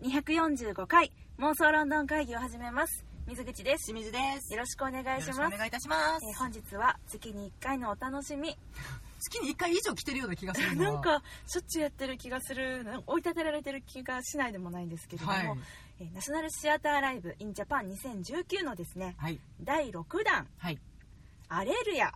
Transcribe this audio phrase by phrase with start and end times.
[0.00, 3.04] 第245回妄想ロンドン会議を始めます。
[3.26, 3.86] 水口です。
[3.86, 4.52] 清水です。
[4.52, 5.40] よろしくお願いします。
[5.40, 6.24] お願いいたします。
[6.24, 8.56] えー本日は月に1回のお楽しみ。
[9.18, 12.84] 月に1回以上来てるような気がする なんかしょっちゅうやってる気がする。
[12.84, 15.58] なんか追い立てられてる気がしないでもないんですけれども、はい。
[16.00, 19.40] えーナショナルシアターライブ in Japan 2019のですねはい。
[19.60, 20.78] 第6弾はい
[21.48, 22.14] 「アレルヤ」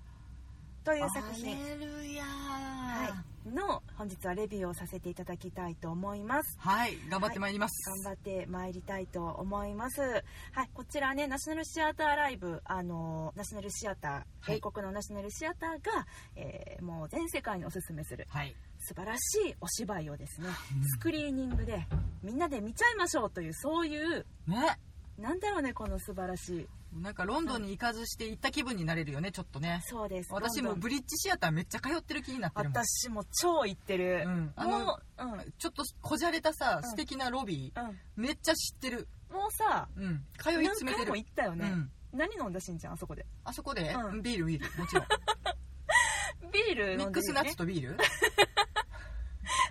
[0.85, 1.57] という作品。
[1.57, 2.27] アレルヤー。
[2.27, 6.57] はい、の本日はレビューをさせていただきたいと思います。
[6.59, 10.01] はい頑張ってまいります、頑張ってまいりたいと思います。
[10.01, 14.57] はい、こちらね、ナショナルシアターライブ、あのナショナルシアター、はい。
[14.57, 16.07] 英国のナショナルシアターが、
[16.37, 18.55] えーもう全世界におすすめするはい。
[18.79, 20.49] 素晴らしいお芝居をですね、
[20.97, 21.87] スクリーニングで
[22.23, 24.79] みんなで見ちゃいましょうというそういうね。
[25.19, 26.69] なんだろうねこの素晴らしい。
[26.95, 29.81] なんかロンドンに行かずして行った気分になれるよねちょっとね。
[29.85, 30.33] そうです。
[30.33, 32.85] 私もブリッジシアターめっちゃ通ってる気になってるもん。
[32.85, 34.25] 私も超行ってる。
[34.27, 34.53] うん。
[34.57, 36.91] あのもう、うん、うん、ちょっとこじゃれたさうん。
[36.91, 39.09] 素敵なロビー、めっちゃ知ってる。
[39.31, 40.25] もうさ、うん。
[40.39, 41.07] 通い何詰めてる。
[41.07, 41.71] 回も行ったよね。
[41.71, 41.91] うん。
[42.13, 43.25] 何飲んだしんちゃんあそこで？
[43.45, 44.79] あそこで、うんビールビール。
[44.79, 45.07] もちろん。
[46.53, 46.97] ビール飲んでるよね。
[46.97, 47.97] ミックスナッツとビール？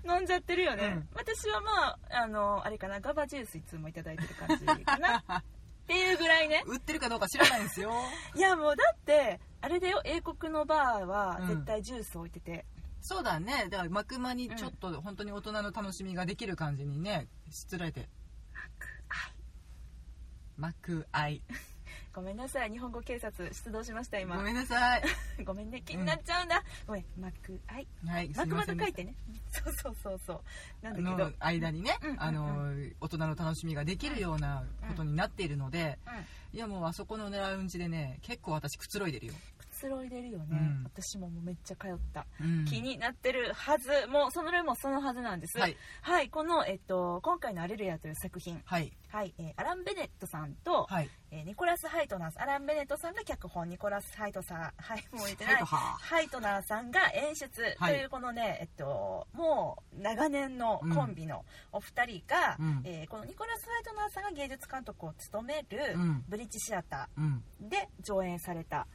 [0.04, 1.10] 飲んじゃってるよね、うん。
[1.14, 5.24] 私はまああのあれかなガバジュースいつもいただいてる感じかな
[5.92, 6.64] っていうぐらいね。
[6.66, 7.92] 売ってるかどうか知らないんですよ。
[8.36, 10.02] いやもうだってあれだよ。
[10.06, 11.48] 英国のバーはうん。
[11.48, 12.66] 絶対ジュース置いてて、
[13.02, 13.68] そうだね。
[13.70, 18.10] だから幕間にちょっと本当に大人の楽しみができる感じにねしつらえて
[20.58, 21.42] 幕愛
[22.14, 22.72] ごめんなさい。
[22.72, 24.36] 日本語警察出動しました今。
[24.36, 25.04] ごめんなさい。
[25.46, 27.60] ごめんね気になっちゃうんだ、ごめんマック。
[27.68, 27.88] はい。
[28.06, 29.16] はいすマクませんと書いてね。
[29.50, 30.86] そうそうそうそう。
[30.86, 31.30] なんだあけど。
[31.30, 32.22] の間にね、うんうんうん。
[32.22, 36.58] あの大人の楽しみができるようなことになっているので、うん。
[36.58, 39.34] いやもうあそこのラウンジでね結構私くつろいでるよ、
[39.82, 40.84] くつろいでるよね、うん。
[40.84, 42.66] 私ももうめっちゃ通った、うん。
[42.66, 43.90] 気になってるはず。
[44.08, 45.58] もうそのれもそのはずなんです。
[45.58, 45.76] はい。
[46.02, 48.92] はい、この、えっと、今回の「アレルヤ」という作品、はい。
[49.10, 51.10] はいえーアラン・ベネットさんと、はい。
[51.32, 53.68] えーニコラス・ハイトナーアラン・ベネットさんが脚本。
[53.70, 55.64] ニコラス・ハイトさんはいもう言ってない。
[55.66, 57.76] ハイトナーさんが演出。
[57.80, 57.96] はい。
[57.96, 62.82] というこのね、えっと、もう長年のコンビのお二人が、うん。
[62.86, 66.24] えーこのニコラス・ハイトナーさんが芸術監督を務めるうん。
[66.28, 67.44] ブリッジシアタうん。
[67.64, 68.88] ーで上演された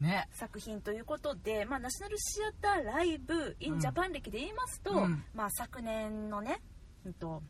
[0.00, 0.28] ね。
[0.32, 3.80] 作品ということで、まあ、ナショナルシアターライブ in うん。
[3.80, 5.24] ジャパン歴で言いますと、うん。
[5.34, 6.60] まあ、昨年のね、
[7.04, 7.42] うんと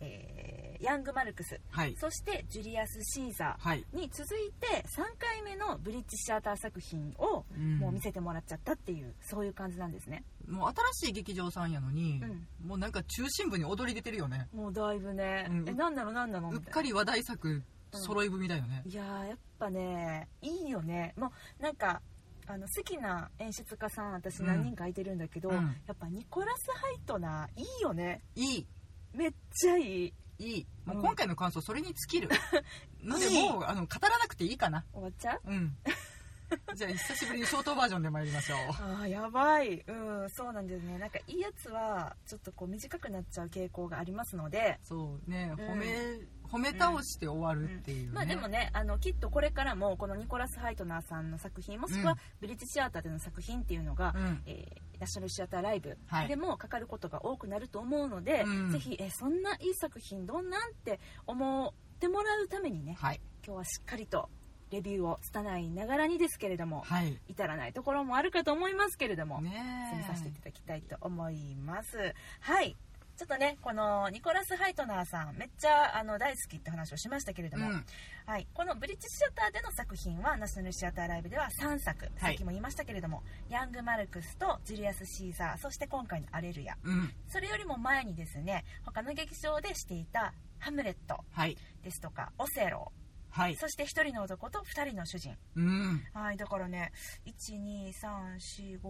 [0.00, 1.94] えーヤング・マルクスはい。
[1.96, 3.84] そしてジュリアス・シーザはい。
[3.94, 7.78] ーに続いて3回目のブリッジシアター作品をうん。
[7.78, 10.24] もう見せてもらっちゃったっていうそういう感じなんですね。
[10.48, 12.68] もう新しい劇場さんやのに、うん。
[12.68, 14.48] もうなんか中心部に踊り出てるよね。
[14.52, 15.68] もうだいぶね、うん。
[15.68, 16.48] えなんなのなんなの？
[16.48, 16.70] うみたいな。
[16.70, 17.62] っかり話題作
[17.98, 21.14] 揃い踏みだよね、いやーやっぱねいいよね。
[21.16, 22.00] もうなんか
[22.46, 25.56] あの好きな演出家さん私何人かいてるんだけど、うん。
[25.86, 28.20] やっぱニコラス・ハイトナーいいよね。
[28.34, 28.66] いい。
[29.14, 30.14] めっちゃいい。
[30.38, 30.66] いい。
[30.84, 32.28] もううん今回の感想それに尽きる。
[33.04, 34.84] のでもうあの語らなくていいかな。
[34.92, 35.50] 終わっちゃう？
[35.50, 35.76] うん。
[36.74, 38.58] じゃあ久しぶりにショートバージョンで参りましょう。
[38.70, 39.78] あーやばい。
[39.86, 39.92] う
[40.24, 40.98] んそうなんですね。
[40.98, 44.80] なんかいいやつはちょっとこう短くなっちゃう傾向がありますので。
[44.82, 48.12] そうねうん褒め、倒して終わるっていう、ね。
[48.12, 54.42] まあでもねあのきっとこれからもこのニコラス・ハイトナーさんの作品もしくはうんブリッジシアターでの作品っていうのが、うん。
[54.46, 56.28] えーナショナルシアターライブはい。
[56.28, 58.70] でもかかることが多くなると思うので、うん。
[58.70, 63.20] ぜひえそんないい作品どんなんって思ってもらうためにねはい。
[63.44, 64.28] 今日はしっかりと
[64.70, 67.18] レビューを拙いながらにですけれども、はい。
[67.28, 72.14] 至らないところもあるかと思いますけれども、ね進めさせていただきたいと思います。
[72.40, 72.76] はい
[73.22, 77.84] ちょっとねこのニコラス・ハイトナーさんめっちゃあの大好きって話をしましたけれども、うん。
[78.26, 92.90] はい、このブリッジシアターでの作品はナショナルシアターライブでは3作、さっきも言いましたけれどもヤング・マルクスとジュリアス・シーザーそして今回の「アレルヤうん」それよりも前にですね他の劇場でしていた「ハムレットはい」ですとか「オセロ
[93.32, 95.36] はい」そして1人の男と2人の主人。
[95.56, 96.04] うん。
[96.12, 96.92] はいだからね
[97.24, 98.82] 12345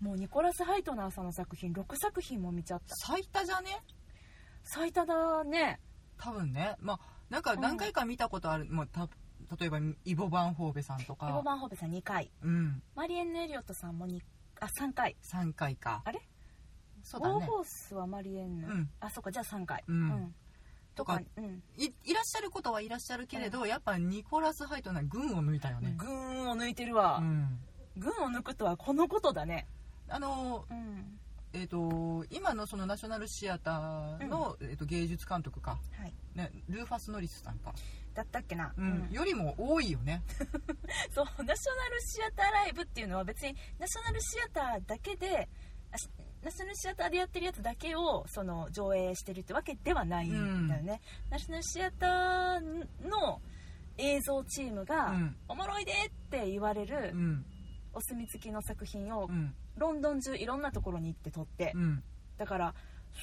[0.00, 2.94] もうニコラス・ハイトナーさんの作品6作品も見ちゃった。
[2.96, 3.82] 最多じゃね？
[4.62, 5.80] 最多だね。
[6.18, 6.76] 多分ね。
[6.80, 7.00] まあ
[7.30, 9.08] なんか何回か見たことある、まあ、た
[9.58, 12.30] 例えばイボ・バンホーベさんとイボ・かバンホーベさん2回。
[12.42, 12.82] うん。
[12.94, 14.20] マリエンヌ・エリオットさんも2
[14.60, 15.16] あ3回。
[15.22, 16.02] 3回か。
[16.04, 16.20] あれ？
[17.02, 17.34] そうだね。
[17.34, 18.90] ウォーホースはマリエンヌ、うん。
[19.00, 19.82] あそうかじゃあ3回。
[19.86, 20.34] うん
[20.98, 21.62] とかうん。
[21.76, 25.94] いいらっしゃることはいらっしゃるけれど、やっぱニコラス・ハイトナー群を抜いたよね。
[25.96, 27.18] 群を抜いてるわ。
[27.22, 27.60] う、ん。
[27.96, 29.68] 群を抜くとはこのことだね。
[30.08, 31.18] あのうん。
[31.54, 36.12] えー、と今のそのナショナルシアターの、えー、と芸術監督か、はい。
[36.34, 37.72] ね、ルーファス・ノリスさんか、
[38.12, 39.08] だったっけな、うん。
[39.08, 39.12] うん。
[39.12, 40.22] よりも多いよね。
[41.14, 41.56] そうナショナル
[42.02, 45.48] シアターライブっていうのは別にナショナルシアターだけで
[46.42, 51.00] ナショナルシアターでやってるやつだけをその上映してるってわけではないんだよね、
[51.30, 53.40] ナショナルシアターの
[53.98, 55.36] 映像チームが、うん。
[55.48, 55.94] おもろいでっ
[56.30, 57.44] て言われるうん
[57.92, 59.54] お墨付きの作品をうん。
[59.76, 62.02] ロンドン中いろんなところに行って撮って、うん。
[62.36, 62.74] だから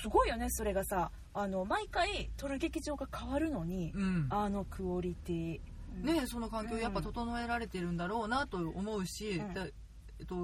[0.02, 1.12] すごいよねそれがさ。
[1.38, 4.28] あの毎回撮る劇場が変わるのに、うん。
[4.30, 5.60] あのクオリティ。
[6.00, 9.42] うんねその環境やっぱ整えられてるんだろうなと思うし、
[10.20, 10.36] えっと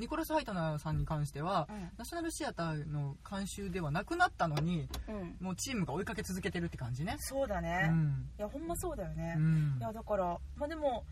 [0.00, 1.90] ニコラス・ハイトナーさんに関しては、うん。
[1.98, 5.36] ナショナルシアターの監修ではなくなったのにうん。
[5.40, 7.16] もうチームが追いかけ続けてるって感じね。
[7.18, 8.30] そうだうね、ん。
[8.38, 9.76] いやほんまそうだよね、うん。
[9.78, 11.04] いやだからまあでも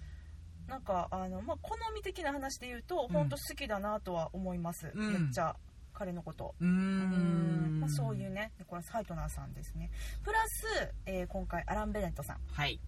[0.66, 3.14] なんかあの、まあ、好み的な話で言うとうん。
[3.14, 5.12] 本当好きだなとは思います、うん。
[5.12, 5.54] めっちゃ
[5.92, 6.54] 彼のこと。
[6.58, 7.80] うーん。
[7.80, 9.90] まあ、そういうねニコラス・ハイトナーさんですね。
[10.24, 12.80] プラス、えー今回アラン・ベネットさん、はい、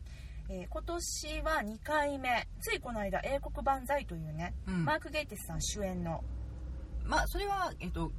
[0.53, 2.49] えー今年は2回目。
[2.61, 4.85] ついこの間「英国万歳」というね、うん。
[4.85, 6.25] マーク・ゲイティスさん主演の。
[7.05, 8.13] まあそれはえっと、う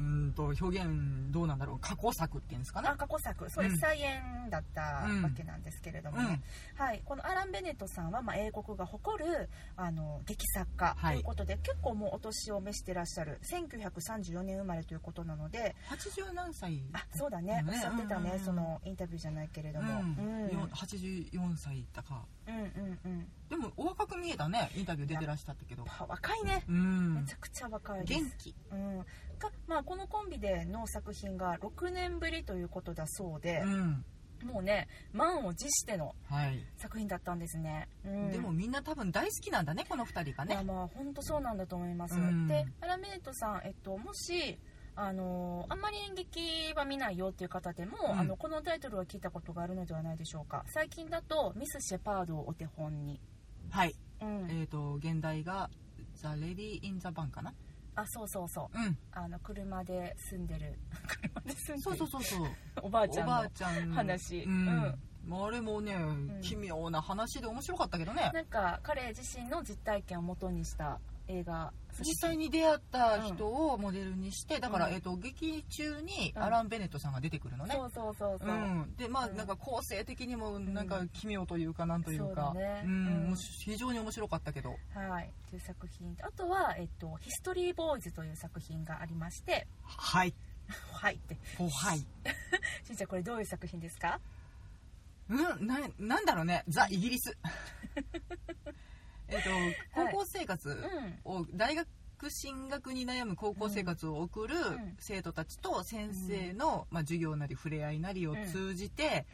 [0.00, 2.88] ーんと表現どうなんだろう過去作っていうんですかね。
[2.88, 3.50] あ過去作。
[3.50, 3.78] そうです、うん。
[3.78, 5.06] 再演だったわ
[5.36, 6.40] けなんですけれどもね、
[6.76, 11.18] はい、このアラン・ベネットさんは、まあ、英国が誇るあの劇作家とはい。
[11.18, 13.40] いうことで、結構もうお年を召してらっしゃる。
[13.50, 15.74] 1934年生まれということなので。
[15.90, 17.62] 80何歳あそうだね。
[17.62, 18.26] ねおっしゃってたね、うん。
[18.26, 20.46] うんうんそのインタビューじゃないけれどうも、うん。
[20.46, 22.24] ん、よ84歳だか。
[22.46, 23.28] うんうんうん。
[23.48, 25.84] でもお若く見えたねインタビュー出てらっしゃったけど。
[25.86, 27.14] あ若いね、うん。
[27.14, 28.20] めちゃくちゃ若いです。
[28.20, 28.54] 元気。
[28.72, 29.06] うん
[29.38, 34.04] がまあ、このコンビでの作品が6年ぶりということだそうでう、ん。
[34.44, 42.46] もうね満を持してのはい、作品だったんですね、うん、でもみんな多分大好きなんだねこの2人がいやねまあ本当そうなんだと思います、うん。
[42.46, 44.58] でアラメネットさん、えっと、もし
[44.94, 48.18] あのあんまり演劇は見ないよっていう方でも、うん。
[48.18, 50.64] あのこのタイトルは聞いたことがあるのではないでしょうか。
[50.66, 53.20] 最近だとミス・シェパードをお手本に、
[53.70, 53.94] はい。
[54.20, 54.50] うん。
[54.50, 55.70] えっ、と現代が
[56.18, 57.54] 「ザ・レディ・イン・ザ・バン」かな？
[57.98, 58.78] あそうそうそう。
[58.78, 58.98] うん。
[59.12, 60.78] あの車で住んでる。
[61.08, 61.82] 車で住んでる。
[61.82, 62.48] そうそうそうそう。
[62.82, 64.42] おばあちゃんの話。
[64.44, 64.68] うん。
[64.68, 64.98] うん。
[65.26, 66.40] まああれもね、ん。
[66.40, 68.30] 奇妙な話で面白かったけどね。
[68.32, 71.72] なんか彼自身の実体験をもとにした映画。
[72.00, 76.42] 実際に出会った人をモデルにして、だから、うんえっと劇中にうん。
[76.42, 79.36] アラン・ベネットさんが出てくるのね、そうそうそうそう、うん、でまあうん。
[79.36, 82.82] なんか構成的にもなんか奇妙というかなんというそうかだね。
[82.84, 83.34] うん。
[83.64, 84.76] 非常に面白かったけど。
[84.94, 86.16] はい、という作品。
[86.22, 89.66] あとは、えっと「ヒストリーボーイズ」という作品がありまして。
[89.84, 90.34] はい
[90.92, 91.36] 「はい」って。
[91.58, 91.98] おはい。
[92.86, 94.20] しんちゃんこれどういう作品ですか？
[95.28, 95.66] うん。
[95.66, 96.64] ななんだろうね。
[96.68, 97.36] ザ・イギリス
[99.28, 99.50] えっと
[99.94, 101.32] 高校生活うん。
[101.32, 101.86] を大学
[102.30, 104.96] 進学に悩む高校生活を送るん。
[104.98, 109.26] 生徒たちと先生の、まあ、授業なり触れ合いなりを通じて、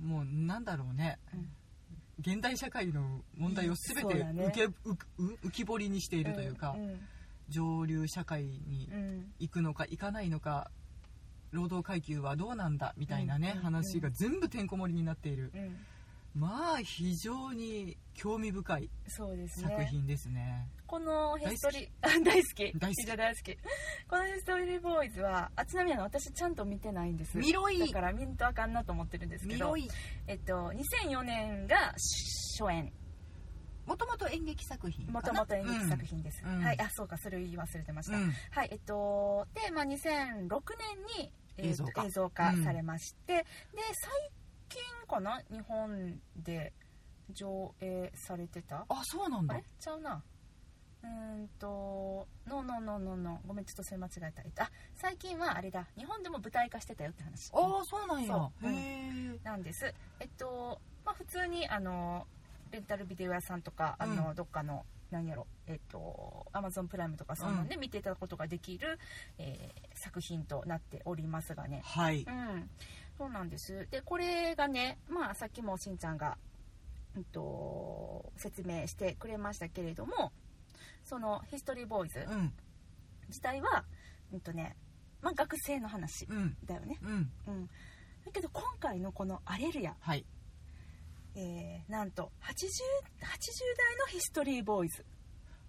[0.00, 0.08] うん。
[0.08, 1.18] もうなんだろうね。
[1.34, 1.48] うん。
[2.20, 4.72] 現代社会の問題を全て浮け、う
[5.18, 7.00] う浮き彫りにしているというか、うん。
[7.48, 10.70] 上流社会にうん行くのか行かないのか
[11.50, 13.62] 労働階級はどうなんだみたいなね、うん。
[13.62, 15.76] 話が全部てんこ盛りになっている、うん
[16.34, 19.68] まあ非常に興味深いそうですね。
[19.68, 20.68] 作品ですね。
[20.86, 22.72] このヒストリーあ大好き。
[22.78, 23.16] 大好き。
[23.16, 23.56] 大好き。
[24.08, 27.36] このヒストリーボーイズはあちなみに私ちゃんと見てないんです。
[27.36, 29.74] 見ろいだから見んとあかんなと思ってるんですけど
[30.26, 31.94] えっと2004年が
[32.58, 32.92] 初演。
[33.84, 36.62] もともと演劇作品もともと演劇作品です、うん。
[36.62, 36.80] はい。
[36.80, 38.32] あそうかそれ言い忘れてました、うん。
[38.50, 42.54] はいえっとで、まあ、2006年に、えーと映像化。
[42.64, 43.44] されまして、で
[43.92, 44.30] 最
[44.72, 45.40] 近かな？
[45.50, 46.72] 日本で
[47.30, 48.84] 上映されてた？
[48.88, 49.54] あそうなんだ。
[49.54, 49.64] あれ？
[49.78, 50.22] ちゃうな。
[51.02, 51.08] うー
[51.42, 55.86] んとノーノーノーノーノーごめんちょっとそれ間違えた、えっと、あ最近はあれだ。
[55.98, 57.50] 日本でも舞台化してたよって話。
[57.52, 58.28] ああそうなんや。
[58.28, 58.66] そう。
[58.66, 58.74] うん。
[58.74, 59.92] へえなんです。
[60.20, 62.26] えっとまあ普通にあの
[62.70, 65.46] レンタルビデオ屋さんとかあの、うんどっかの何やろ。
[65.66, 67.56] えっとアマゾンプライムとかそん。
[67.56, 68.98] なんで見ていただくことができる、
[69.38, 71.82] えー作品となっておりますがね。
[71.84, 72.22] はい。
[72.22, 72.70] うん
[73.18, 73.86] そうなんです。
[73.90, 76.36] でこれがねまあさっきもしんちゃんが、
[77.16, 80.32] うんと、説明してくれましたけれども
[81.04, 82.52] そのヒストリーボーイズうん。
[83.28, 83.84] 自体は、
[84.32, 84.76] うんとね
[85.20, 86.56] まあ、学生の話うん。
[86.64, 87.32] だよね、うん。
[87.46, 87.66] うん、
[88.24, 90.26] だけど今回のこの「アレルヤはい」
[91.34, 92.50] えーなんと 80, 80
[93.76, 95.04] 代のヒストリーボーイズ、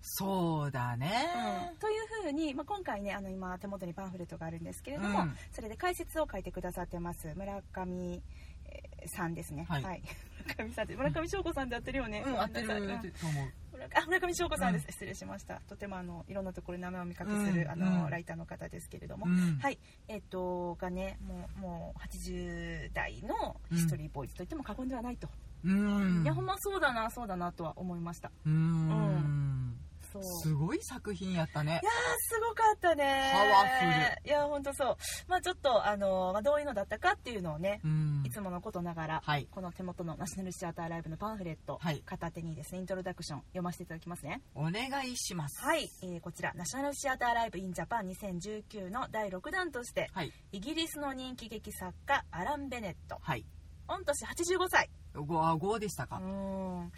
[0.05, 1.73] そうだね。
[1.79, 5.35] というふうに、まあ、今回ねあの今手元にパンフレットがあるんですけれども、うん。
[5.51, 8.21] それで解説を書いてくださってます村上、
[8.65, 9.65] えーさんですね。
[9.67, 10.01] はい。
[10.57, 12.39] 村上さん村上翔子さんで合ってるよね、うん。
[12.39, 13.53] 合ってると思う。
[13.71, 15.61] 村あ村上翔子さんです、う失礼しました。
[15.67, 17.69] とてもあのいろんなところに名前を見かけする、うん。
[17.69, 18.09] あのうん。
[18.09, 19.57] ライターの方ですけれども、うん。
[19.59, 19.79] はい。
[20.07, 25.29] えっ、とがねもうもう80代のヒストリーボーイズと言っても過言ではないと、
[25.63, 26.23] うん。
[26.23, 28.31] いやほんまそうだなそうだなとは思いました。
[28.45, 29.82] うん
[30.21, 31.79] すごい作品やったね。
[31.81, 33.31] いやーすごかったね。
[33.33, 34.29] パワフル。
[34.29, 34.97] いや本当そう。
[35.27, 38.23] まあちょっとあのーまあ、どういうのだったかっていうのをね、うん。
[38.25, 39.47] いつものことながら、はい。
[39.49, 42.01] この手元のナショナルシアターライブのパンフレット、はい。
[42.05, 44.41] 片手にですねイントロダクション読ませていただきますね。
[44.55, 45.61] お願いします。
[45.63, 50.31] はい、えーこちらナショナルシアターライブインジャパン2019の第6弾としてはい。
[50.51, 53.17] イギリスの人気劇作家アラン・ベネット。
[53.21, 53.45] はい
[53.87, 54.89] 御年85歳。
[55.13, 56.19] ごあ5でしたか。
[56.19, 56.89] の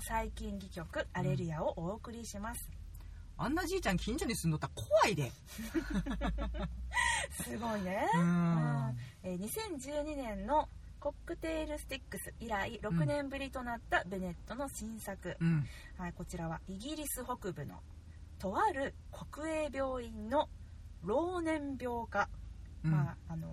[0.00, 2.70] 最新戯曲「アレルヤ」をお送りします、
[3.36, 5.32] あんなじいちゃん近所に住んどったら怖いで。
[7.42, 8.26] すごいね、ううん。
[8.26, 10.68] んえー2012年の
[11.00, 15.66] コックテールスティックス以来6年ぶりとなったベネットの新作、うん。
[15.98, 17.82] はい、こちらはイギリス北部の
[18.38, 20.48] とある国営病院の
[21.02, 22.28] 老年病科、
[22.84, 22.90] うん。
[22.92, 23.48] まああの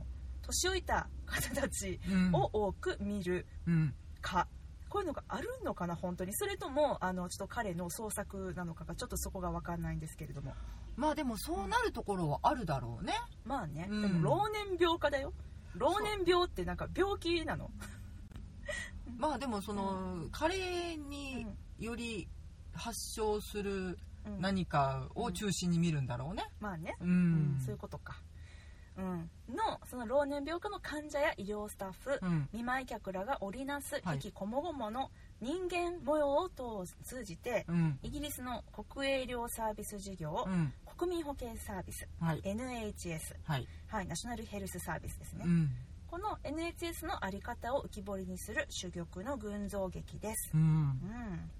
[0.00, 0.01] ー
[0.42, 2.34] 年老いた方たちうん。
[2.34, 3.94] を多く見るうん。
[4.20, 4.46] か、
[4.88, 6.34] こういうのがあるのかな本当に。
[6.34, 10.54] それともあのちょっと彼の創作なのかがちょっとそこが分かんないんですけれども。
[10.96, 13.14] まあでもそうなるところはあるだろうね。
[13.44, 14.02] まあね、うん。
[14.02, 15.32] でも老年病科だよ。
[15.74, 17.70] 老年病ってなんか病気なの。
[19.16, 21.46] まあでもその加齢に
[21.78, 22.28] より
[22.74, 24.40] 発症するうん。
[24.40, 26.44] 何かを中心に見るんだろうね。
[26.60, 26.94] まあね。
[27.00, 27.56] ううん。
[27.56, 28.31] んそういうことか、うん、
[28.96, 32.48] のその老年病科の患者や医療スタッフ、うん。
[32.52, 34.16] 見舞い客らが織りなすはい。
[34.16, 37.98] 引きこもごもの人間模様を通じて、うん。
[38.02, 40.72] イギリスの国営医療サービス事業、うん。
[40.96, 42.40] 国民保健サービスはい。
[42.44, 43.66] NHS、はい。
[43.88, 45.70] はい、ナショナルヘルスサービスですね、うん。
[46.06, 50.50] この NHS の在り方を浮き彫りにする珠玉の群像劇です。
[50.54, 50.60] うん。
[50.60, 51.50] うん。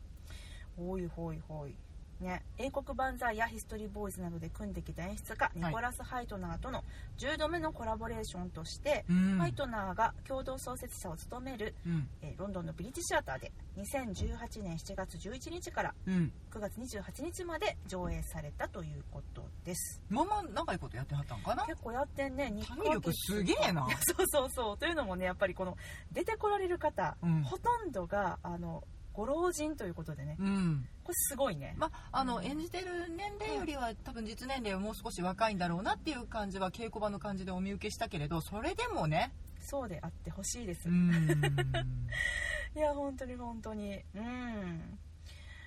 [0.76, 1.74] ほいほいほい
[2.22, 6.84] ね、英国万歳やヒストリーボーイズなどで組んできた演出家ニコラス・ハイトナーとの
[7.18, 9.38] 10度目のコラボレーションとして、うん。
[9.38, 12.08] ハイトナーが共同創設者を務める、うん。
[12.22, 16.32] えーロンドンのブリティシアターで2018年7月11日からうん。
[16.50, 20.00] 9月28日まで上映されたということです。
[20.08, 21.66] まあまあ長いことやってはったんかな。
[21.66, 23.86] 結構やってんね2ヶ体力すげえな。
[24.16, 24.78] そうそうそう。
[24.78, 25.76] というのもねやっぱりこの
[26.12, 27.42] 出てこられる方、うん。
[27.42, 30.36] ほとんどがあのご老人ということでね。
[30.38, 30.86] うん。
[31.04, 31.74] これすごいね。
[31.78, 32.44] まああの、うん。
[32.44, 41.10] 演じてる年齢よりは多分実年齢はもう少し若いんだろうなっていう感じは稽古場の感じでお見受けしたけれどそれでもねそうであってほしいです、うん。
[42.74, 44.02] いや本当に本当に。
[44.14, 44.98] うん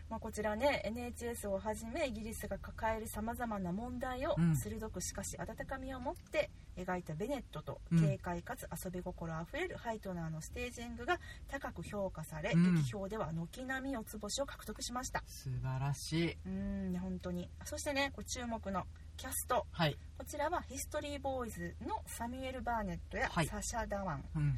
[0.09, 4.55] まあ、こちらね NHS をはじめイギリスが抱えるさまざまな問題をうん。
[4.55, 7.99] 鋭くしかし温かみを持って描いたベネットとうん。
[7.99, 12.75] 軽快かつ遊び心あふれるハイトナーのステージングが高く評価され、うん。
[12.75, 15.23] 劇評では軒並み四つ星を獲得しました。
[15.25, 16.37] 素晴らしい。
[16.45, 17.49] うん本当に。
[17.63, 18.85] そしてねこれ注目の
[19.17, 19.65] キャスト。
[19.71, 23.47] はい、こちらはヒストリーボーイズのサミュエル・バーネットやはい。
[23.47, 24.57] サシャ・ダワン、うん。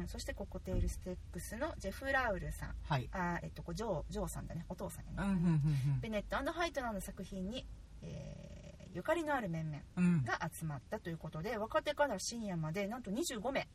[0.00, 2.74] うん、そしてコックテール・スティックスのジェフ・ラウルさん。
[2.88, 3.08] はい。
[3.12, 4.64] あーえっとジョージョーさんだね。
[4.68, 7.66] お父さんやね、うんうんうんベネットハイトナーの作品に、
[8.02, 8.54] えー
[8.94, 13.66] ゆかりのある面々が集まったということで若手から深夜までなんと25名。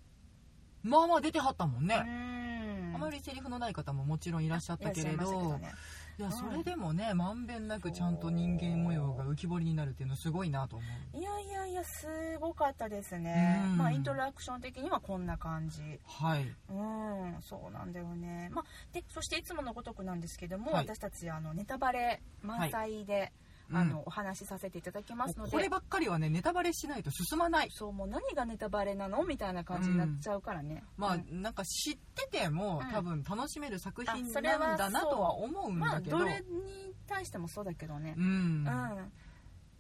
[0.82, 2.96] まあまあ出てはったもんうね、ん。
[2.96, 5.74] あまりセリフのない方ももちろんいらっしゃったけれどね
[6.20, 11.18] いやうんそれでもねまんべんなくちゃんと人間模様が浮き彫りになるっていうのはすごいなと思う。
[11.18, 12.08] いやいやいやす
[12.42, 13.62] ごかったですね。
[13.72, 13.78] うん。
[13.78, 15.82] まあイントラクション的にはこんな感じ。
[16.06, 16.42] はい。
[16.70, 20.86] うんそうなんだよね、まあ、でそしていつものごとくなんですけども、はい。
[20.86, 23.32] 私たちあのネタバレ満載で、
[23.72, 27.70] あのお話しさせていただきますので、こればっかりはねネタバレしないと進まない。
[27.72, 31.42] そうもう何がネタバレなのみたいな感じになっちゃうからね、まあ、うん。
[31.42, 32.92] なんか知ってても、うん。
[32.92, 38.16] 多分楽しめる作品なんだなとは思うんまあだけど、どれに対してもそうだけどね。
[38.18, 38.96] うん、うん、まあ、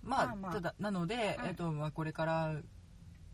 [0.04, 0.54] まあまあ。
[0.54, 1.48] ただなので、うん。
[1.48, 2.56] えっとまあ、これから、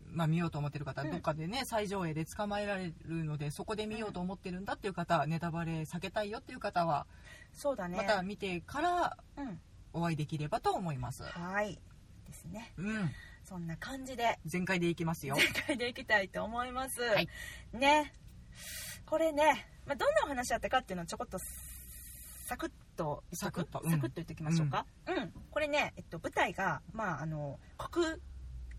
[0.08, 1.10] まあ、見ようと思ってる方、うん。
[1.10, 7.06] どっかでね再上映で捕まえられるのでそこで見ようと思ってるんだっていう方、ネタバレ避けたいよっていう方は、
[7.52, 7.96] そうだね。
[7.98, 9.60] また見てからうん
[9.96, 11.78] お会いできればと思います、はい。
[12.26, 12.72] ですね。
[12.76, 13.10] うん、
[13.44, 14.38] そんな感じで。
[14.44, 15.36] 全開でいきますよ。
[15.36, 17.00] 全開でいきたいと思います、
[17.72, 17.76] い。
[17.76, 18.12] ね。
[19.06, 21.38] これね、まあ、どんなお話だったかっていうのをちょこっと
[22.46, 23.80] サクッとサクッと。
[23.82, 23.90] うん。
[23.90, 24.86] サクッと言っておきましょうか。
[25.06, 28.06] うん、これね、えっと、舞台が、まあ、あの国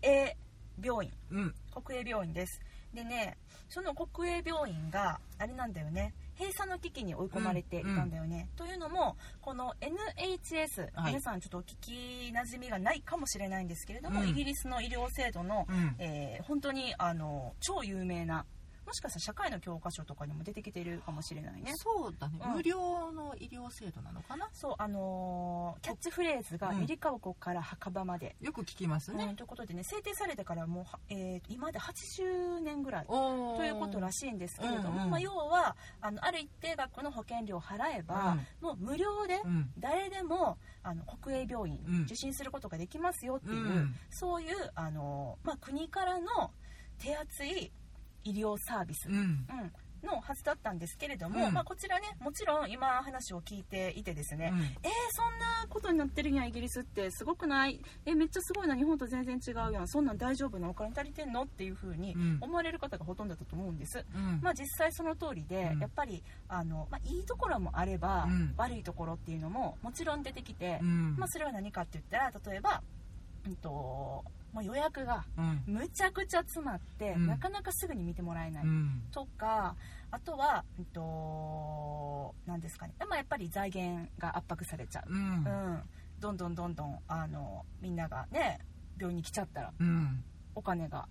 [0.02, 0.36] 営
[0.82, 1.12] 病院。
[1.30, 1.54] うん。
[1.74, 2.60] 国営病院です。
[2.94, 3.36] でね
[3.68, 11.12] その国営病院があれなんだよね閉鎖の危機に追い込まれていたんだよね、というのもこの NHS、はい。
[11.12, 14.28] 皆さんちょっとお聞きなじみがないかもしれないんですけれども、うん。
[14.28, 15.96] イギリスの医療制度の、うん。
[15.98, 18.46] えー本当にあの超有名な
[18.88, 21.72] もしかしたら社会の教科書とかにも出てきてるかもしれないね。
[21.76, 22.52] そうだね、うん。
[22.54, 24.48] 無料の医療制度なのかな？
[24.52, 35.10] そうあのーキャッチフレーズがうん「ゆりかごから墓場まで」よく聞きますうんね、ということでね制定されてからもうは、えー今で80年ぐらいということらしいんですけれども、うんうん。
[35.10, 39.70] まあ、要はあのある一定額の保険料を払えば、もう無料でうん。
[39.78, 42.02] 誰でもあの国営病院うん。
[42.04, 43.94] 受診することができますよっていう、うん。
[44.10, 46.52] そういうあの、まあ、国からの
[46.98, 47.70] 手厚い
[48.30, 49.16] 医療サービス、うん。
[49.16, 49.46] うん。
[50.00, 51.52] のはずだったんですけれども、うん。
[51.52, 54.60] まあ、こちらねもちろん今話を聞いていてですね、うん。
[54.60, 54.68] えー、
[55.10, 57.80] そんなことになってるんやイギリスってすごくない？
[58.06, 59.88] えめっちゃすごいな日本と全然違うやん。
[59.88, 61.42] そんなん大丈夫なお金足りてんの？
[61.42, 62.38] っていう風にうん。
[62.40, 64.38] 思われる方がほとんどだと思うんです、うん。
[64.40, 65.80] まあ、実際その通りで、うん。
[65.80, 68.54] やっぱりあの、まあ、いいところもあれば、うん。
[68.56, 71.16] 悪いところっていうのももちろん出てきて、うん。
[71.16, 72.82] まあ、それは何かって言ったら例えば、
[73.46, 75.62] うんともう予約がうん。
[75.66, 77.26] むちゃくちゃ詰まって、うん。
[77.26, 79.02] なかなかすぐに見てもらえない、うん。
[79.12, 79.76] とか
[80.10, 85.18] あとは、うんと何ですかね、まあ、やっぱり財源が圧迫されちゃう、うん。
[85.18, 85.82] うん、
[86.20, 88.58] どんどんどんどんあのみんながね
[88.98, 90.24] 病院に来ちゃったらうん。
[90.54, 91.06] お金が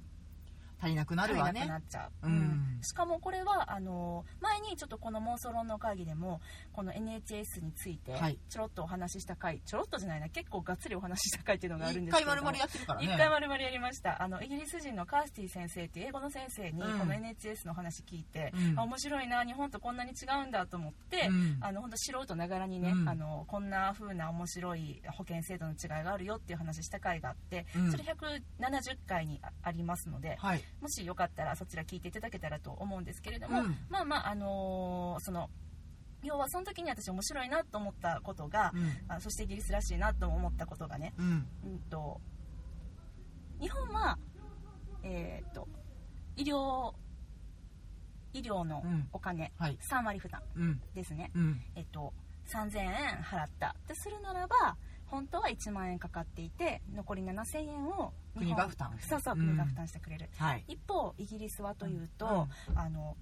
[0.79, 2.79] 足りなくな足りなくるわねなっちゃう、うん。
[2.81, 6.41] しかもこれはあの前にちょっとこの妄想論の会議でも
[6.73, 8.37] この NHS についてはい。
[8.49, 13.05] ちょろっとお話しした回、ちょろっとじゃないな結構がっつりお話しした回っていうのがあるんで一すけれども回丸々やってるからね。
[13.07, 14.21] 一回丸々やりました。
[14.21, 18.79] あのイギリス人のカースティ先生っていう英語の先生にうんこの NHS の話聞いて、うん。
[18.79, 21.57] あ面白いな日本とこんなに違うんだと思って、うん。
[21.61, 23.09] あの本当素人ながらにね、うん。
[23.09, 27.91] あのこんな風な面白い保険制度の違いがあるよっていう話した回があって、うん。
[27.91, 33.77] それ170回にあありますので、はいもしよかったらそちら聞いていただけたらと思うんですけれども、うん。
[33.89, 35.49] まあまああのーその
[36.23, 38.91] 要はその時に私面白いなと思ったことが、うん。
[39.07, 41.47] あそしてイギリスらしいなと思ったことがね、うん。
[41.65, 42.19] うんと
[43.59, 44.17] 日本は
[45.03, 45.67] えっ、と
[46.35, 46.93] 医療
[48.33, 48.83] 医療の
[49.13, 49.77] お金、はい。
[49.89, 50.81] 3割負担うん。
[50.93, 51.61] ですね、うん。
[51.75, 52.13] えっと
[52.53, 52.89] 3000円
[53.23, 53.75] 払った。
[53.77, 58.97] ってするならば本当は1万円かかっていて残り7000円を国が負担。
[59.01, 60.63] そうそう国が負担してくれる、はい。
[60.67, 63.15] 一方イギリスはというと、あの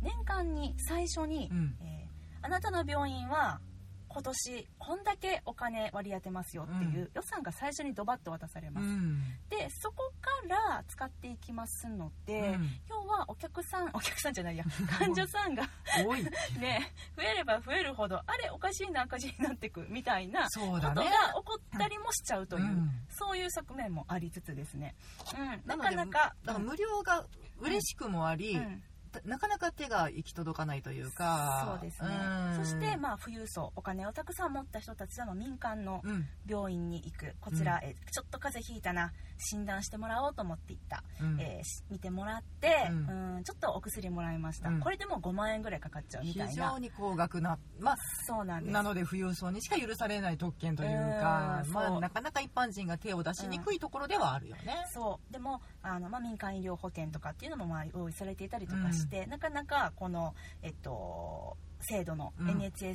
[0.00, 1.76] 年間に最初に、うん。
[1.80, 2.08] えー
[2.40, 3.60] あなたの病院は
[4.08, 9.20] 今年こんだけお金割り当てますよっていう予算が最初にドバッと渡されます、うん。
[9.50, 12.70] でそこから使っていきますので、うん。
[12.88, 14.64] 要はお客さんお客さんじゃないや
[14.98, 15.68] 患者さんが
[16.04, 16.24] 多い。
[16.58, 21.06] ね増えれば増えるほどあれおかしいな赤字になってくみたいなことがそうだね。
[21.06, 22.90] 起こったりもしちゃうという、うん。
[23.10, 24.94] そういう側面もありつつですね、
[25.36, 27.26] うん、なかなか無料が
[27.58, 28.82] 嬉しくもあり、うん
[29.24, 31.78] なかなか手が行き届かないというか。
[31.80, 32.08] そうですね、
[32.56, 32.64] うん。
[32.64, 36.26] そして、まあ、富裕層お金をたくさん持った人たちはまあ民間のうん。
[36.46, 37.34] 病院に行く。
[37.40, 37.88] こちら、うん。
[37.88, 41.40] えちょっと風邪ひいたな診断してもらおうと思って行った、うん。
[41.40, 44.80] えーし見てもらって、ううんん、ちょっとお薬もらいました、うん。
[44.80, 46.70] これでも5万円ぐらいかかっちゃうみ非たいな。
[46.72, 47.96] 常に高額な、まあ、
[48.26, 48.72] そうなんです。
[48.72, 54.84] なので富裕層にしか許されない特権というかうん、まあ、なかなか一般人が手を出しにくいところではあるよね。
[54.92, 55.32] そう。
[55.32, 62.48] でもあの、まあ、民間医療保険とかっていうのもまあ用意されていたりとかして、なかなかこの、えっと、制度のうん。
[62.50, 62.94] NHS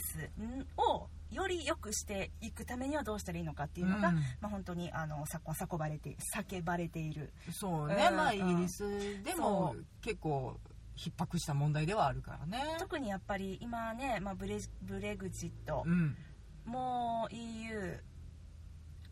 [0.78, 4.16] をより良くしていくためにはどうしたらいいのかっていうのが、うん。
[4.16, 7.34] まあ、本当にあのさ叫ばれて叫ばれている。
[7.52, 8.18] そうね、うん。
[8.18, 10.60] まあイギリスでもそ結構
[10.96, 12.78] 逼迫した問題ではあるからね。
[12.80, 16.16] 特にやっぱり今ね、まあ、ブレブレグジットう、ん、
[16.66, 18.00] もう EU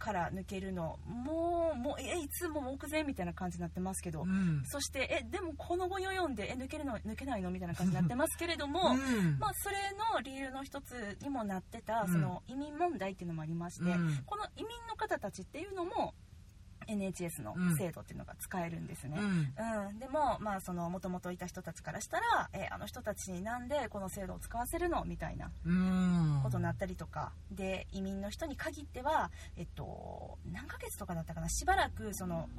[0.01, 0.97] から抜けるの。
[1.05, 4.63] もうもうえいつも目前みたいな感じになってますけど、うん。
[4.65, 7.51] そしてえでもこの後読んでえ抜けるの抜けないの？
[7.51, 9.37] みたいな感じになってますけれども、 うん。
[9.39, 9.75] まあ、それ
[10.15, 12.11] の理由の一つにもなってたうん。
[12.11, 14.23] その移民問題っていうのもありまして、うん。
[14.25, 16.15] この移民の方たちっていうのも
[16.91, 17.75] NHS のうん。
[17.77, 19.17] 制度っていうのが使えるんですね。
[19.19, 19.53] うん。
[19.87, 25.03] うん、でもまあその元々いた人たちからしたらえあの人たちになんでこの制度を使わせるの？
[25.05, 26.39] みたいなうん。
[26.43, 31.49] ことになったりとか、で移民の人に限っては、えっと、何ヶ月とかだったかな？
[31.49, 32.49] しばらくその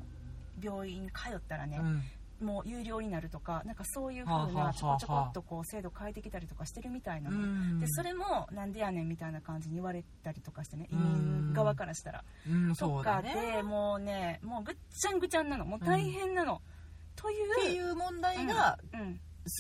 [0.63, 2.03] 病院通ったらね、うん
[2.43, 7.31] もう有料になるとかなんかそういうはあはあはあ風なちょこちょこっとこう制度変えてきたりとかしてるみたいな
[7.79, 15.65] でそれもなんでやねんみたいな感じに言われたりとかしてね移民側からしたら、うん、とかでもうねもうぐっちゃんぐちゃんなの。
[15.65, 16.61] もう大変なの、
[17.17, 18.79] というっていう問題が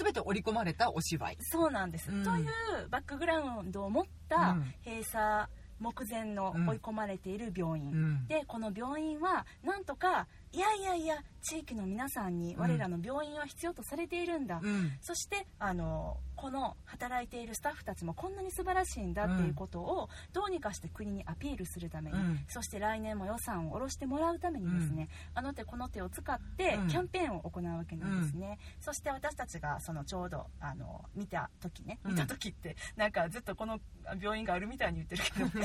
[0.00, 1.36] 全て織り込まれたお芝居。
[1.40, 2.24] そうなんです、うん。
[2.24, 4.74] というバックグラウンドを持ったうん。
[4.84, 6.68] 閉鎖目前のうん。
[6.68, 8.26] 追い込まれている病院、うん。
[8.26, 14.92] でこの病院はなんとかいやいやいや地域の皆さんに我らの病院は必要とされているんだ、うん。
[15.00, 22.40] そしてあのこの働いているスタッフたちもこんなに素晴らしいんだっていうことをどうにかして国にアピールするために、うん。
[22.48, 26.88] そして来年も予算を下ろしてもらうためにですね、あの手この手を使ってうん。
[26.88, 32.12] キャンペーンを行うわけなんですね、そして私たちがそのちょうどあの見た時ねうん。
[32.12, 33.80] 見た時ってなんかずっとこの
[34.20, 35.52] 病院があるみたいに言ってるけど、うん。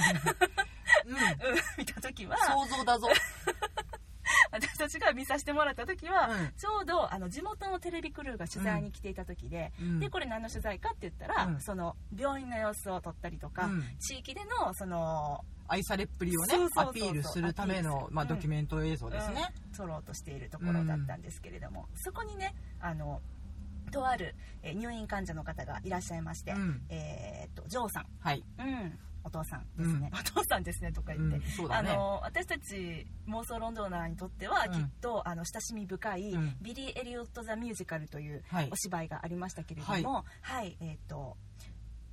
[1.08, 1.58] うん。
[1.78, 3.08] 見た時は想像だぞ、
[4.60, 6.52] 私たちが見させてもらった時は、うん。
[6.58, 10.00] ちょうどあの地元のテレビクルーが取材に来ていた時で、うん。
[10.00, 11.62] でこれ何の取材かって言ったら、うん。
[11.62, 13.84] その病院の様子を撮ったりとか、うん。
[14.00, 19.72] 地域でのその愛されっぷりをねアピールするための、まあ、うんドキュメント映像ですね、うん。
[19.74, 23.22] 撮ろうとしているところだったんですけれども、そこにねあの
[23.92, 26.82] とある、えー入院患者の方がいらっしゃいまして、うん。
[26.90, 31.92] えーっとジョーさん、はい、うん、お父さんですね、お父さんですねとかう言って、うだね。
[31.92, 34.72] あの私たち妄想ロンドナーにとっては、うん。
[34.72, 36.56] きっとあの親しみ深い、うん。
[36.62, 38.70] ビリー・エリオット・ザ・ミュージカルというはい。
[38.72, 41.38] お芝居がありましたけれども、はいえーっと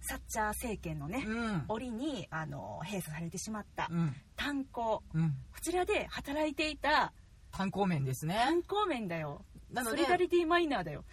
[0.06, 1.64] サッチャー政権のね、うん。
[1.68, 4.14] 折にあの閉鎖されてしまったうん。
[4.36, 5.02] 炭鉱。
[5.14, 5.30] うん。
[5.30, 7.12] こちらで働いていた
[7.52, 8.34] 炭鉱面ですね。
[8.34, 9.44] 炭鉱面だよ。
[9.82, 11.04] ソリダリティマイナーだよ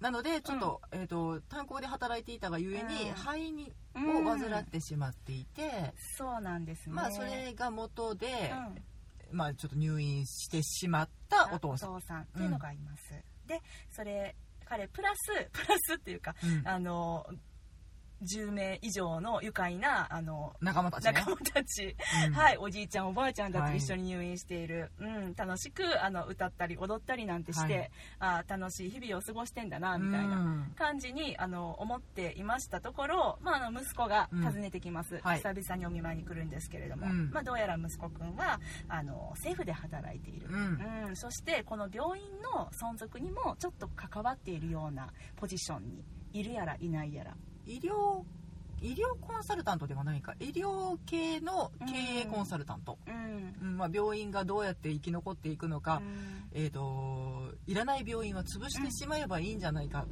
[0.00, 3.14] なのでちょっと,、えー、と炭鉱で働いていたがゆえに、うん。
[3.14, 4.26] 肺にうん。
[4.26, 6.94] を患ってしまっていて、そうなんですね。
[6.94, 8.52] まあそれが元で、
[9.30, 9.36] うん。
[9.36, 13.02] まあちょっと入院してしまったお父さん、お父さんっていうのがいます、
[13.46, 16.68] でそれ彼プラスプラスっていうかうん。
[16.68, 17.26] あの
[18.22, 21.12] 10名以上の愉快なあの仲間たちね。
[21.12, 22.32] 仲間たち、うん。
[22.32, 30.72] はい、おじいちゃんおばあちゃんたはいち一緒に入院している、うん、楽しくあの歌ったり踊ったりなんてして、あ楽しい日々を過ごしてんだなみたいなうん。
[30.76, 35.36] 感じにあの思っていましたところ、まあ、あの息子が訪ねてきます、はい。
[35.38, 37.30] 久々にお見舞いに来るんですけれども、うん。
[37.30, 41.08] まあ、どうやら息子くんはあの政府で働いている、うん。
[41.08, 48.22] うんそしてこの病院の存続にもちょっと関わっているようなポジションにいるやらいないやら医療
[48.82, 50.34] 医療コンサルタントではないか。
[50.38, 53.56] 医療系の経営コンサルタント、うん。
[53.62, 56.44] うんまあ、病院がどうやって生き残っていくのか、うん。
[56.52, 60.06] えー、といらない病院は潰してしまえばいいんじゃないか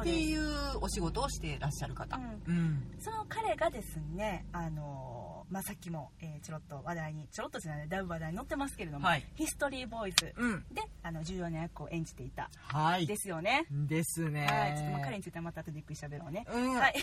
[0.00, 2.42] っていうお仕事をしていらっしゃる方、うん。
[2.46, 2.82] うん。
[2.98, 9.24] その彼がですね、あのまあ、さっきも、えーちょろっと話題にちょろっとじゃないだいぶ話題に載ってますけれども、はい。
[9.34, 10.64] ヒストリーボーイズうん。
[10.72, 13.06] であの重要な役を演じていたはい。
[13.06, 13.66] ですよね。
[13.70, 14.46] ですね。
[14.46, 16.44] はい、ちょっとまあ彼についてはまた後でゆっくり喋ろうね。
[16.52, 16.74] うん。
[16.74, 16.94] はい、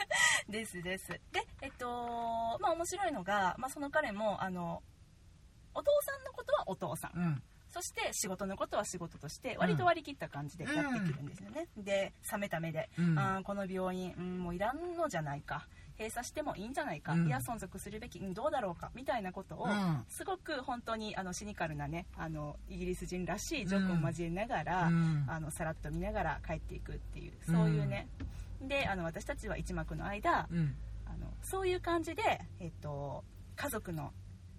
[0.48, 1.08] ですです。
[1.08, 1.20] で、
[1.62, 1.86] えっと、
[2.60, 4.82] まあ面白いのが、まあその彼もあの
[5.74, 7.42] お父さんのことはお父さん
[7.74, 11.66] そして仕事のことは仕事として割と割り切った感じでやってくるんですよね。
[11.76, 13.18] で、冷めた目で、うん。
[13.18, 15.66] あーこの病院、うん、もういらんのじゃないか。
[15.98, 17.26] 閉鎖してもいいんじゃないか、うん。
[17.26, 18.92] いや存続するべき、うんどうだろうか。
[18.94, 20.04] みたいなことを、うん。
[20.08, 25.24] すごく本当にあのシニカルなねあのイギリス人らしいジョークを交えながら、うん。
[25.26, 28.06] あのさらっと見ながら帰っていくっていうそういうね、
[28.62, 30.76] であの私たちは一幕の間うん。
[31.06, 32.22] あのそういう感じで、
[32.60, 33.24] えっと、
[33.56, 34.12] 家族の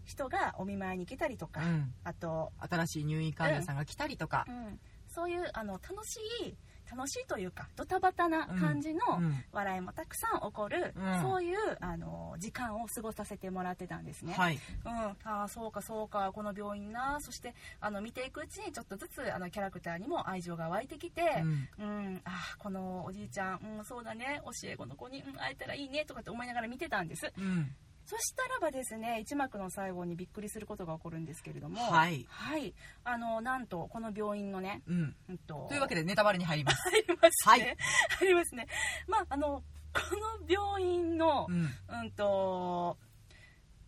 [0.05, 1.93] 人がお見舞いに来たりとか、うん。
[2.03, 4.45] あと、新しい入院患者さんが来たりとか。
[4.47, 6.55] う、ん、そういうあの楽しい
[6.89, 9.43] 楽しいというかドタバタな感じのうん。
[9.51, 11.21] 笑いもたくさん起こる、うん。
[11.21, 14.33] そういうあの時間を過ごさせてもらってたんですね。
[14.33, 14.59] はい。
[14.85, 17.19] うん、ああそうかそうかこの病院な。
[17.21, 21.69] そしてあの見ていくうちにちょっとずつあのキャラクターにも愛情が湧いてきて、うん。
[21.79, 24.41] うん、あーこのおじいちゃん、うん、そうだね。
[24.45, 27.33] 教え子の子に、うん、会えたらいいねとかって思いながら見てたんです。
[27.35, 32.25] うんそしたらばですね一幕の最後にびっくりすることが起こるんですけれどもはい。
[32.29, 35.15] はい、あのなんとこの病院のね、うん。
[35.29, 36.77] うん、とというわけでネタバレに入ります。
[36.89, 37.77] 入りますね、はい。
[38.19, 38.67] 入りますね。
[39.07, 39.63] まああの
[39.93, 41.69] この病院のう、ん。
[42.01, 42.97] うん、と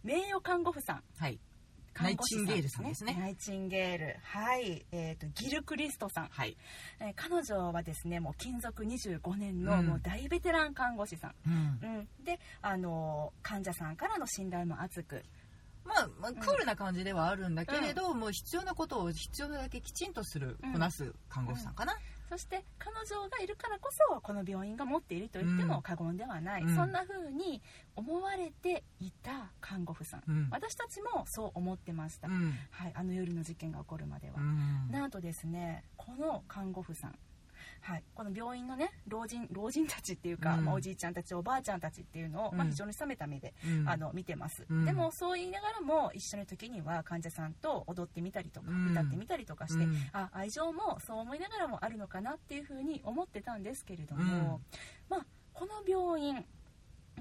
[0.03, 1.03] 名誉看護婦さん。
[1.17, 1.39] はい
[2.01, 3.17] ナイチンゲールさんですね。
[3.19, 4.15] ナイチンゲール。
[4.23, 6.57] はい、えー、とギル・クリストさん、はい。
[6.99, 9.87] えー彼女はですねもう勤続25年のうん。
[9.87, 11.53] もう大ベテラン看護師さん、うん。
[11.53, 15.23] うん、であの患者さんからの信頼も厚く。
[15.87, 20.73] まあ、まあ、クールな感じではあるんだけれど、もう必要なことを必要なだけきちんとする、うん。
[20.73, 21.95] こなす看護師さんかな、
[22.29, 26.75] そして彼女がいるからこそこの病院が持っていると言っても過言ではない、うん。
[26.75, 27.61] そんな風に
[27.95, 30.47] 思われていた看護婦さん、うん。
[30.51, 32.53] 私たちもそう思ってました、うん。
[32.71, 34.91] はい、あの夜の事件が起こるまでは、うん。
[34.91, 37.15] なんとですねこの看護婦さん
[37.81, 40.65] はい、この病院のね老人老人たちっていうか、うん。
[40.65, 43.89] まあおじいちゃんたちおばあちゃんたちっていうのを、まあ、うん非常に冷めた目で、うん。
[43.89, 44.85] あの見てます、うん。
[44.85, 48.91] でもそう言いながらも一緒の時には患者さんと踊ってみたりとか、うん。
[48.91, 49.95] 歌ってみたりとかして、うん。
[50.13, 54.61] あ愛情もそう思いながらもあるのかなっていうふうに思ってたんですけれども、
[55.09, 56.45] まあ、この病院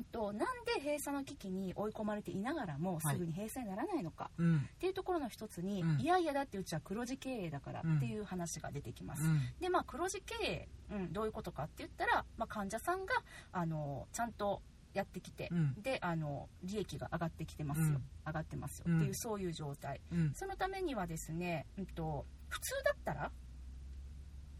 [0.04, 3.14] と、なんで閉鎖の危機に追い込まれていながらもはい。
[3.14, 4.56] すぐに閉鎖にならないのかうん。
[4.58, 6.00] っていうところの一つに、うん。
[6.00, 9.40] いやいやだってうちは黒字経営だからっていう話が出てきます、うん。
[9.60, 13.14] でまあ黒字経営、うん、どういうことかって言ったら、まあ、患者さんが
[13.52, 14.62] あのちゃんと
[14.94, 15.82] やってきて、うん。
[15.82, 18.02] であの利益が上がってきてますよ、うん。
[18.26, 18.98] 上がってますよ、うん。
[18.98, 20.00] っていうそういう状態。
[20.12, 20.32] うん。
[20.34, 23.30] そのためにはですね、うん、と普通だったら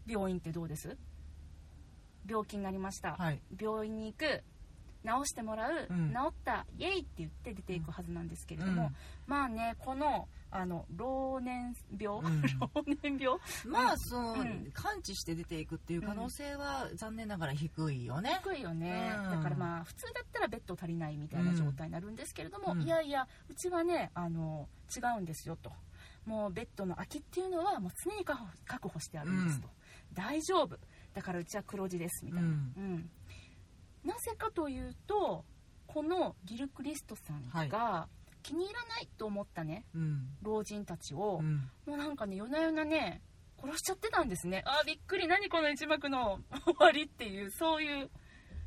[0.05, 0.97] 病院ってどうです？
[2.29, 3.41] 病気になりました、はい。
[3.59, 4.43] 病院に行く
[5.07, 6.09] 治してもらう、うん。
[6.11, 8.95] 治ったイエイって言って出ていくはずなんですけれども、うん。
[9.25, 12.41] まあねこのあの老年病、うん。
[12.59, 12.69] 老
[13.01, 13.39] 年病。
[13.65, 14.71] まあその、うん。
[14.73, 19.31] 感知して出ていくっていう可能性は残念ながら低いよね、低いよね、うん。
[19.31, 22.81] だからまあ普通だったらベッド足りないみたいな状態になるんですけれども、うん。
[22.81, 25.71] いやいやうちはねあの違うんですよと。
[26.25, 29.69] もうベッドの空きっていうのはもう常に確保確保してあるんですと、
[30.13, 30.77] 大丈夫。
[31.13, 32.73] だからうちは黒字ですみたいな、うん。
[32.75, 33.09] うん
[34.07, 35.43] なぜかというと
[35.85, 38.07] このギル・クリストさんが
[38.41, 40.29] 気に入らないと思ったねうん。
[40.41, 41.69] 老人たちを、うん。
[41.85, 43.21] もうなんかね夜な夜なね
[43.61, 44.63] 殺しちゃってたんですね。
[44.65, 45.27] あーびっくり。
[45.27, 48.09] 何この一幕の終わりっていうそういう。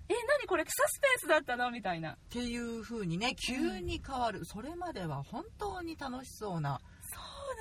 [0.09, 1.71] え何これサスペンスだったの？
[1.71, 2.15] みたいな。
[2.15, 6.81] っていう風にね急に変わる、それまでは本当に楽しそうな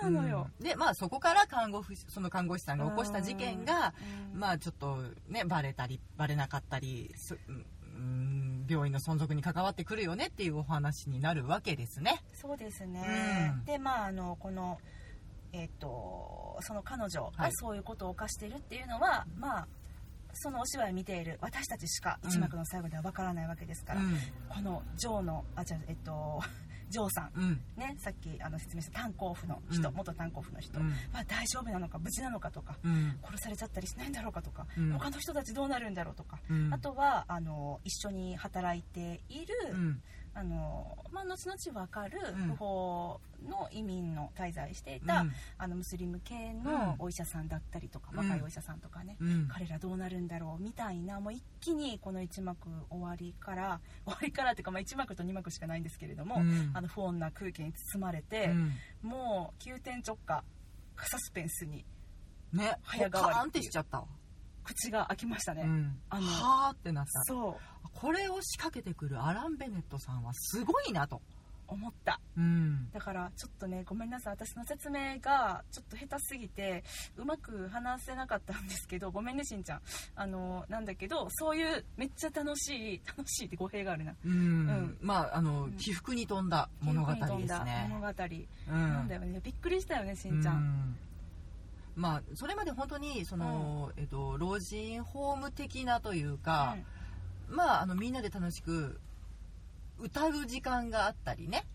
[0.01, 0.65] そうなのよ、うん。
[0.65, 3.93] でまあそこから看護婦その看護師さんが起こした事件が、
[4.33, 4.39] うん。
[4.39, 7.51] まあちょっとねバレたりバレなかったりすう
[8.01, 12.21] ん病院の存続に関わってくるよねっていうお話になるわけですね。
[12.33, 13.65] そうですね、うん。
[13.65, 14.79] でまああのこの
[15.51, 17.33] えっ、とその彼女はい。
[17.37, 19.67] がそういうことを犯しているっていうのは、まあ
[20.33, 24.15] そのお芝居を見ている私たちしか一幕の最後では分からないわけですから、うん。
[24.47, 26.39] このジョーのあじゃあえっと
[26.89, 27.31] ジョーさん。
[27.35, 27.61] うん。
[27.77, 29.95] ねさっきあの説明した炭鉱夫の人、うん。
[29.95, 30.89] 元炭鉱夫の人、うん。
[31.13, 33.17] まあ、大丈夫なのか無事なのかとかうん。
[33.23, 34.91] 殺されちゃったりしないんだろうかとか、うん。
[34.93, 36.73] 他の人たちどうなるんだろうとか、うん。
[36.73, 40.01] あとはあの一緒に働いている、うん
[40.33, 42.47] あのまあ、後々分かるうん。
[42.49, 45.31] 不法の移民の滞在していた、うん。
[45.57, 46.63] あのムスリム系うん。
[46.63, 48.17] のお医者さんだったりとか、うん。
[48.19, 49.47] 若いお医者さんとかね、うん。
[49.51, 56.71] 彼らどうなるんだろうみたいなもう一気にこの1幕終わりから 終わりからっていうか、まあ、1幕と2幕しかないんですけれども、うん。
[56.73, 58.73] あの不穏な空気に包まれて、うん。
[59.09, 60.43] もう急転直下
[60.97, 61.85] サスペンスに
[62.53, 62.77] ね。
[62.83, 63.99] 早変わりってしちゃった。
[63.99, 64.07] わ
[64.69, 65.99] 口が開きましたね、うん。
[66.09, 67.23] あのはーってなった。
[67.23, 67.87] そう。
[67.93, 71.21] これを仕掛けてくるアラン・ベネットさんはすごいなと。
[71.71, 72.19] 思った。
[72.35, 72.89] うん。
[72.91, 74.33] だからちょっとねごめんなさい。
[74.33, 76.83] 私の説明がちょっと下手すぎて
[77.15, 79.81] うまく話せなかったんですけどごめんねしんちゃん。
[80.15, 84.15] あのなんだけどそういうめっちゃ楽しい楽しいって語弊があるな。
[84.25, 84.97] うん、うん。
[85.01, 85.73] まああの、うん。
[85.73, 87.27] 起伏に富んだ物語です
[87.63, 87.87] ね。
[87.89, 88.89] 物語、うん。
[88.89, 89.39] なんだよね。
[89.43, 90.97] びっくりしたよねしんちゃん
[91.99, 96.77] まあそれまで本当にその、えっと、老人ホーム的なというか、
[97.49, 98.99] まああのみんなで楽しく
[99.99, 101.65] 歌う時間があったりね。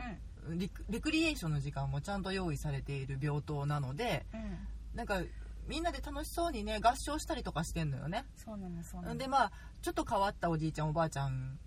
[0.90, 4.40] レクリエーションの時間もちゃんと用意されている病棟なのでうん。
[4.40, 4.58] うん
[4.94, 5.20] なんか
[5.66, 8.24] みんなで楽しそうにね合唱したりとかしてんのよね。
[8.36, 9.16] そうなのそうなの。
[9.16, 11.58] でまあちょっと変わったおじいちゃんおばあちゃん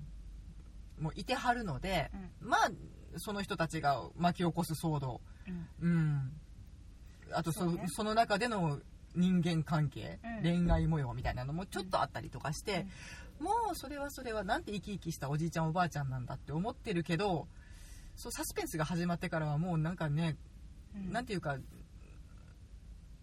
[1.00, 2.72] もいてはるので、まあ
[3.18, 5.20] その人たちが巻き起こす騒動。
[5.48, 5.68] うん。
[5.82, 6.32] うん
[7.32, 7.86] あとそそうね。
[7.88, 8.80] その中での
[9.16, 10.66] 人間関係、うん。
[10.66, 12.86] 恋愛模様みたいなのもちょっとあったりとかして、
[13.40, 17.48] もうそれはそれはなんて生き生きしたおじいちゃんおばあちゃんなんだって思ってるけど
[18.16, 20.38] そうサスペンスが始まってからはもうなんかね、
[20.96, 21.12] うん。
[21.12, 21.62] なんていうかう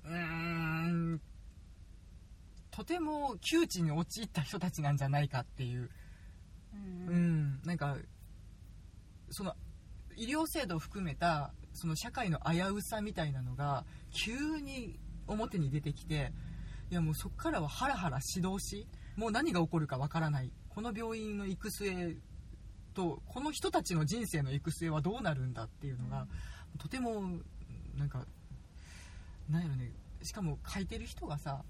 [0.07, 1.21] ーん
[2.71, 5.91] とても窮地に陥った人たちなんじゃないかっていう、
[6.73, 7.09] うん。
[7.09, 7.97] うん、なんか
[9.31, 9.55] その
[10.17, 16.33] 医療制度を含めたその社会の危うさみたいなのが急に表に出てきて
[16.91, 20.51] いやもうそこからはハラハラ指導しもう何が起こるかわからない。
[20.69, 22.17] この病院の行く末
[22.95, 26.27] とこの人たちの人生の行く末はどうなるんだっていうのが、
[26.79, 27.23] とても
[27.97, 28.27] なんか
[29.49, 29.93] なんやろね。
[30.23, 31.63] しかも書いてる人がさ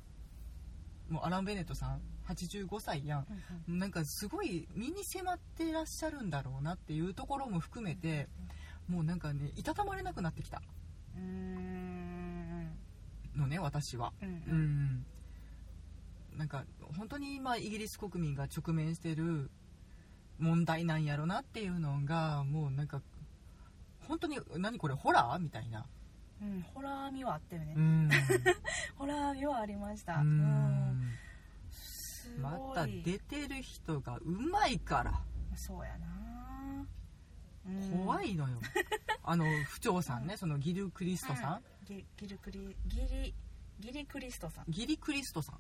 [1.08, 3.26] もうアラン・ベネットさん85歳やん
[3.68, 3.78] うん。
[3.78, 8.28] なんかすごい身に迫ってらっしゃるんだろうなっていうところも含めて
[8.88, 10.60] もうなんかねいたたまれなくなってきた。
[11.16, 12.70] うん。
[13.36, 14.12] のね私は。
[14.22, 14.84] うんううん。
[14.96, 15.06] ん
[16.36, 16.64] なんか
[16.96, 19.50] 本当に今イギリス国民が直面してる
[20.38, 23.00] 問題なんやろなっていうのがもうなんか
[24.08, 25.38] 本当に何これホラー？
[25.38, 25.86] みたいな。
[26.42, 28.10] うんホラー味はあったよね、うん。
[28.98, 30.16] ホラー味はありました。
[30.16, 31.10] ううん。
[32.40, 35.22] また出てる人がうまいから。
[35.54, 36.23] そうやな、うん
[37.92, 38.58] 怖いのよ、
[39.24, 43.34] あの府長さんねそのギル・クリストさん、ギギルクリギリ
[43.80, 44.64] ギリクリストさん。
[44.68, 45.58] ギリ・クリストさん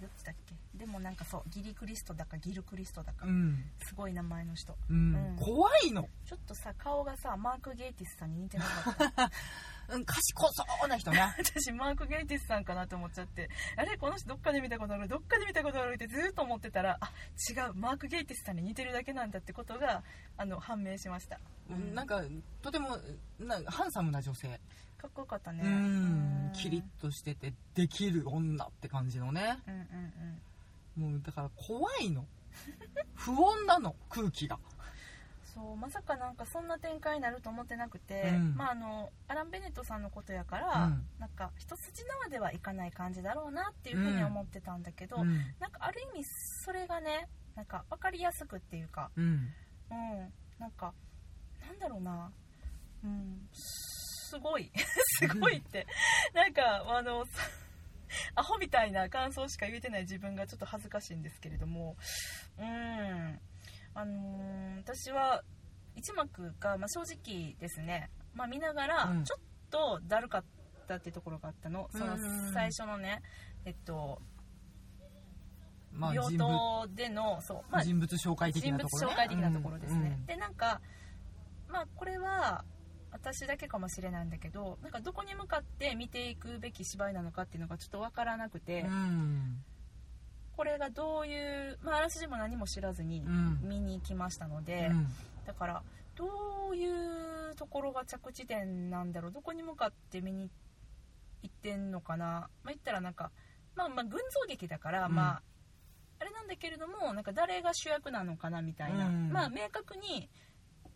[0.00, 0.54] どっちだっけ？
[0.78, 4.74] でもなんかそうギリクリストだかギルクリストだか、うん、すごい名前の人。
[4.90, 5.14] うん。
[5.14, 5.36] うん。
[5.36, 9.30] 怖いの、ちょっとさ顔がさマーク・ゲイティスさんに似てなかった
[9.88, 13.50] うん、賢そうな人ね 私マーク・ゲイティスさんかなと思っちゃって。
[13.76, 13.96] あれ？
[13.98, 15.08] この人どっかで見たことある？
[15.08, 15.94] どっかで見たことある？
[15.94, 17.12] ってずっと思ってたらあ
[17.50, 20.02] 違うマーク・ゲイティスさんに似てるだけなんだってことが
[20.38, 21.38] あの判明しました、
[21.70, 22.22] うんなんか
[22.62, 22.96] とても
[23.38, 24.58] なハンサムな女性
[25.02, 25.62] かっこよかったね。
[25.64, 25.72] うん。
[25.72, 26.52] うん。
[26.54, 29.58] キリッとしててできる女って感じのね。
[29.66, 31.12] うんうんうん。
[31.12, 32.24] もうだから怖いの。
[33.14, 34.58] 不穏なの空気が。
[35.44, 38.54] そうまさかなんかそんな展開になると思ってなくて、うん。
[38.54, 41.06] まああのアラン・ベネットさんのことやから、うん。
[41.18, 45.36] なんか一筋縄ではいかない感じだろうなっていうふうに思ってたんだけど、うん。
[45.58, 46.24] なんかある意味
[46.64, 49.24] それがねなんか分かりやすくっていうかうん。
[49.90, 50.32] うん。
[50.60, 50.94] なんか
[51.66, 52.30] なんだろうな。
[53.02, 53.48] うん
[54.32, 54.70] すごい。
[55.20, 55.86] すごいって。
[56.32, 57.42] なんかあのさ
[58.34, 61.96] アホみたいな感想しか言えてない自分がちょっと恥ずかしいんですけれども。
[62.58, 63.40] うん。
[63.94, 65.42] あのー私は
[65.94, 69.24] 一幕が、まあ、正直ですね、まあ、見ながらうん。
[69.24, 69.40] ちょっ
[69.70, 70.44] とだるかっ
[70.88, 73.22] たっていうところがあったの、そのうん最初のね
[73.64, 74.20] えっと
[75.92, 80.26] 病まあ人物棟でのそう、まあ、人物紹介的人物なところ、ね、紹介的なところですね、うん。
[80.26, 80.80] でなんか
[81.68, 82.64] まあこれは
[83.12, 89.62] 私だけかもしれないんだけどなんかどこに向かって見ていくべき芝居なのかっていうのがちょっと分からなくて、うん
[90.56, 93.58] これがどういう、まあ、あらすじも何も知らずにうん。
[93.62, 95.06] 見に行きましたので、うん。
[95.46, 95.82] だから
[96.14, 96.26] ど
[96.72, 100.50] ういうところが着地点なんだろうどこに向かって見に
[101.42, 103.30] 行ってんのかな、まあ、言ったらなんか、
[103.74, 105.14] まあ、まあ群像劇だから、うん。
[105.14, 105.42] まあ
[106.20, 109.30] あれなんだけれどもなんか誰が主役なのかなみたいな、うん。
[109.32, 110.28] まあ明確に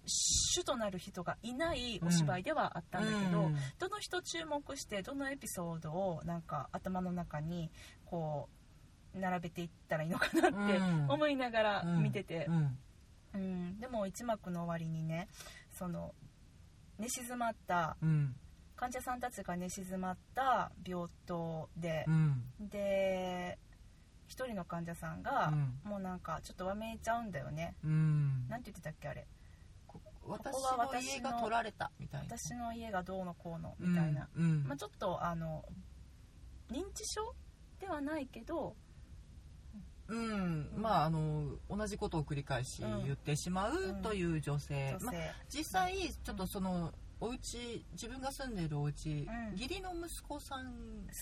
[0.06, 3.56] 主となる人がいないお芝居ではあったんだけど、うん。
[3.78, 7.70] どの人注目してどのエピソードをなんか頭の中に
[8.04, 8.48] こ
[9.14, 11.10] う並べていったらいいのかなってうん。
[11.10, 12.78] 思いながら見てて、うん。
[13.34, 15.28] うん、でも一幕の終わりにね
[15.70, 16.14] その
[16.98, 18.34] 寝静まったうん。
[18.76, 22.42] 患者さんたちが寝静まった病棟でう、ん。
[22.60, 23.58] で
[24.28, 25.90] 一人の患者さんが、うん。
[25.90, 28.48] もうなんかちょっとわめいちゃうんだよね、うん。
[28.48, 29.26] なんて言ってたっけあれ
[30.28, 32.36] 私の家が取られたみたいな。
[32.36, 34.64] 私の家がどうのこうのみたいな、うんうん。
[34.64, 35.64] まあ、ちょっとあの
[36.70, 37.34] 認知症
[37.80, 38.74] ではないけど
[40.08, 43.04] うん、まああの同じことを繰り返しうん。
[43.04, 45.14] 言ってしまうという女性、女性、まあ、
[45.48, 49.52] 実際ちょっとそのお家自分が住んでいるお家、うん。
[49.52, 51.12] 義理の息子さん、ね。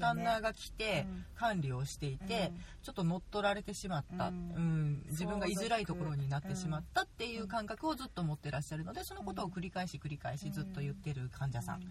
[0.00, 1.24] 旦那が来てうん。
[1.34, 2.60] 管理をしていて、うん。
[2.82, 4.92] ちょっと乗っ取られてしまった、ううん。
[4.94, 11.82] ん自分が居づらいところになってしまったっていう感覚をずっと持ってらっしゃるのでそのことを繰り返し繰り返しずっと言ってる患者さん、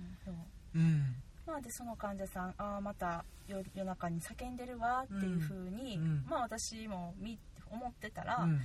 [0.76, 1.16] うん。
[1.46, 6.26] まあ、でその患者さんああまた夜夜中に叫んでるわっていう風に、うん。
[6.28, 7.38] まあ私も見
[7.70, 8.60] 思ってたら、うん。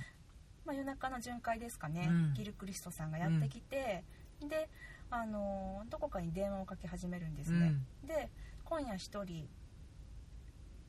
[0.65, 2.33] まあ、夜中の巡回ですかね、うん。
[2.33, 4.03] ギルクリストさんがやってきて、
[4.41, 4.69] で、
[5.09, 7.73] あのーどこかに電話をかけ始めるんですね、
[8.05, 8.29] で
[8.65, 9.47] 今夜一人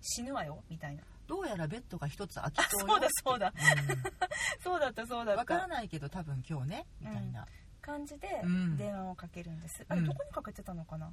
[0.01, 1.03] 死ぬわよみたいな。
[1.27, 3.53] どうやらベッドが一つ空きあそうそうだそうだ。
[3.55, 3.97] うん。
[4.65, 7.47] そうだったそうだっわからたないけど多分今日ねみたいな、
[7.83, 8.77] 感じでうん。
[8.77, 11.13] 電話をかけるんです、あれうんどこにかけてたのかな、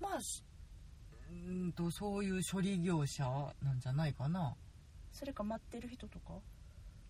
[0.00, 0.42] まあし
[1.28, 3.24] うーんとそういう処理業者
[3.62, 4.56] なんじゃないかな。
[5.12, 6.34] それか待ってる人とか？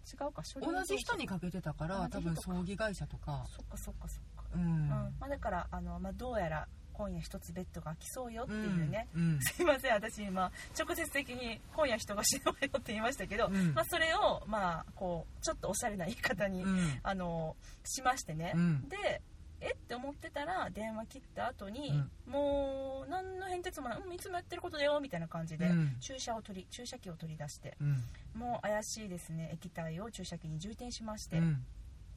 [0.06, 2.56] 違うか処理同じ人にかけてたから多分同じ人か。
[2.56, 3.44] 葬儀会社とか。
[3.56, 4.44] そっかそっかそっか。
[4.54, 4.88] うん、うん。
[4.88, 9.32] まあ、だからあの、まあ、どうやら今夜一つベッドが空きそうよっていうね、うん。
[9.34, 9.40] うん。
[9.42, 9.92] すいません。
[9.92, 13.74] 私今直接的に今夜人が死ぬわよって言いましたけど、うん。
[13.74, 17.00] まあ、それをまあこうちょっとおしゃれな言い方に、うん。
[17.02, 18.88] あのしましてね、うん。
[18.88, 19.20] で
[19.60, 19.72] え？
[19.72, 25.96] って思ってたら電話切った後に、もう何の変哲もない、うん、いつもやってることだよみたいな感じで、うん。
[26.00, 28.02] 注射を取り注射器を取り出してうん。
[28.34, 31.64] もう怪しいですね液体を注射器に充填しまして、うん。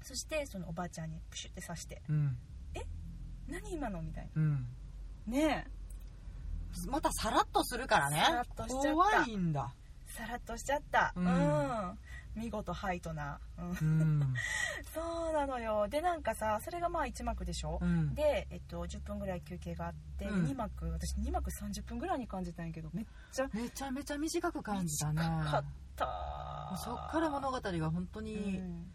[0.01, 2.37] そしてそのおばあちゃんにプシュって刺してうん。
[3.47, 4.01] 何今の？
[4.01, 4.67] みたいうん。
[5.27, 6.87] なねえ。
[6.87, 8.23] またさらっとするからね。
[8.23, 8.93] さらっとしちゃった。
[8.93, 9.73] 怖いんだ。
[10.05, 11.13] さらっとしちゃった。
[11.15, 11.99] う、うんん
[12.35, 14.33] 見事ハイトな、うん、うん。
[14.93, 15.87] そうなのよ。
[15.87, 18.13] でなんかさそれがまあ1幕でしょ、うん。
[18.15, 20.45] で、えっと、10分ぐらい休憩があって、うん。
[20.45, 25.65] 2幕私2幕30分ぐらいに感じたんやけどめっちゃめちゃめちゃ短く感じたね短かっ
[25.95, 26.77] た。
[26.77, 28.91] そっから物語が本当うに、ん。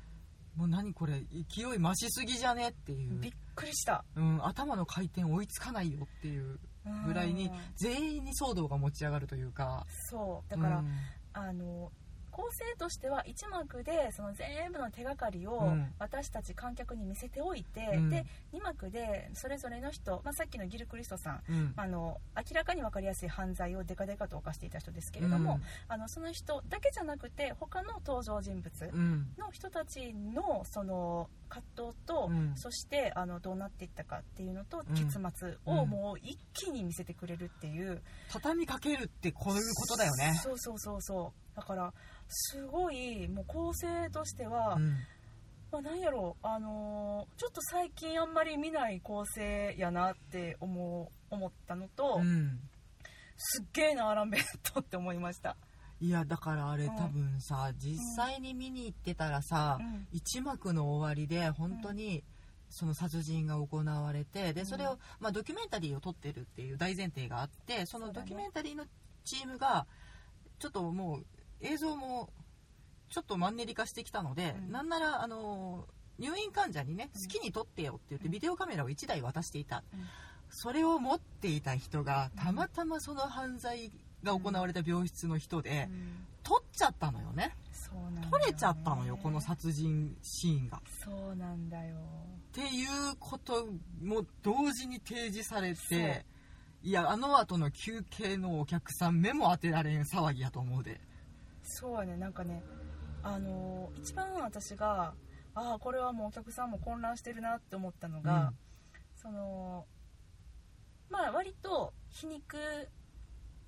[0.56, 3.18] もう何これ勢い増しすぎじゃねっていう。
[3.18, 4.04] びっくりした。
[4.14, 6.60] うん、頭の回転追いつかないよっていう
[7.06, 7.52] ぐらいにうん。
[7.76, 9.84] 全員に騒動が持ち上がるというか。
[10.10, 10.50] そう。
[10.50, 10.92] だから、うん。
[11.32, 11.90] あの
[12.34, 15.94] 構成としては1幕でその全部の手がかりをうん。
[16.00, 18.10] 私たち観客に見せておいて、うん。
[18.10, 21.72] で2幕でそれぞれの人、まあ、さっきのギル・クリストさんうん。
[21.76, 29.28] あの明らかに分かりやすい犯罪をデカデカと犯していた人ですけれども、あのその人だけじゃなくて他の登場人物うん。
[29.38, 32.52] の人たちのその葛藤と、うん。
[32.56, 34.94] そしてあのどうなっていったかっていうのとうん。
[34.94, 40.40] 結末をもう一気に見せてくれるっていう、畳みかけるってこういうことだよね。
[40.42, 41.56] そうそうそうそう。
[41.56, 41.92] だから
[42.28, 44.96] すごいもう構成としては、うん。
[45.70, 52.60] まあ、なんやろう、あのーちょっと最近あんまり見ない構成やなって思う思ったのと、うん。
[53.36, 55.56] すっげえなアラン・ベネットって思いました、
[56.00, 56.96] いやだからあれうん。
[56.96, 60.06] 多分さ実際に見に行ってたらさうん。
[60.12, 62.22] 一幕の終わりで本当に
[62.68, 64.66] その殺人が行われてでうん。
[64.66, 68.84] それをまあドキュメンタリーを撮ってるっていう大前提があってそのドキュメンタリーの
[69.24, 69.86] チームが
[70.58, 71.24] ちょっともう
[71.60, 72.30] 映像も
[73.08, 74.72] ちょっとマンネリ化してきたのでうん。
[74.72, 75.86] なんならあの
[76.18, 77.22] 入院患者にねうん。
[77.22, 78.32] 好きに撮ってよって言ってうん。
[78.32, 79.84] ビデオカメラを1台渡していた。
[79.92, 80.04] うん。
[80.50, 83.90] それを持っていた人がたまたまその犯罪
[84.24, 86.26] が行われた病室の人でうん。
[86.42, 87.56] 撮っちゃったのよね。
[87.72, 88.28] そうなんだよね。
[88.30, 90.80] 撮れちゃったのよこの殺人シーンが。
[91.02, 91.96] そうなんだよ。
[91.96, 92.00] っ
[92.52, 93.66] ていうこと
[94.02, 96.24] も同時に提示されて
[96.82, 101.00] いやあの後の休憩のお客さん目も当てられん騒ぎやと思うで。
[101.62, 102.16] そうやね。
[102.16, 102.62] なんかね
[103.22, 105.14] あのー一番私が
[105.54, 108.52] ああこれはもうお客さんも混乱してるなって思ったのが、
[109.16, 109.86] その
[111.08, 112.58] まあ割と皮肉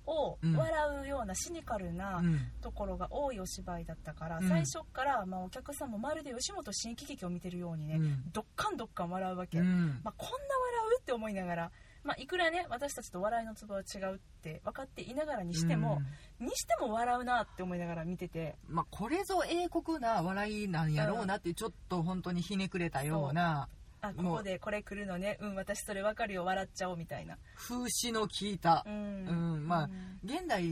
[0.07, 0.55] をうん。
[0.55, 2.39] 笑うようなシニカルなうん。
[2.61, 4.49] ところが多いお芝居だったから、うん。
[4.49, 8.31] 最初からまあお客さんもまるで吉本新喜劇を見てるようにね、うん。
[8.31, 9.99] どっかんどっかん笑うわけ、うん。
[10.03, 11.71] まあ、こんな笑うって思いながら、
[12.03, 16.01] まあ、いくらね私たちと笑いのツボは違うって分かっていながらにしても、
[16.39, 18.55] にしても笑うなって思いながら見てて。
[18.69, 23.67] うんまあ、これぞ英国な笑いなんやろうなってちょっと本当にひねくれたような
[23.99, 25.37] あここでこれ来るのね。
[25.41, 26.45] うん私それ分かるよ。
[26.45, 27.37] 笑っちゃおうみたいな。
[27.55, 28.83] 風刺の効いた。
[28.85, 28.93] う、ん、
[29.27, 30.19] うんまあうん。
[30.23, 30.63] 現代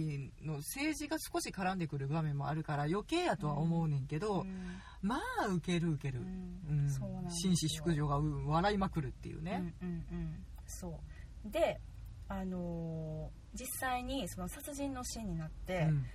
[0.43, 4.77] の政治が少し絡んでくる場面もあるから余計やとは思うねんけど、うん。
[5.01, 6.89] まあウケるウケる、うん。
[7.29, 10.45] 紳士淑女がうん笑いまくるっていうね、うんうんうん。
[10.67, 10.99] そ
[11.47, 11.51] う。
[11.51, 11.79] で
[12.27, 16.05] あのー実際にその殺人のシーンになって、うん。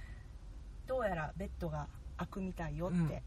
[0.86, 1.88] どうやらベッドが
[2.18, 3.08] 開くみたいよっうん。
[3.08, 3.22] て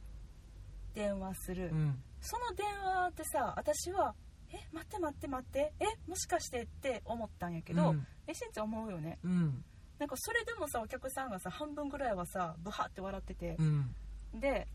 [0.93, 2.01] 電話する、うん。
[2.21, 4.15] その電話ってさ私は
[4.49, 8.07] え待って待って待ってえもしかしてって思ったんやけど、うん。
[8.27, 9.19] えしんちゃん思うよね。
[9.23, 9.63] うん。
[9.99, 13.55] なんかそれでもさお客さんがさ半分ぐらいはさブハって笑ってて。
[13.59, 13.95] う、ん。
[14.33, 14.67] で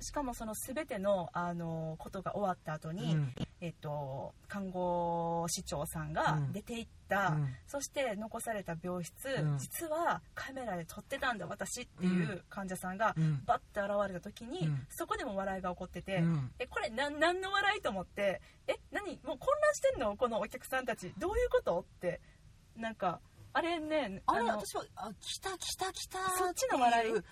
[0.00, 3.34] しかもその全ての、あのことが終わった後に、うん。
[3.62, 6.52] えっと、看護師長さんがうん。
[6.52, 7.54] 出て行った、うん。
[7.66, 9.58] そして残された病室、うん。
[9.58, 13.42] 実はカメラで撮ってたんだ私っていう患者さんがうん。
[13.46, 14.86] バッて現れた時に、うん。
[14.90, 16.50] そこでも笑いが起こってて、うん。
[16.58, 20.16] えこれな何の笑いと思ってえ何もう混乱してんの？
[20.16, 21.14] このお客さんたち。
[21.16, 21.80] どういうこと？
[21.80, 22.20] って
[22.76, 23.20] なんか
[23.56, 26.18] あれねのあれ私はあ来た来た来た。
[26.36, 27.12] そっちの笑い？
[27.12, 27.22] はーっ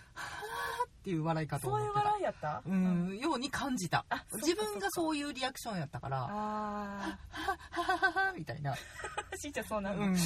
[1.04, 2.62] ていう笑いかとそういう笑いやった？
[2.66, 4.06] うん、ように感じた。
[4.34, 8.72] 自分がそういうリアクションやったからはあははははみたいな。
[8.72, 8.76] あ
[9.36, 10.16] しんちゃんそうなの、うん。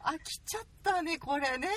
[0.00, 1.68] あ来ちゃったねこれね。
[1.68, 1.70] っ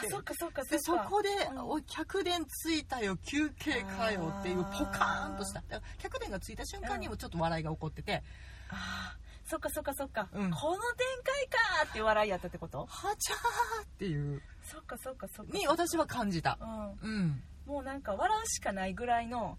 [0.00, 0.06] て。
[0.06, 0.84] あそっかそっかそでっか。
[0.84, 5.62] そこでうん「おい客電ついたよ休憩かよ」っていうあーポカーンとした。
[5.98, 8.22] 客電がついた瞬間にもちょっと笑いが起こってて。
[8.70, 10.50] あーそっかそっかそっか、うん。
[10.50, 10.80] この展
[11.22, 14.42] 開かーって笑いやったってこと「はちゃー」っていう。
[14.64, 15.56] そっかそっかそっか。
[15.56, 16.58] に私は感じた。
[16.60, 17.10] うん。
[17.10, 19.56] うん、もうなんか笑うしかないぐらいの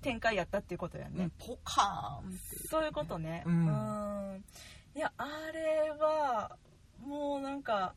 [0.00, 1.30] 展開やったっていうことやね、うん。
[1.30, 2.38] ポカーンって
[2.70, 3.42] そういうことね。
[3.44, 3.66] うん。
[3.66, 4.44] ん。
[4.94, 6.56] いやあれは
[7.00, 7.94] もうなんか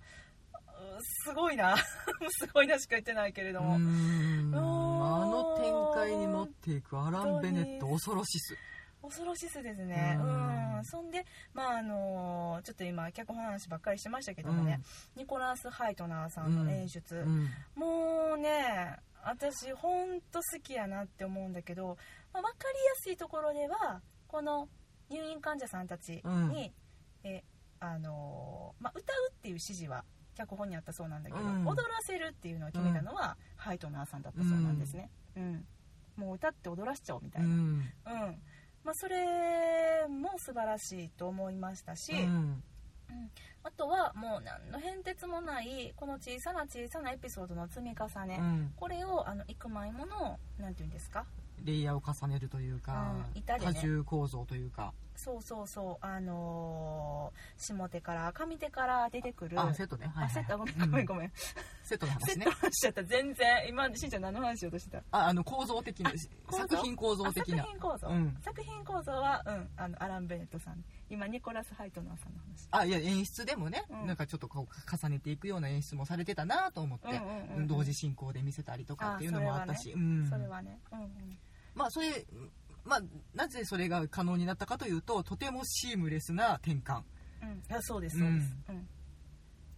[0.53, 1.77] うすごいな。
[2.41, 4.53] すごいなしか言ってないけれども、うーん。
[4.53, 8.57] あの展開に持っていくアラン・ベネット恐ろしす
[9.01, 10.17] 恐ろしさですね。
[10.19, 10.79] ううん。
[10.79, 14.81] んそんでまああのちょっと今脚本話ばっかりしてましたけどもね、
[15.15, 17.49] ニコラス・ハイトナーさんの演出、うん。
[17.75, 21.97] もうね私ほんと好きやなって思うんだけど、
[22.33, 24.67] まあ、分かりやすいところではこの
[25.09, 26.51] 入院患者さんたちに、うん。
[27.23, 27.43] え
[27.79, 30.03] あのまあ、歌うっていう指示は
[30.35, 31.67] 脚本にあったそうなんだけど、うん。
[31.67, 35.65] 踊らせるっていうのを決めたのは、ハイトナーさんだったそうなんですね、うん。
[36.15, 37.53] もう歌って踊らしちゃおうみたいな、うん。
[37.55, 38.41] うん
[38.83, 42.63] まあ、それも素晴らしいと思いましたし、うん。
[43.63, 48.73] あとはもう何の変哲もないこの小さな小さなエピソードの積み重ね、うん。
[48.75, 51.25] これをあの幾枚ものなんていうんですか？
[51.63, 53.39] レイヤーを重ねるというか、うん。
[53.39, 53.73] 板でね。
[53.73, 59.59] 多重構造というかそうそうそうあのー下手から上手から出てくる。
[59.59, 60.11] あセットね。
[60.15, 60.77] はい、はい、あセットごめん。
[60.79, 61.31] ごめんごめん、
[61.83, 62.45] セットのセッ話ね。
[62.45, 63.03] トの話しちゃった。
[63.03, 65.03] 全然今しんちゃん何の話しようとしてた。
[65.11, 66.11] ああの構造的な
[66.49, 67.63] 作品構造的な。
[67.63, 68.37] 品構造、うん。
[68.41, 70.83] 作品構造は、うん、あのアラン・ベネットさん。
[71.09, 72.67] 今ニコラス・ハイトナーさんの話。
[72.71, 74.07] あいや演出でもね、うん。
[74.07, 80.27] なんかちょっとこう重ねていくような演出もされてたなと思って、うんうん同時進行で見せたりとかっていうのもあったし、うん。
[80.29, 80.79] それはね。
[80.91, 81.37] うんうん。
[81.75, 82.25] まあそれ
[82.83, 83.01] まあ
[83.35, 87.01] なぜそれが可能になったかというととてもシームレスな転換。
[87.43, 87.49] うん。
[87.49, 88.87] いやそうですそうです、うん。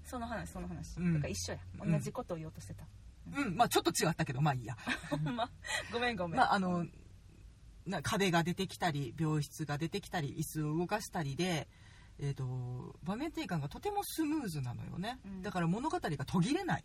[0.03, 1.13] その話その話、うん。
[1.15, 1.59] だから一緒や。
[1.81, 1.91] うん。
[1.91, 2.85] 同じことを言おうとしてた、
[3.35, 3.55] うん。
[3.55, 4.75] まあちょっと違ったけどまあいいや。
[5.09, 5.49] ほ んま
[5.91, 6.85] ごめんごめん、まああの
[7.85, 11.67] な壁が出てきたり病室が出てきたり椅子を動かしたりで、
[12.19, 15.41] えー、と場面転換がとてもスムーズなのよね、うん。
[15.41, 16.83] だから物語が途切れない、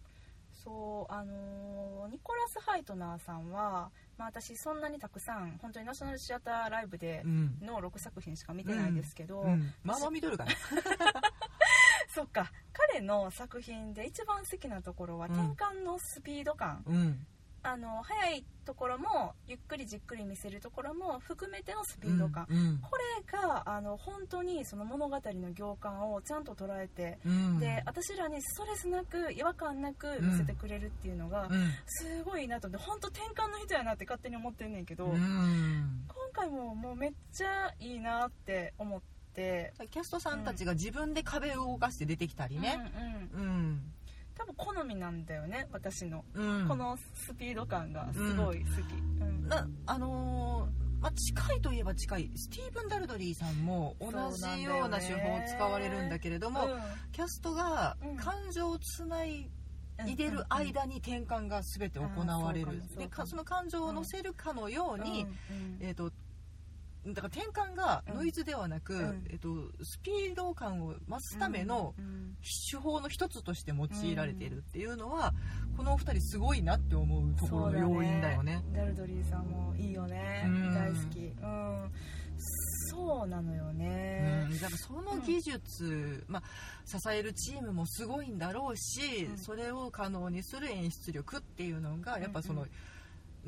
[0.69, 7.59] そうあのーニコラス・ハイトナーさんは、まあ、私そんなにたくさん本当にナショナルシアターライブでうん。
[7.63, 10.53] の6作品しか見てないですけど、うん、まあまあ見とるかな。
[12.15, 12.51] そっか。
[12.73, 15.53] 彼の作品で一番好きなところはうん。
[15.53, 17.27] 転換のスピード感、うん
[17.63, 27.59] あの速いところもゆっくりじっくり見せるところも含めてのスピード感、うんこれがあの本当にその物語の行間をちゃんと捉えて、うん。
[27.59, 31.71] で私らにストレスなく違和感なく見せてくれるっていうのが、うん。
[31.87, 32.69] すごいなと。
[32.69, 36.05] 思って本当転換の人やなって勝手に思ってんねんけど、うん。
[36.09, 39.73] 今回ももうめっちゃいいなって思って。
[39.91, 42.91] キャストさんたちが自分で壁を動かして出てきたりね。
[43.35, 43.49] うんうん。
[43.49, 43.93] うん、
[44.39, 46.69] 多分好みなんだよね私の、うん。
[46.69, 49.49] このスピード感がすごい好き、うん。
[49.49, 52.31] なあのーまあ、近いといえば近い。
[52.35, 56.81] スティーブン・ダルドリーさんも同じような手法を使われるんだけれども、うん
[57.13, 58.17] キャストがうん。
[58.17, 59.51] 感情をつない
[60.17, 65.79] でる間に転換が全て行われる、でかその感情を乗せるかのように、うんうん。
[65.81, 66.13] えー、と
[67.15, 69.27] だから転換がノイズではなく、うん。
[69.29, 69.49] えー、と
[69.83, 72.19] スピード感を増すためのうんうん
[72.71, 75.35] 手法の一つとして用いられているっていうのは、
[75.77, 78.63] このお二人すごいなって思うところの要因だよね。
[78.73, 80.75] ダルドリーさんもいいよね、うん。
[80.75, 81.19] 大好き。
[81.19, 81.93] うん。
[82.91, 86.43] そうなのようねん、だからその技術、まあ、
[86.87, 89.39] 支えるチームもすごいんだろうし、うん。
[89.39, 92.69] それを可能にする演出力っていうのがやっぱその、うん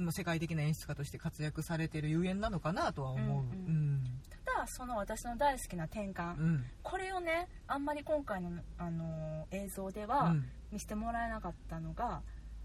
[0.01, 3.45] まあ世界的な演出家として活躍されてるゆえんなのかなとは思う。
[3.45, 4.05] うんうん
[4.45, 6.65] ただその私の大好きな転換、うん。
[6.83, 10.45] これをねあんまり今回の、あのー映像でうはん。
[10.73, 12.23] 見せてもらえなかったのが、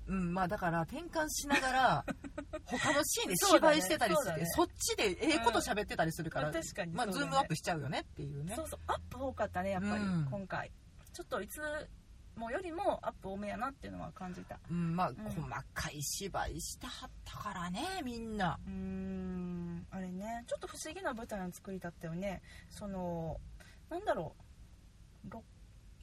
[0.08, 0.34] うん。
[0.34, 2.06] まあ、だから転換しながら
[2.66, 4.74] 他のシーンで芝居してたりしてそ,、そうだね。
[4.74, 8.56] っちでええこと喋ってたりするから、まあ確かにまあ、ズームアップしちゃうよねっていうね。
[8.56, 8.80] そうそう。
[8.88, 10.28] アップ多かったねやっぱり、うん。
[10.30, 10.72] 今回。
[11.14, 11.62] ちょっといつ
[12.38, 14.60] もよりもアップ多めやなっていうのは感じた。
[14.70, 15.16] うんまあ、ん。
[15.16, 15.42] 細
[15.74, 18.60] かい芝居してはったからねみんな。
[18.66, 19.88] うーん。
[19.92, 22.42] あれねちょっと不思議な舞台の作りだったよね。
[22.70, 23.40] その
[23.90, 24.46] なんだろう。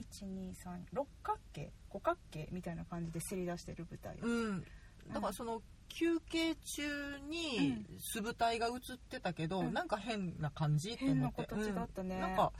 [0.02, 1.70] 123六角形？
[1.88, 4.64] 五角形みたいな感じでせり出してる舞台、うん。
[5.12, 9.72] だからその休憩中に素舞台が映ってたけど、うん。
[9.72, 11.54] なんか変な感じって変な思って。
[11.54, 12.20] 形だったね、うん。
[12.20, 12.52] なんか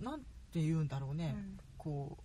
[0.00, 1.58] なんて言うんだろうね、うん。
[1.76, 2.23] こう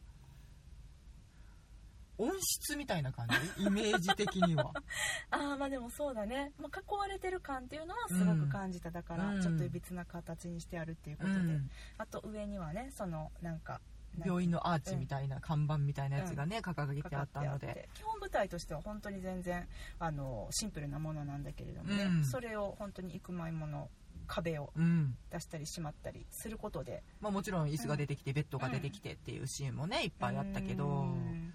[2.19, 3.63] 音質みたいな感じ？
[3.63, 4.71] イメージ的には。
[5.31, 9.41] ああまあでもそうだね、まあ、囲われてる感っていうのはすごく感じた、だからうん。
[9.41, 11.69] ちょっといびつな形にしてあるっていうことで、うん。
[11.97, 13.81] あと上にはねそのなんか
[14.25, 17.89] 病院のアーチみたいな看板みたいなやつがね、掲げてあったので。
[17.93, 19.67] 基本舞台としては本当に全然
[19.99, 22.25] あのシンプルなものなんだけれどもね、うん。
[22.25, 23.89] それを本当に幾枚もの
[24.27, 25.15] 壁をうん。
[25.31, 27.03] 出したりしまったりすることで。
[27.21, 31.53] まあ、もちろん椅子が出てきて、ベッドが出てきてっていうシーンもねいっぱいあったけど、うん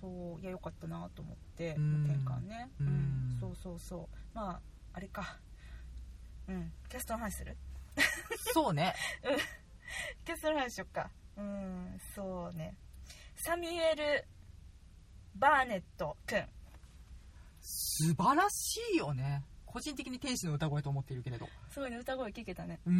[0.00, 2.04] そういやよかったなと思ってうん。
[2.04, 3.36] 転換ね、うん。
[3.40, 4.16] そうそうそう。
[4.34, 4.60] まあ
[4.92, 5.38] あれか。
[6.48, 6.72] うん。
[6.88, 7.56] キャストの話する？
[8.52, 8.94] そうね。
[10.24, 11.10] キャストの話しよっか。
[11.36, 12.74] うんそうね。
[13.36, 14.24] サミュエル・
[15.36, 16.44] バーネット君
[17.60, 21.46] 素晴らしいよね個人的に天使の歌声と思っているけれど。
[21.70, 22.80] すごいね歌声聞けたね。
[22.86, 22.92] うー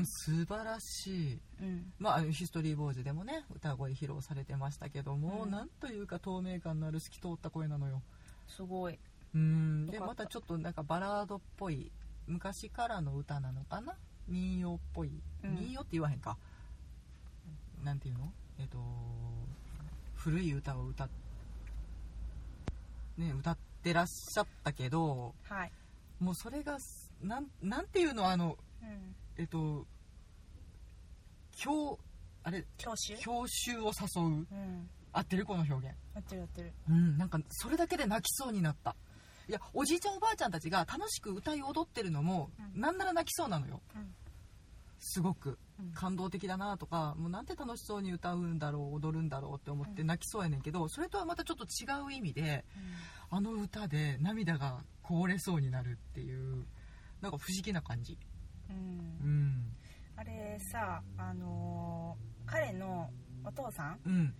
[0.00, 0.06] ん。
[0.06, 1.40] 素晴らしい。
[1.60, 1.92] うん。
[1.98, 5.50] まあヒストリーボーイズでもね歌声披露されてましたけども、うん。
[5.50, 8.02] なんというか透明感のある透き通った声なのよ。
[8.48, 8.98] すごい。
[9.34, 11.92] うんでまたちょっとなんかバラードっぽい
[12.26, 13.94] 昔からの歌なのかな？
[14.26, 15.54] 民謡っぽい、うん。
[15.54, 16.38] 民謡って言わへんか。
[17.84, 18.32] なんていうの？
[18.58, 18.78] えっと
[20.14, 21.08] 古い歌を歌っ
[23.18, 25.72] ね歌ってらっしゃったけどはい、
[26.18, 26.78] もうそれが
[27.22, 29.86] なんなんていうのあのうん、えっと
[31.58, 31.98] 教
[32.42, 33.16] あれ教習？
[33.18, 34.26] 教習を誘う？
[34.26, 34.88] うん。
[35.12, 35.44] 合ってる？
[35.44, 35.84] この表現。
[36.14, 36.72] やってるやってる。
[36.88, 38.94] うんなんかそれだけで泣きそうになった。
[39.48, 42.80] いやおじいちゃんおばあちゃんたちが楽しく歌い踊ってるのも、うん。
[42.80, 43.80] なんなら泣きそうなのよ。
[44.98, 45.92] すごくうん。
[45.92, 52.64] 感動的だなとかもうなんて楽しそうに歌うんだろう踊るんだろうって思って泣きそうやねんけどそれとはまたちょっと違う意味で
[53.30, 56.66] あの歌で涙がこぼれそうになるっていう
[57.20, 58.18] なんか不思議な感じ。
[58.70, 58.76] うん。
[58.76, 59.72] うん。
[60.16, 63.10] あれさあのー彼の
[63.44, 64.34] お父さんうん。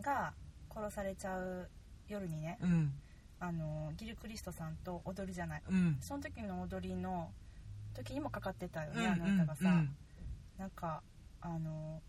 [0.00, 0.32] が
[0.74, 1.68] 殺されちゃう
[2.08, 2.92] 夜にね、うん。
[3.38, 5.62] あのーギルクリストさんと踊るじゃない。
[5.68, 5.98] うん。
[6.00, 7.30] その時の踊りの
[7.94, 9.96] 時にもかかってたよね、うんあの歌がさ、うん。
[10.58, 11.02] なんか
[11.40, 12.00] あの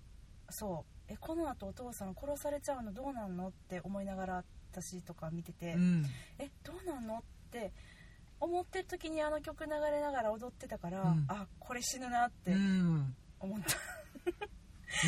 [0.50, 1.12] そう。
[1.12, 6.06] えこの後お父さん殺されちゃうのどうなんのって思いながら私とか見てて、うん。
[6.40, 7.72] えどうなんのって
[8.40, 11.26] 思ってる時にあの曲流れながら踊ってたから、うん。
[11.28, 13.16] あこれ死ぬなってうん。
[13.40, 13.76] 思った、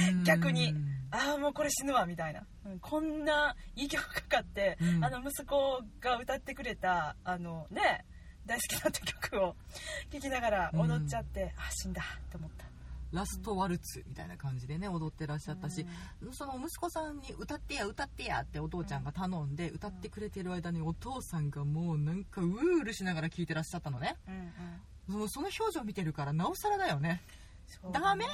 [0.10, 0.24] うん。
[0.24, 0.74] 逆に
[1.12, 5.06] ああもうこれ死ぬわみたいな、うんこんないい曲かかって、うん。
[5.06, 8.06] あの息子が歌ってくれたあのね
[8.46, 9.56] 大好きだった曲を
[10.12, 12.66] 聴きながら踊っちゃって、あ死んだって思った
[13.14, 15.86] ラストワルツみたいな感じでね踊ってらっしゃったし、
[16.32, 24.18] その息子さんに歌ってや歌ってやってお父ちゃんが頼んで歌ってくれてる間にお父さんがもうなんかうーうるしながら聴いてらっしゃったのね。
[24.28, 24.32] う
[25.14, 25.30] んうん。
[25.30, 27.22] その表情見てるからなおさらだよね。
[27.92, 28.32] ダメね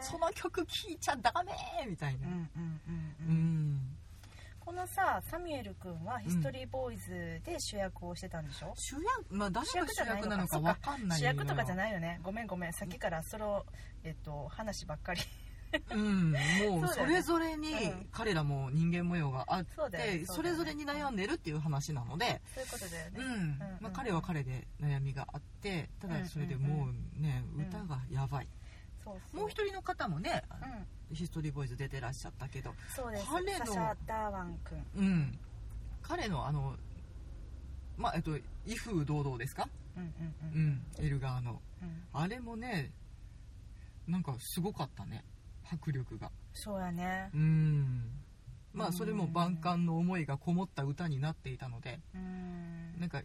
[0.00, 1.52] その曲聴いちゃダメ
[1.88, 2.26] みたいな。
[2.26, 3.61] うん
[4.72, 7.10] このさサミュエル君はヒストリーボーイズ
[7.44, 9.02] で主役をしてたんでしょ、主役？
[9.28, 10.60] まあ誰が主役なのか主役じゃないのか。
[10.60, 12.20] わかんない主役とかじゃいないよね。
[12.22, 12.72] ごめんごめん。
[12.72, 13.66] さっきからその、
[14.02, 15.20] えっと、話ばっかり。
[15.90, 16.32] うん。
[16.32, 16.38] も
[16.86, 18.06] うそれぞれにうん。
[18.12, 20.24] 彼らも人間模様があってそうだよね。
[20.24, 22.40] それぞれに悩んでるっていう話なので。
[22.54, 23.58] そういうことだよね、うん。
[23.78, 27.66] まあ、彼は彼で悩みがあってただそれでもうね、うん。
[27.66, 28.48] 歌がやばい、
[29.04, 29.40] そうそう。
[29.40, 30.42] もう一人の方もね、
[31.10, 31.16] うん。
[31.16, 33.26] ヒストリーボーイズ出てらっしゃったけどそうです。
[33.30, 34.86] 彼のサシャ・ダーワン君。
[34.96, 35.38] うん。
[36.02, 36.74] 彼のあの
[37.96, 38.36] まあえっと
[38.66, 39.68] 威風堂々ですか？
[39.96, 40.12] うんうんう
[40.54, 41.60] うんんエルガーの。
[41.82, 42.02] うん。
[42.12, 42.92] あれもね
[44.06, 45.24] なんかすごかったね
[45.70, 46.30] 迫力が。
[46.54, 47.30] そうやね。
[47.34, 48.10] うん。
[48.72, 52.00] まあそれも万感の思いがこもった歌になっていたので。
[52.14, 52.98] うん。
[52.98, 53.22] なんか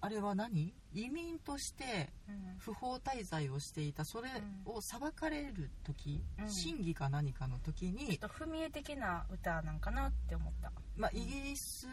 [0.00, 0.74] あれは何？
[0.94, 2.58] 移民としてうん。
[2.58, 4.28] 不法滞在をしていたそれ
[4.64, 6.50] を裁かれる時、うん。
[6.50, 10.72] 審議か何かの時ちょっに、と踏み絵的な歌なんかなって思った。
[10.96, 11.86] まあ、イギリス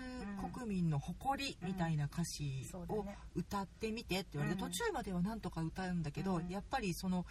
[0.54, 6.50] 国民の誇りみたいな歌詞を歌ってみてって言われて、うん途中まではなんとか歌うんだけど、うん。
[6.50, 7.26] やっぱりその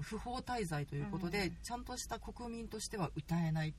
[0.00, 1.56] 不法滞在ということで、うん。
[1.62, 3.74] ちゃんとした国民としては歌えない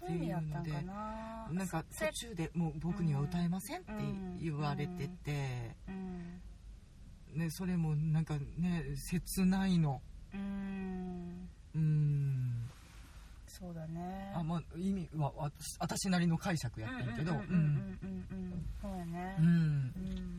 [0.00, 1.48] そういう意味やったんかな。
[1.52, 3.92] なんかせ途中でもう僕には歌えませんって
[4.40, 6.40] 言われてて、うん
[7.34, 10.00] ね、それもなんかね切ないの。
[10.32, 11.48] うん。
[11.74, 12.70] うん。
[13.46, 14.32] そうだね。
[14.34, 17.32] あまあ意味は私私なりの解釈やったんやけど。
[17.32, 17.98] うん
[18.80, 19.36] そうやね。
[19.38, 19.46] うん。
[19.46, 20.32] うん。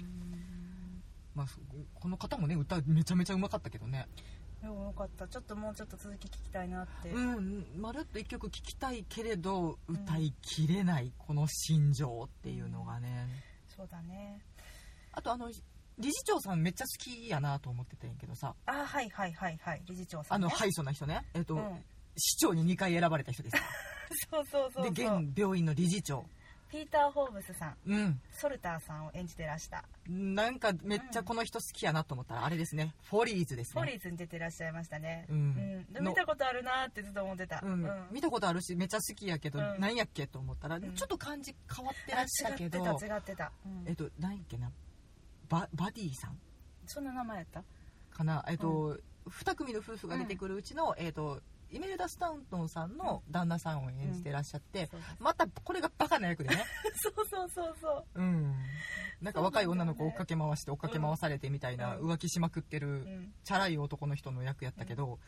[1.33, 1.59] まあそ
[1.99, 4.07] この方もね歌めちゃめちゃうまかったけどね
[4.65, 5.27] よよかった。
[5.27, 7.09] ちょっともうちょっと続き聞きたいなって。
[7.09, 13.27] うんまるっと一曲聴きたいけれど歌いきれないこの心情っていうのがね。
[13.67, 14.41] そうだね。
[15.11, 15.49] あとあの
[15.97, 18.53] 理事長さんめっちゃ好きやなと思ってたんやけどさ。
[18.65, 19.81] あはいはいはいはい。
[19.85, 21.25] 理事長さん、ね、あの敗訴な人ね。
[21.33, 21.83] えっと、うん。
[22.17, 23.57] 市長に2回選ばれた人です
[24.31, 24.93] そうそうそうそう。
[24.93, 26.25] で現病院の理事長
[26.69, 28.21] ピーター・ホーブスさんうん。
[28.31, 29.83] ソルターさんを演じてらした。
[30.07, 32.93] なんかめっちゃこの人好きやなと思ったらあれですね。
[33.09, 33.81] フォリーズですね。
[33.81, 35.25] フォリーズに出てらっしゃいましたね。
[35.29, 35.85] うん。
[35.95, 36.05] うん。
[36.07, 37.61] 見たことあるなってずっと思ってた。
[37.63, 38.07] うん。
[38.11, 39.79] 見たことあるしめっちゃ好きやけど、うん。
[39.79, 40.93] なんやっけと思ったら、ん。
[40.93, 43.83] ちょっと感じ変わってあらっしゃけど違ってた違ってた、うん。
[43.87, 44.71] えっと何やっけな。
[45.49, 46.37] ババディさん。
[46.87, 47.63] そんな名前やった？
[48.11, 48.43] かな。
[48.47, 48.97] えっと、
[49.27, 51.41] 2組の夫婦が出てくるうちの、えっと
[51.71, 55.15] イメルダ・スタウントンさんの旦那さんを演じてらっしゃって、そうです。
[55.19, 56.63] またこれがバカな役でね。
[56.95, 58.21] そうそうそうそう。
[58.21, 58.55] うん。
[59.21, 63.33] なんか若い女の子を追っかけ回して追っかけ回されてみたいなうん浮気しまくってるうん。
[63.43, 65.19] チャラい男の人の役やったけど、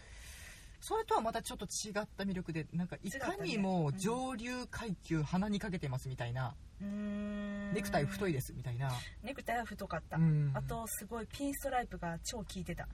[0.79, 8.91] それとはまたちょっと違った魅力でなんかいかにも上流階級鼻にかけてますみたいな、ネクタイ太いですみたいな、
[9.23, 10.51] ネクタイは太かった、うん。
[10.53, 12.87] あとすごいピンストライプが超効いてた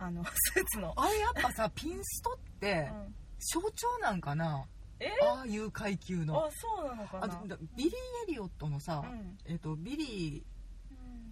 [0.00, 0.24] あの
[0.54, 3.14] スーツの、あれやっぱさ ピンストってうん。
[3.38, 4.66] 象徴なんかな、
[4.98, 5.08] え？
[5.22, 6.46] ああいう階級の。
[6.46, 7.92] あそうなのかあなだビリー・
[8.28, 9.38] エリオットのさ、うん。
[9.46, 10.44] えっとビリ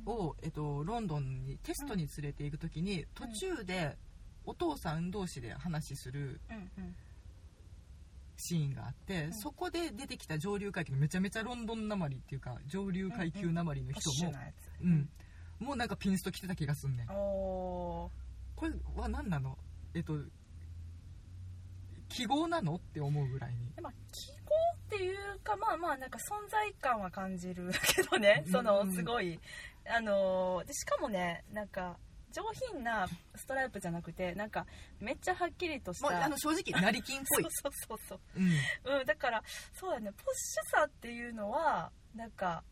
[0.07, 3.99] ーを、えっとロンドンにテストに連れて行く時に、途中で
[4.45, 6.97] お父さん同士で話するうんうん。
[8.41, 9.33] シーンがあって、ん。
[9.35, 14.71] そこで出てきた上流階級のめちゃめちゃロンドンなまりっていうか上流階級なまりのポッシ人も、ュなやつ。
[14.81, 15.11] うん。
[15.59, 17.11] もうなんかピンスト着てた気がすんねん。
[17.11, 18.11] お
[18.59, 19.57] これは何なの？
[19.95, 20.15] えっと
[22.09, 22.75] 記号なの？
[22.75, 23.59] って思うぐらいに。
[23.77, 28.45] ーまあ記号っていうかまあまあなんか存在感は感じるけどね。
[28.51, 29.39] そのうんすごい。
[29.87, 31.97] あのーでしかもねなんか
[32.33, 32.43] 上
[32.73, 33.07] 品な
[33.37, 34.67] ストライプじゃなくてなんか
[35.01, 37.43] めっちゃはっきりとしもうたあの正直成金っぽい。
[37.51, 38.41] そうそうそうう。
[38.41, 38.99] ん。
[39.01, 39.43] うん、だから
[39.75, 40.11] そうだね。
[40.13, 42.65] ポッシュさっていうのはなんか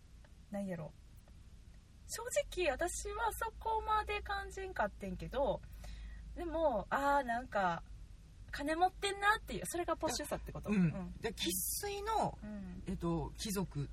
[0.50, 0.92] 何やろ。
[2.08, 2.22] 正
[2.62, 5.60] 直私はそこまで感じんかってんけど
[6.36, 7.82] でもああなんか
[8.50, 10.70] 金持ってんなっていうそれがポッシュさってこと。
[10.70, 10.76] うん。
[10.76, 11.14] うん。
[11.20, 12.82] で生粋の、うん。
[12.88, 13.88] えっと、貴族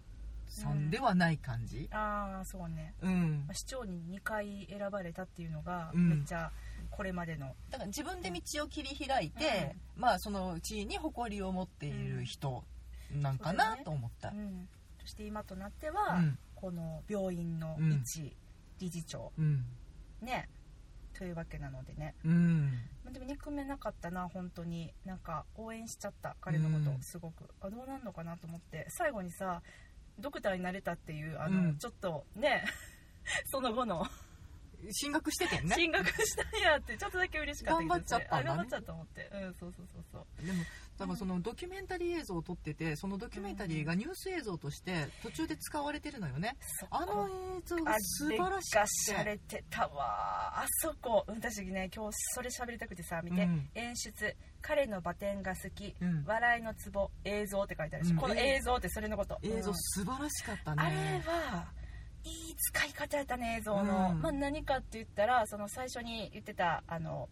[0.48, 1.90] さんではない感じ。
[1.92, 2.94] ああそうね。
[3.02, 6.10] うん、市長に2回選ばれたっていうのがうん。
[6.10, 6.52] めっちゃ
[6.92, 12.64] これまでの、だから自分で道を切り開いて、まあその地位に誇りを持っている人
[13.12, 14.68] なんかなと思った、うん。
[15.02, 16.38] そして今となってうは、ん。
[16.56, 17.92] この病院のうん。
[17.94, 18.34] 一
[18.80, 19.66] 理事長、うん。
[20.22, 20.48] ね
[21.18, 22.16] というわけなのでね。
[22.26, 22.72] うん。
[23.04, 24.94] まあでも憎めなかったな本当に。
[25.06, 27.02] なんか応援しちゃった彼のことうん。
[27.02, 28.86] すごく、あどうなんのかなと思って。
[28.90, 29.62] 最後にさ
[30.20, 31.78] ドクターになれたっていうあの、うん。
[31.78, 32.66] ちょっとね。
[33.46, 34.06] その後の。
[34.92, 35.76] 進学しててんね。
[35.78, 38.42] 進学したんやってちょっとだけ嬉しかったけど頑張っちゃったね。
[38.42, 39.30] あ頑張っちゃったと思って。
[39.34, 40.46] うんそうそうそうそう。
[40.46, 40.64] でも
[40.98, 46.56] 多分そのドキュメンタリー映像を撮っててそのドキュメンタリーがニュース映像として途中で使われてるのよね。
[46.80, 47.28] そあの
[47.58, 49.94] 映像が素晴らしくしてゃれてたわ。
[50.56, 51.26] あそこ。
[51.28, 53.70] うん私ね今日それ喋りたくてさ見て、うん。
[53.76, 54.36] 演出。
[54.62, 56.24] 彼のバテンが好き、うん。
[56.26, 58.18] 笑いのツボ映像って書いてあるし、うん。
[58.18, 59.38] この映像ってそれのこと。
[59.44, 59.76] 映像うん。
[59.76, 61.68] 素晴らしかったあれねは
[62.24, 64.22] いい使い方やったね映像の、うん。
[64.22, 67.28] まあ、何かって言ったらその最初に言ってたあの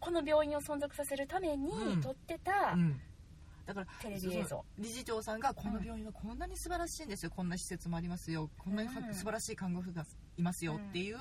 [0.00, 2.00] この病院を存続させるためにうん。
[2.00, 3.00] 撮ってたうん。
[3.66, 7.30] だからテレビ映像、理事長さんがこの病院はこんなに素晴らしいんですよ。
[7.30, 8.50] こんな施設もありますよ。
[8.58, 9.14] こんなにうん。
[9.14, 10.04] 素晴らしい看護婦が
[10.36, 11.18] いますよっていう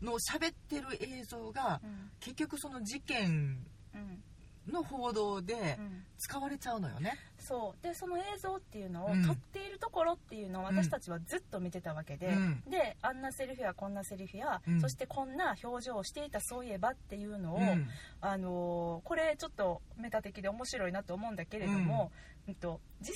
[0.00, 2.10] のを喋ってる映像がうん。
[2.18, 3.64] 結局その事件
[3.94, 4.22] うん
[4.70, 6.04] の報道でうん。
[6.18, 7.18] 使われちゃうのよね。
[7.40, 7.82] そう。
[7.82, 9.24] でその映像っていうのをうん。
[9.26, 12.62] 撮っているところっていうのを私たちはずっと見てたわけで、うん。
[12.68, 14.80] であんなセリフやこんなセリフや、うん。
[14.80, 17.88] そしてこんな表情をしていたそういえばっていうのを、うん。
[18.20, 22.12] あのーこれちょっとメタ的で面白いなと思うんだけれども、
[22.46, 22.54] うん。
[22.54, 23.14] と実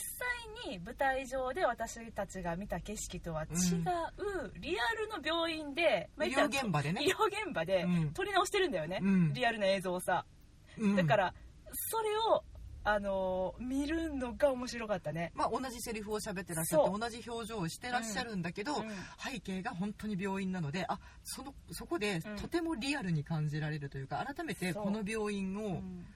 [0.64, 7.02] 際に舞台上で私たちが見た景色とは違う、リアルの病院で、まあ医療現場でね。
[7.04, 8.10] 医療現場でうん。
[8.12, 9.32] 撮り直してるんだよね、うん。
[9.32, 10.24] リアルな映像をさ
[10.78, 10.96] うん。
[10.96, 11.34] だから
[11.90, 12.44] それを、
[12.84, 15.32] あのー見るのが面白かったね。
[15.34, 18.90] まあ、同じセリフを喋ってらっしゃって同じ表情をしてらっしゃるんだけど、うん。
[19.18, 22.36] 背景が本当に病院なのであそのそこでうん。
[22.36, 26.06] とてもリアルに感じられるというか改めてこの病院のうん。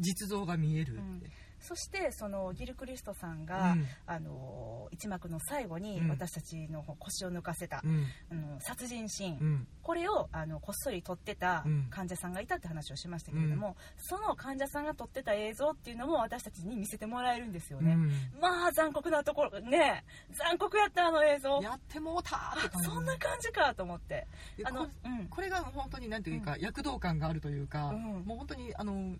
[0.00, 3.86] 実像が見えるって、そしてそのギル・クリストさんが、うん。
[4.06, 6.08] あのー一幕の最後にうん。
[6.08, 8.06] 私たちの腰を抜かせた、うん。
[8.30, 9.66] あの殺人シーン、うん。
[9.82, 11.86] これをあのこっそり撮ってたうん。
[11.90, 18.40] 患者さんがいたって話をしましたけれども、その患者さんが撮ってた映像っていうのも私たちに見せてもらえるんですよね、うん。
[18.40, 21.60] まあ残酷なところね残酷やったあの映像。
[21.62, 24.26] やってもうたそんな感じかと思って。
[24.64, 25.26] あのでこうん。
[25.28, 28.02] これが本当になんていうか、躍動感があるというか、うん。
[28.24, 29.14] もう本当にあの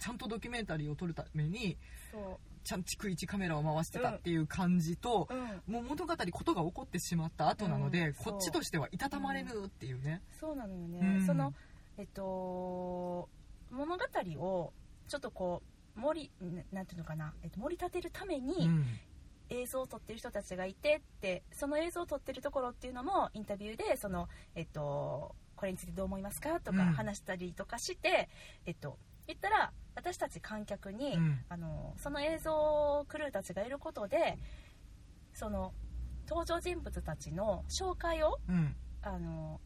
[0.00, 1.76] ちゃんとドキュメンタリーを撮るために
[2.10, 8.14] そちゃん逐一カメラを回してたっていう感じと、う、うん、もう物語ことが起こってしまった後なので、うん。
[8.14, 11.26] こっちとしてはいたたまれぬっていうね、そうなのよね、うん。
[11.26, 11.54] その
[11.96, 13.28] えっと
[13.70, 14.04] 物語
[14.38, 14.72] を
[15.08, 15.62] ちょっとこ
[15.96, 18.84] う盛りななんていうのかな、えっと、盛り立てるために、うん。
[19.52, 26.60] 映像を撮ってる人たちがいてってその映像を撮ってるところっていうのもインタビューでその、えっと、これについてどう思いますか？
[26.60, 26.92] とかうん。
[26.92, 28.28] 話したりとかして、
[28.64, 28.96] えっと、
[29.30, 31.40] 言ったら私たち観客に、うん。
[31.48, 34.38] あのその映像クルーたちがいることで
[35.34, 35.72] その
[36.28, 38.76] 登場人物たちの紹介をうん。
[39.02, 39.60] あの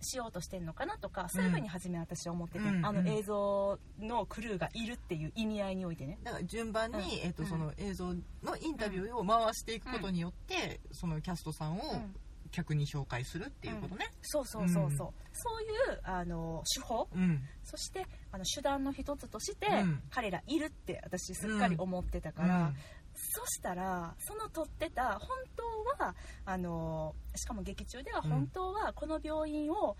[0.00, 6.18] しようとしてんのかなとかそういうふうに初め私は思ってて、うんうんあの映像のクルーがいるっていう意味合いにおいてね。
[6.22, 7.04] だから順番に、うん。
[7.04, 7.48] えっとうん。
[7.48, 12.14] その映像のインタビューを回していくことによって、そのキャストさんをうん
[12.50, 14.10] 客に紹介するっていうことね。
[14.22, 15.12] そうそうそうそう、うん。
[15.32, 17.08] そういうあの手法。
[17.14, 17.42] うん。
[17.64, 20.02] そしてあの手段の一つとして、うん。
[20.10, 22.76] 彼らいるって私すっかり思ってたから、うん。
[23.14, 29.96] そしたらその撮ってた本当はあのしかも劇中ではうん本当はこの病院を、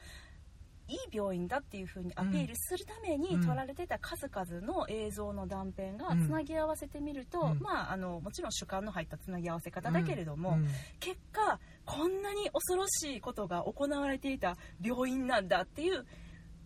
[0.91, 3.47] いい病院だっていう風にアピールするためにうん。
[3.47, 6.27] 撮られてた数々の映像の断片がうん。
[6.27, 7.59] つなぎ合わせてみると、うん。
[7.61, 10.69] まああのもちろん主観の入ったつなぎ合わせ方だけれども、うん。
[11.01, 11.59] 結果
[11.89, 16.05] こんなに恐ろしいことが行われていた病院なんだっていう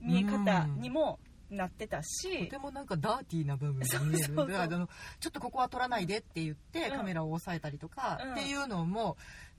[0.00, 4.34] 見え方にもなってたし、とてもなんかダーティーな部分が見える。
[4.34, 4.88] だからあの
[5.20, 6.96] ちょっとここは撮らないでって言って、うん。
[6.96, 8.32] カメラを押さえたりとか、うん。
[8.32, 9.16] っていうのも,、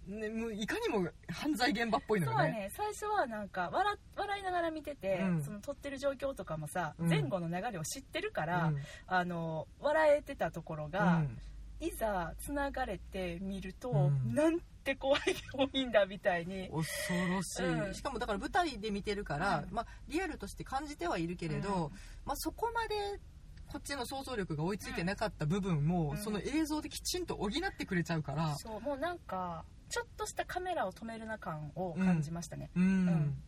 [0.07, 2.43] ね、もういかにも犯罪現場っぽいのよね。
[2.43, 2.69] はね。
[2.75, 5.43] 最初はなんか笑笑いながら見てて、うん。
[5.43, 7.09] その撮ってる状況とかもさ、うん。
[7.09, 8.77] 前後の流れを知ってるから、うん。
[9.07, 11.37] あの笑えてたところが、うん
[11.85, 14.33] いざつながれてみると、うん。
[14.33, 15.21] なんて怖い
[15.53, 16.69] 病院だみたいに。
[16.69, 16.83] 恐
[17.29, 17.93] ろしい、うん。
[17.93, 19.73] しかもだから舞台で見てるから、うん。
[19.75, 21.91] まあ、リアルとして感じてはいるけれど、うん。
[22.25, 23.19] まあ、そこまで
[23.67, 26.17] こっちの想像力が追いついてなかった部分も、うん。
[26.17, 28.55] その映像できちんと補ってくれちゃうから。
[28.55, 33.43] そうもうなんかちょっとしたカメラを止めるな感を感じましたね、うん、うん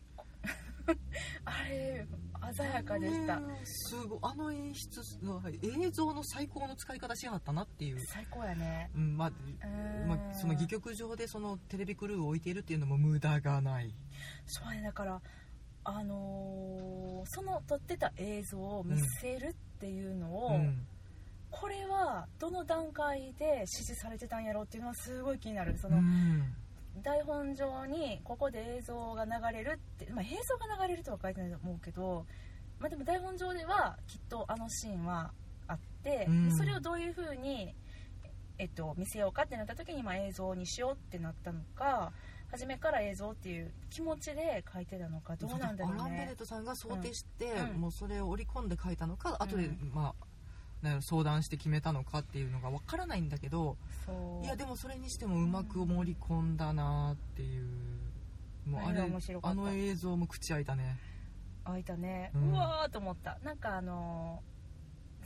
[1.44, 2.06] あれ
[2.54, 4.18] 鮮やかでした、ねすごい。
[4.22, 8.90] あの演出の映像の最高の使い方しはったなっていう、最高やね。
[8.94, 10.08] うんまあうん。
[10.08, 13.94] まあ、その戯曲上でそのテレビクルーを置いているっていうのも無駄がない。
[14.46, 14.86] そうやね。
[14.86, 15.20] だから
[15.84, 20.86] あのーその撮ってた映像を見せるっていうのを、うん。
[21.50, 25.76] これはどの段階で指示されてたんやろうっていうのはすごい気になる。
[25.78, 26.54] その、うん
[27.02, 32.26] 台本上にここで映像が流れるって、まあ、映像が流れるとは書いてないと思うけど、
[32.78, 35.30] まあ、でも台本上ではきっとあのシーンは
[35.68, 36.56] あって、うん。
[36.56, 37.74] それをどういう風に
[38.58, 42.12] えっと、見せようかってなった時に、まあ、映像にしようってなったのか
[42.50, 47.80] 初めから映像っていう気持ちで書いてたのかどうなんだろうアラン・ベネッねトさんが想定して、うん。
[47.80, 49.90] もうそれを織り込んで書いたのか、後で、うん。
[49.92, 50.14] まあなんやろ
[51.00, 53.76] 相談して決めたのかっていうのがわからないんだけど
[54.42, 57.66] いやでもそれにしてもうまく盛り込んだなっていう
[58.66, 59.00] もうああれ
[59.42, 60.98] あの映像も口開いたね。
[61.64, 63.38] 開いたね、ううんわーと思った。
[63.44, 64.56] なんかあのー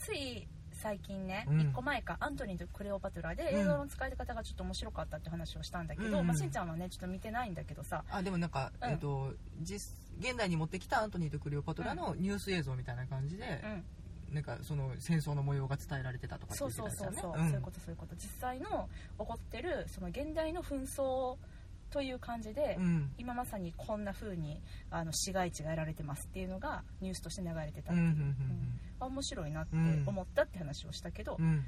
[0.00, 1.58] つい最近ね、うん。
[1.58, 3.60] 1個前かアントニーとクレオパトラでうん。
[3.60, 8.04] 映像の使い方がちょっと面白かったって話をしたんだけど、うんうんまあ、しんちゃんはねちょっと見てないんだけどさ。
[8.10, 8.90] あでもなんか、うん。
[8.90, 13.84] えっと実現代に持ってきたアントニーとクレオパトラのニュース映像みたいな感じでう、ん
[14.30, 17.50] なんかその戦争の模様が伝えられてたとかってそう言ってそうそうそう、たやつだね。
[17.50, 18.14] そういうことそういうこと。
[18.14, 21.36] 実際の起こってるその現代の紛争
[21.90, 23.12] という感じで、うん。
[23.18, 24.60] 今まさにこんな風に
[24.90, 30.04] あの市街地がやられてますっていうのがニュースとして流れてたっていう、うんうんうんあ面白いなってうん。
[30.06, 31.44] 思ったって話をしたけど、うん。
[31.44, 31.64] うん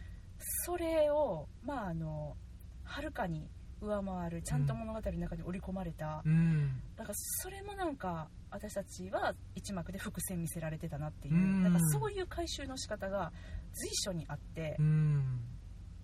[0.64, 2.36] それをまああの
[2.84, 3.48] はるかに
[3.80, 6.80] 上回るちゃんと物語の中に織り込まれた、うん。
[6.96, 11.62] だからそれもなんか私たちは一幕で伏線見せられてたなっていう、うん。
[11.64, 13.32] なんかそういう回収の仕方が
[13.72, 15.40] 随所にあって、うん。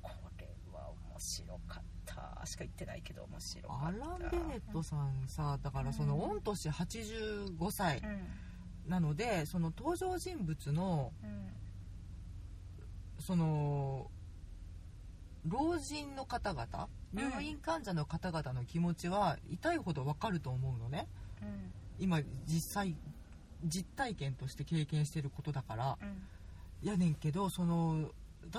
[0.01, 2.47] これは面白かった。
[2.47, 3.99] しか言ってないけど面白かアった。
[3.99, 6.21] ラン・ベネットさんさだからそのうん。
[6.37, 8.07] 御年85歳う
[8.89, 8.91] ん。
[8.91, 11.53] なのでその登場人物のうん。
[13.21, 14.11] その
[15.47, 17.31] 老人の方々うん。
[17.31, 21.07] 入院患者の方々の気持ちは痛いほどわかると思うのね。
[21.43, 22.97] うん今実際
[23.65, 26.89] 実体験として経験してることだからうん。
[26.89, 28.11] やねんけどその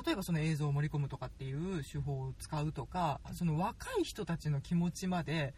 [0.05, 5.53] 例えばその映像を盛り込むとかっていう手法を使うとかその若い人たちの気持ちまで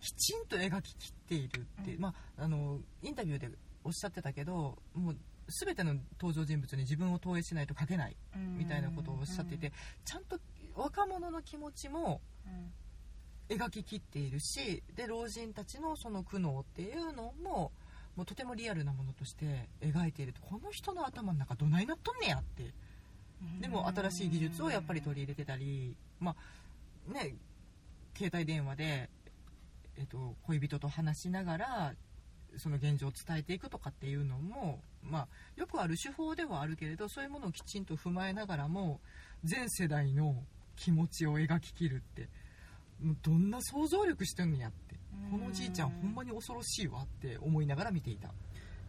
[0.00, 2.00] きちんと描ききっているって、うん。
[2.00, 3.48] まあ、あのインタビューで
[3.84, 5.16] おっしゃってたけどもう
[5.48, 9.72] 全ての登場人物に自分を投影しないと書けないうんみたいなことをおっしゃっていて、
[10.04, 10.38] ちゃんと
[10.74, 12.72] 若者の気持ちもうん
[13.48, 17.72] 描ききっているしで老人たちのその苦悩っていうのも
[18.16, 20.40] もうとてもリアルなものとして描いていると。
[20.42, 22.72] この人の頭の中どないなっとんねやって。
[23.42, 23.60] うん。
[23.60, 26.36] でも新しい技術をやっぱり取り入れてたりま
[27.10, 27.34] あね
[28.16, 29.10] 携帯電話で、
[29.98, 31.94] えっと、恋人と話しながら
[32.56, 39.00] その現状を伝えていくとかっていうのも、まあ、よくある手法ではあるけれどそういうものをきちんと踏まえながらも
[39.42, 40.36] 全世代の
[40.76, 42.28] 気持ちを描ききるって
[43.00, 44.94] もうどんな想像力してんのやって。
[45.30, 48.30] このおじいちゃんほんまに恐ろしいわって思いながら見ていた。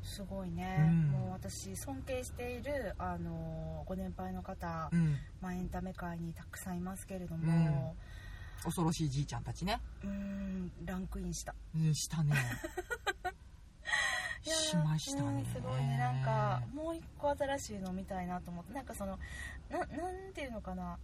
[0.03, 1.07] すごいね、うん。
[1.07, 5.17] もう私尊敬しているあのご年配の方、うん。
[5.41, 7.95] まあ、エンタメ界にたくさんいますけれども
[8.63, 9.79] 恐ろしいじいちゃんたちね。
[10.03, 11.55] うんランクインした。
[11.75, 12.35] うんしたね。
[14.43, 15.41] しましたね。
[15.43, 15.97] うんすごいね。
[15.97, 18.73] なんかもう一個新しいの見たいなと思って。
[18.73, 19.17] なんかその
[19.69, 19.87] ななん
[20.33, 20.99] ていうのかな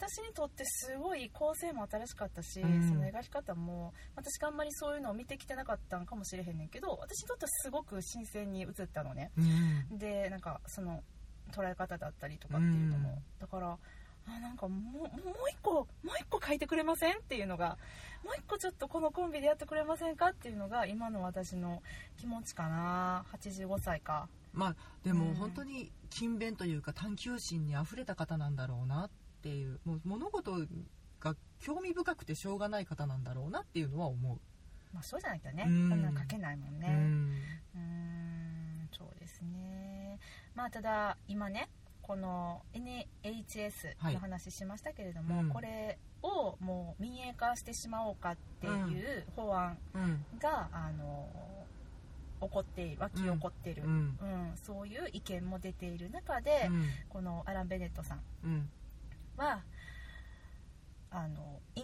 [0.00, 2.88] 私にとってすごい構成も新しかったし、うん。
[2.88, 9.30] その描き方も私があんまりそういうのを見てきてなかったんかもしれへんねんけど私にとってはすごく新鮮に映ったのね。
[9.36, 9.98] うん。
[9.98, 11.02] でなんかその
[11.52, 13.22] 捉え方だったりとかっていうのも、うん。
[13.38, 13.76] だから
[14.26, 15.08] あなんかもうもう
[15.50, 15.86] 一個もう
[16.18, 17.76] 一個書いてくれませんっていうのが
[18.24, 21.82] もう一個ちょっとこのコンビでやってくれませんかっていうのが今の私の
[22.18, 23.24] 気持ちかな。
[23.34, 24.28] 85歳か。
[24.52, 25.18] まあでうん。
[25.18, 29.10] も本当に勤勉というか探求心にあふれた方なんだろうなっ
[29.42, 30.66] ていうもう物事
[31.20, 34.38] が興味深くてしょうがない方なんだろうなっていうのは思う、
[34.92, 35.90] まあそうじゃなきゃね、うん。
[35.90, 36.88] こんなん書けないもんね。
[37.74, 38.88] うん。
[38.96, 40.18] そうですね。
[40.54, 41.68] まあただ今ね
[42.02, 45.50] この NHS の話しましたけれども、はいうん。
[45.50, 50.24] これをもう民営化してしまおうかっていう法案うん。
[50.40, 51.28] が、あの
[52.40, 53.90] 起こっている湧き起こっている、うん。
[53.90, 54.52] うん。
[54.56, 56.84] そういう意見も出ている中で、うん。
[57.08, 58.68] このアラン・ベネットさん
[59.40, 59.62] うんは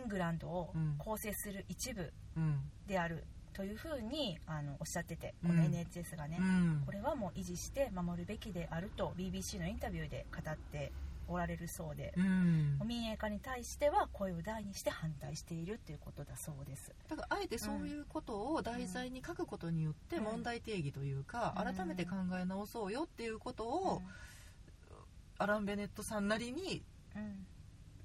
[0.09, 0.95] グランドをうん。
[0.99, 2.61] 構成する一部うん。
[2.87, 5.57] であるというふうにあのおっしゃっててこうん。
[5.57, 6.83] の NHS がね、うん。
[6.87, 10.93] これはもう維持して守るべきであると BBC のインタビューで語って
[11.29, 12.79] おられるそうで、うん。
[12.87, 16.93] 民営化に対しては声を大にして反対しているということだそうです。
[17.09, 20.25] だからあえてそういうことを題材に書くことによってうん。
[20.25, 21.75] 問題定義というか、うん。
[21.75, 24.03] 改めて考え直そうよっていうことを、
[25.39, 26.83] アラン・ベネットさんなりに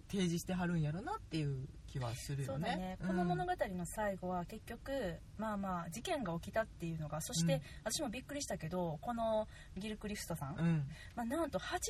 [0.09, 2.67] 提示してはるんやろなっていう気はするよね。
[2.67, 3.07] そうだね、うん。
[3.07, 4.91] この物語の最後は結局
[5.37, 7.61] まあまあ事件が起きたっていうのがそして、うん。
[7.91, 10.83] 私もびっくりしたけどこのギル・クリフトさん、うん。
[11.15, 11.83] まあ、なんと83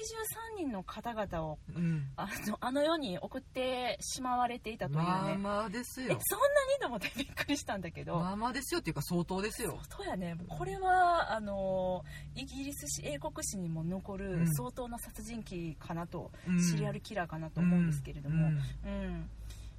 [0.57, 2.07] 人の方々をうん。
[2.15, 6.07] あのあの世に送ってしまわれていたというね、まあまあですよ。
[6.11, 9.79] えそんなにと思ってびっくりしたんだけど、まあまあですよっていうか相当ですよ。
[9.89, 10.35] そうやね。
[10.47, 12.03] これはあの
[12.35, 14.53] イギリス史英国史にも残うるん。
[14.53, 16.61] 相当な殺人鬼かなと、うん。
[16.61, 18.57] シリアルキラーかなと思うんですけれども、うん。
[18.85, 19.29] うん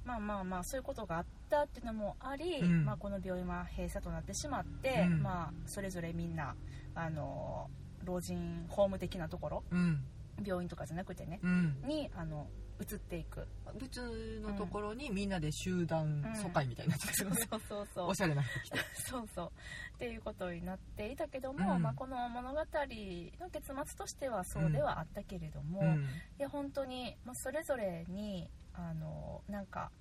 [0.05, 2.85] まあまあまあそういうことがあったっていうのもあり、うん。
[2.85, 5.21] まあ、この病院は閉鎖となってしまって、うん。
[5.21, 6.55] まあ、それぞれみんな
[6.95, 7.69] あの
[8.03, 10.03] 老人ホーム的なところうん。
[10.45, 11.77] 病院とかじゃなくてね、うん。
[11.87, 12.47] にあの
[12.81, 13.47] 移っていく。
[13.79, 18.07] 別のところにみんなで集団疎開みたいになうよね、そうそうそう。
[18.09, 18.79] おしゃれな服着て。
[19.07, 19.51] そうそう。
[19.95, 21.81] っていうことになっていたけども、うん。
[21.81, 26.03] まあ、この物語の結末としてはそうではあったけれども、うん。
[26.03, 26.07] い
[26.39, 29.91] や本当に、まあ、それぞれにあのなんか、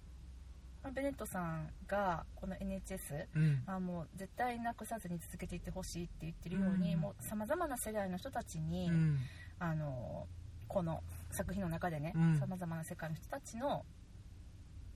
[0.82, 3.62] まあベネットさんがこの NHS うん。
[3.66, 9.18] あもう絶対なくさずに続けていってほしいって言ってるように、さまざまな世代の人たちに、うん。
[9.58, 10.26] あの
[10.68, 12.38] この作品の中でねうん。
[12.38, 13.84] さまざまな世界の人たちの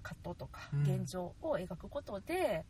[0.03, 0.83] 葛藤とかうん。
[0.83, 2.65] 現状を描くことで、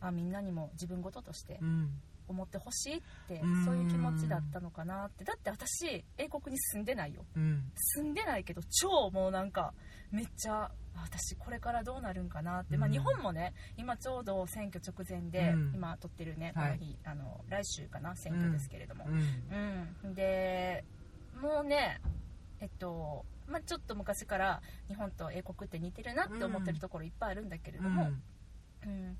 [0.00, 2.00] あみんなにも自分事としてうん
[2.30, 3.64] 思ってほしいって、うん。
[3.64, 5.24] そういう気持ちだったのかなって。
[5.24, 7.24] だって私英国に住んでないよ。
[7.36, 7.70] うん。
[7.74, 9.74] 住んでないけど超もうなんか
[10.10, 15.74] めっちゃあ私これからどうなるんかなって、まあ、うん日本もね今ちょうど選挙直前で、うん。
[15.74, 16.70] 今撮ってるねこはい。
[16.70, 19.04] の日、あの来週かな選挙ですけれども。
[19.06, 19.96] うん。
[20.04, 20.84] うん、で
[21.40, 22.00] もうね
[22.60, 28.06] えっとまあ、ちょっと昔から日本と英国って似てるなって思ってるところいっぱいあるんだけれども、う
[28.86, 29.18] ん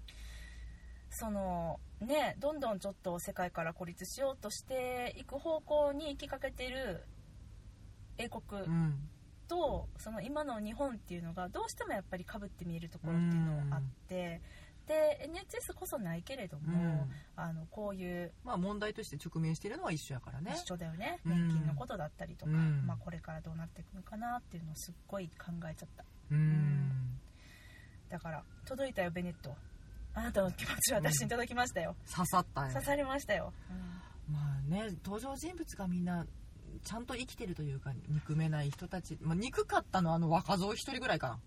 [1.10, 7.04] そのねどんどんちょっと世界から孤立しようとしていく方向に行きかけてる
[8.16, 9.08] 英国うん。
[9.48, 14.40] とその今の日本っていうのがどうしてもやっぱりかぶって見えるところっていうのがあって、
[14.86, 17.10] で NHS こそないけれども、うん。
[17.34, 20.52] あのこういうまあ問題として直面してるのは一緒やからね。
[20.54, 21.32] 一緒だよねうん。
[21.32, 22.86] 年金のことだったりとか、うん。
[22.86, 26.04] まあ、これからどうなっていくのかなっていうのをすっごい考えちゃった。
[26.30, 27.18] うん。
[28.08, 29.56] だから届いたよベネット
[30.20, 33.52] あなたの気持ちは私に届きましたよ、刺さったよ刺さりましたよ、
[34.30, 36.26] まあね登場人物がみんな
[36.84, 41.38] ちゃんと生きてるというか憎めない人たち、まあ、憎かったのはあの若造一人ぐらいかな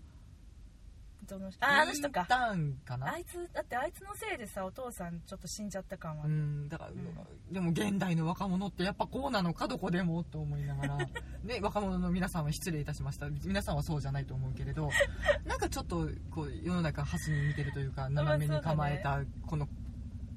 [1.24, 2.26] どのああの人か。
[2.28, 3.12] ターンかな？
[3.12, 7.52] あいつだってあいつのせいでさお父さんちょっと死んじゃった感は、うんだから、ん。
[7.52, 10.96] でも現代の若者ってやっぱこうなのかどこでもと思いながら。
[11.44, 13.28] ね若者の皆さんは失礼いたしました。
[13.28, 14.90] 皆さんはそうじゃないと思うけれど
[15.44, 19.68] なんかちょっとこう世の中斜に見てるというか斜めに構えたこの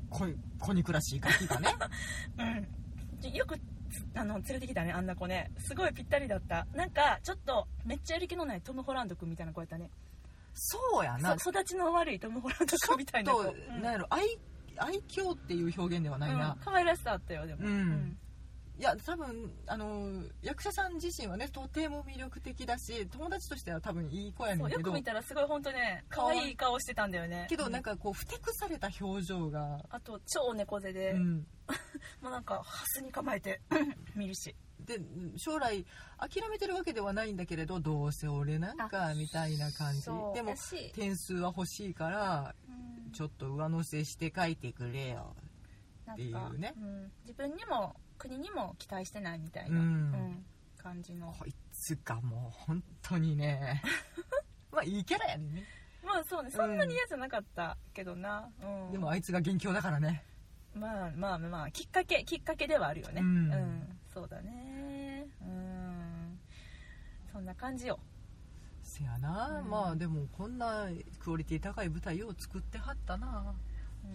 [0.09, 0.25] 子
[0.59, 1.69] 子憎らしいガキがね。
[3.23, 3.33] うん。
[3.33, 3.59] よく
[4.15, 5.51] あの連れてきたねあんな子ね。
[5.59, 6.67] すごいぴったりだった。
[6.73, 9.89] なんかちょっとめっちゃやる気のないトム・ホランド君みたいな子やったね
[10.57, 11.37] そうやな。
[11.39, 13.41] そ育ちの悪いトム・ホランドみたいな子。
[13.41, 14.21] っと、なんやろ愛
[14.77, 16.59] 愛嬌っていう表現ではないな、うん。
[16.63, 18.17] 可愛らしさあったよでも、うん。
[18.79, 24.93] いや多分あの役者さん自身はねとても魅力的だし友達としては多分いい子やねんけど。
[24.93, 27.47] 見たらすごい本当ね可愛い顔してたんだよね。
[27.49, 31.47] けどなんかかこうふてくされた表情が、あと超猫背で、うん、
[32.21, 33.61] もうなんかハスに構えて
[34.15, 34.55] 見るし
[34.85, 34.99] で
[35.37, 35.85] 将来
[36.17, 40.05] 諦めてるわけではないんだけれどどうせ俺なんかみたいな感じ。
[40.05, 40.55] でも
[40.93, 43.11] 点数は欲しいからうん。
[43.11, 45.35] ちょっと上乗せして書いてくれよ。
[46.11, 46.73] っていうね。
[46.77, 49.85] うん、自分にも国にも期待してないみたいな、うん。
[49.85, 50.45] うん
[50.87, 51.33] 感じの。
[51.37, 53.81] こいつがもう本当にね
[54.71, 55.63] まあいいキャラやね
[56.03, 60.23] まあそうねそんなに嫌じゃなかったけどな、うん、でもあいつが元凶だからね。
[60.73, 63.21] まあまあまあきっかけきっかけではあるよね。
[63.21, 65.27] うんそうだね。
[65.41, 66.39] うん。
[67.31, 67.99] そんな感じよ。
[68.81, 69.69] せやな、うん。
[69.69, 70.87] まあでもこんな
[71.19, 73.53] クオリティ高い舞台を作ってはったな。
[74.03, 74.09] うん。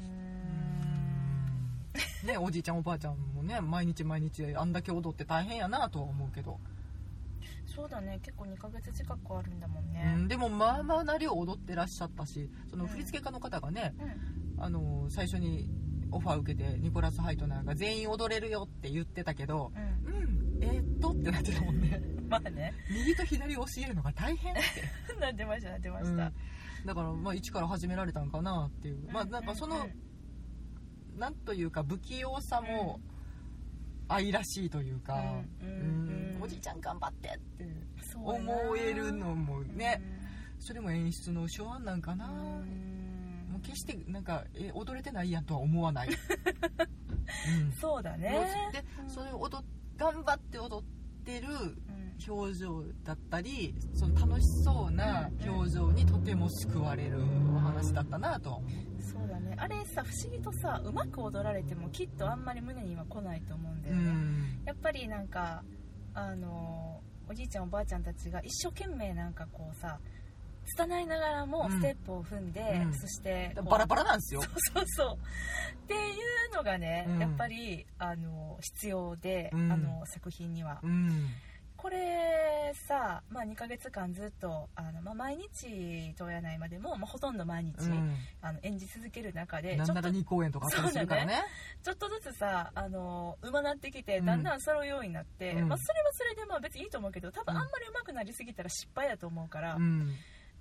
[2.27, 6.59] ねおじいちゃんおばあちゃんもね毎日毎日あんだけ踊って大変やなとは思うけど、
[7.65, 8.19] そうだね。
[8.25, 12.91] 結構2ヶ月近くあるんだもんうねん、でもまあまあな量踊ってらっしゃったしそのうん。
[12.91, 13.95] 振付家の方がね、
[14.59, 14.65] うん。
[14.65, 15.71] あの最初に
[16.13, 20.15] オファー受けてニコラス・ハイトナーが全員踊れるよって言ってたけどうん。
[20.15, 22.01] うんえー、っとってなってたもんね。
[22.31, 22.73] まあね。
[22.89, 24.63] 右と左を教えるのが大変って。
[25.19, 26.07] なってましたなってまうん。
[26.07, 26.33] した、
[26.87, 29.11] だからまあ一から始められたんかなっていう。
[29.11, 29.89] まあなんかその
[31.17, 33.01] なんというか不器用さも
[34.09, 35.15] 愛らしいというか、
[35.61, 36.35] うんうんうん。
[36.37, 37.69] うんおじいちゃん頑張ってって
[38.17, 40.01] 思えるのもね、
[40.59, 43.12] それも演出の手腕なんかな、うん
[43.63, 46.09] 決してなんかえ踊れてないやんとは思わない、
[47.63, 47.73] うん。
[47.73, 48.71] そうだね。
[48.73, 49.11] でうん。
[49.11, 52.03] それを踊っ頑張って踊ってるうん。
[52.29, 57.19] 表情だったりその楽しそうな表情にとても救われる
[57.53, 58.63] お話だったなと
[58.99, 59.03] う。
[59.03, 59.57] そうだね。
[59.59, 64.63] あれさ不思議とさうまく踊られてもきっとあんまり胸には来ないと思うんだよね、うん。
[64.65, 65.65] やっぱりなんか
[66.15, 69.99] あのおじいちゃんおばあちゃんたちが一生懸命なんかこうさ
[70.65, 71.79] 拙いながらもうん。
[71.79, 72.95] ステップを踏んで、うん。
[72.95, 74.43] そしてバラバラなんですよ。
[74.43, 75.19] そうそうそう。
[75.85, 75.97] ってい
[76.53, 77.19] うのがね、うん。
[77.21, 79.73] やっぱりあの必要で、うん。
[79.73, 81.29] あの作品には、うん。
[81.77, 88.15] これさ、まあ、2ヶ月間ずっとあの、まあ、毎日とやないまでも、まあ、ほとんど毎日、うん。
[88.41, 91.43] あの演じ続ける中でちょっとなら2公演とかあったりからね。
[91.83, 94.27] ちょっとずつさあのうまなってきてうん。
[94.27, 95.69] だんだん揃うようになって、うん。
[95.69, 100.15] まあ、それはそれでまあ別にいいと思うけど多分うんあんまりうまくなりすぎたら失敗やと思うから、うん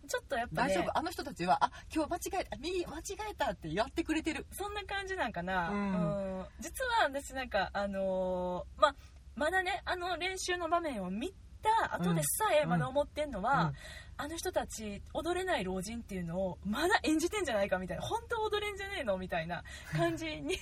[0.08, 0.97] ちょっとやっぱね大丈夫？
[0.97, 4.45] あの人たちはあ今日間違えた右間違えたってやってくれてる。
[4.52, 6.39] そんな感じなんかな、うん。
[6.39, 6.45] うん。
[6.60, 8.95] 実は私なんかあのーまあ
[9.36, 12.70] まだねあの練習の場面を見た後でさえうん。
[12.70, 13.76] まだ思ってんのは、うん。
[14.18, 20.60] あの人たち踊れない老人っていうのをまだ演じてんじゃないかみたいな本当踊れんじゃねえのみたいな感じに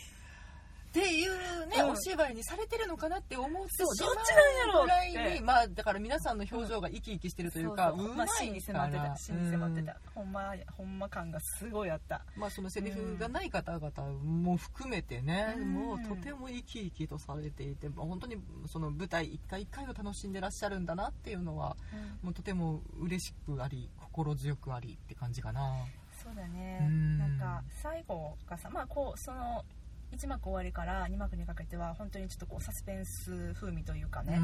[0.90, 1.90] っていうね、うん。
[1.92, 9.18] お芝居にされてるのかなって思ってそうどっちなんやろうぐらいにまあだから皆さんの表情が生き生きしてるというか、そうそううまあ真に迫ってた。
[9.18, 12.22] 真に迫ってた、ほんまほんま感がすごいあった。
[12.36, 13.92] うんまあそのセリフがない方々
[14.24, 15.74] も含めてね、うん。
[15.74, 18.38] もうとても生き生きとされていて、まあ本当に
[18.68, 21.76] その舞台一回一回を楽しんでらっしゃるんだなっていうのは
[22.24, 25.86] もうとても嬉しくあり心強くありって感じかな。
[26.24, 26.80] そうだね。
[26.82, 27.18] うん。
[27.18, 29.64] なんか最後がさまあこうその
[30.12, 34.40] 1幕終わりから2幕にかけては本当にちょっとこうサスペンス風味というかね、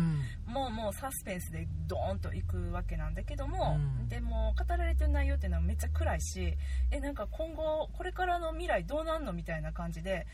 [0.45, 4.07] もうもうサスペンスでドーンといくわけなんだけども、うん。
[4.07, 6.53] でも語られてる内容っていうのはめっちゃ暗いし
[6.91, 10.27] えなんか今後これからの未来どうなんのみたいな感じで、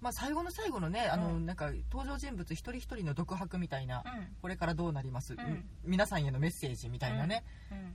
[0.00, 1.46] まあ、最後の最後のねあの、うん。
[1.46, 4.36] なんか登場人物一人一人の独白みたいな、うん。
[4.42, 5.64] これからどうなります、うん。
[5.84, 7.94] 皆さんへのメッセージみたいなね、うん、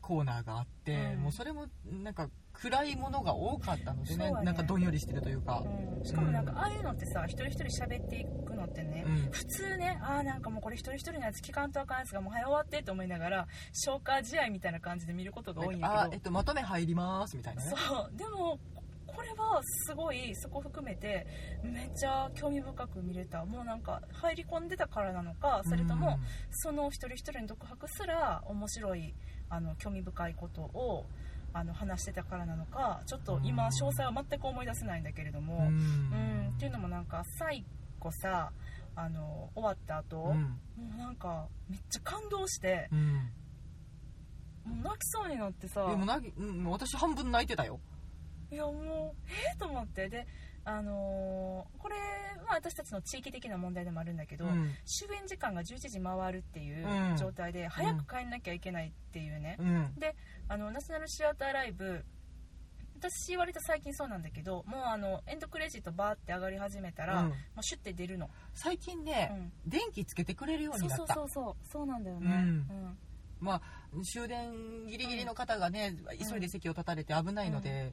[0.00, 1.22] コーナーがあって、うん。
[1.24, 4.44] もうそれもなんか暗いものが多かったのでねね。
[4.44, 9.28] なんかどんよりしてるというか、うん、しかもなんかああいうのってさ一人一人喋っていくのってね、うん。
[9.30, 16.00] 普通ねああなんかもうこれ一人一人のやつ聞かんとあかんやつがもう早終わってと思いながら 消化試合みたいな感じで見ることが多いんやけど。
[16.00, 17.70] あえっと、まとめ入りますみたいなね。
[17.70, 18.16] そう。
[18.16, 18.58] でも
[19.06, 21.26] これはすごいそこ含めて
[21.62, 23.44] めっちゃ興味深く見れた。
[23.44, 26.18] もうなんか入り込んでたからなのかそれとも
[26.50, 29.14] その一人一人の独白すら面白い
[29.48, 31.06] あの興味深いことを
[31.54, 36.52] あの話してたからなのかちょっと今詳細は全く思い出せないんだけれども、うん。
[36.56, 37.64] っていうのもなんか最
[38.00, 38.50] 後さ
[38.96, 40.42] あの終わった後、うん。
[40.42, 40.58] も
[40.94, 43.14] うなんかめっちゃ感動してうん。
[44.64, 45.86] もう泣きそうになってさ。
[45.88, 47.78] でもなぎうん私半分泣いてたよ。
[48.50, 48.74] いやもう
[49.28, 50.08] ええと思って。
[50.08, 50.26] で
[50.64, 51.96] あのーこれ
[52.46, 54.74] は私たちの地域的な問題でもあるんだけど、うん。
[54.84, 57.16] 終演時間が11時回るっていううん。
[57.16, 59.94] 状態で、早く帰んなきゃいけないっていうね、うん。
[59.98, 60.14] で
[60.48, 62.04] あのナショナルシアターライブ
[62.98, 67.28] 私割と最近そうなんだけどもうあのエンドクレジットバーって上がり始めたら、うん。
[67.28, 71.14] もうシュッて出るの、最近うね、ん、電気つけてくれるようになった。
[71.14, 72.34] そうそうそうそうなんだよね、うん。
[72.34, 72.98] うん。
[73.40, 73.62] まあ
[74.12, 75.94] 終電ギリギリの方がね、
[76.30, 77.92] 急いで席を立たれて危ないので、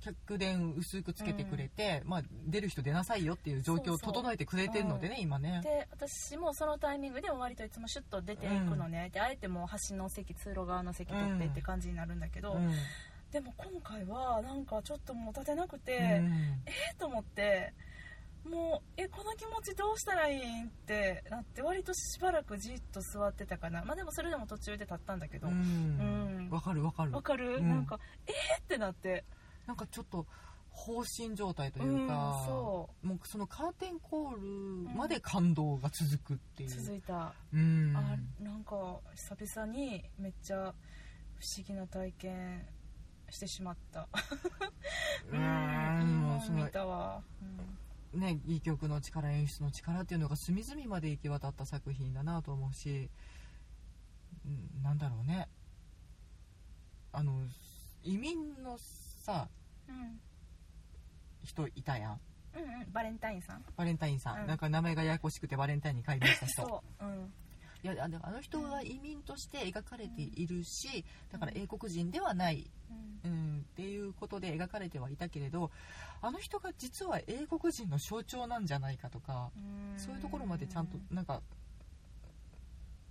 [0.00, 5.60] 客電薄くつけてくれて、まあ、出る人出なさいよっていう状況を整えてくれてるのでね、今ね。
[5.62, 12.72] で私もそのタイミングでも割といつもシュッと出ていくのね、であえてもう端の席通路側の席取ってって感じになるんだけど、うん。
[13.30, 16.00] でも今回はなんかちょっともう立てなくて、うん。
[16.66, 17.74] えーと思って
[18.48, 23.84] もうえこの気持ちどうしたらいいんってなって割としばらくじっと座ってたかな。
[23.84, 25.48] まあでもそれでも途中で立ったんだけど。
[25.48, 26.48] うわ、ん。
[26.50, 27.12] わかるわかる。
[27.20, 27.68] かる、うん。
[27.68, 29.24] なんかえーってなって
[29.68, 30.26] なんかちょっと
[30.70, 34.40] 放心状態というか、うんそもうそのカーテンコール
[34.96, 37.94] まで感動が続くっていう、続いた、うん。
[37.94, 42.66] あなんか久々にめっちゃ不思議な体験
[43.28, 44.08] してしまった。
[45.30, 47.22] うんいい もん見たわ、
[48.14, 48.20] うん。
[48.20, 53.10] ね、曲の力演出の力っていうのが隅々まで行き渡った作品だなと思うし、
[54.46, 55.46] うんなんだろうね。
[57.12, 57.46] あの
[58.02, 59.57] 移民のさうん
[61.42, 62.20] 人いたやん。
[62.54, 62.92] うんうん。
[62.92, 63.64] バレンタインさん。
[63.76, 64.46] バレンタインさん、うん。
[64.46, 66.62] なんか名前がややこしくてバレンタインに改名した人。
[66.62, 67.04] そう。
[67.04, 67.32] うん。
[67.84, 72.68] いやあのあの人は移民として描かれているしだから英国人ではない、
[73.24, 73.30] うん。
[73.30, 75.70] うん、っていうことで描かれてはいたけれど
[76.20, 79.52] あの人が実は英国人の象徴なんじゃないかとか
[79.96, 81.40] そういうところまでちゃんとなんか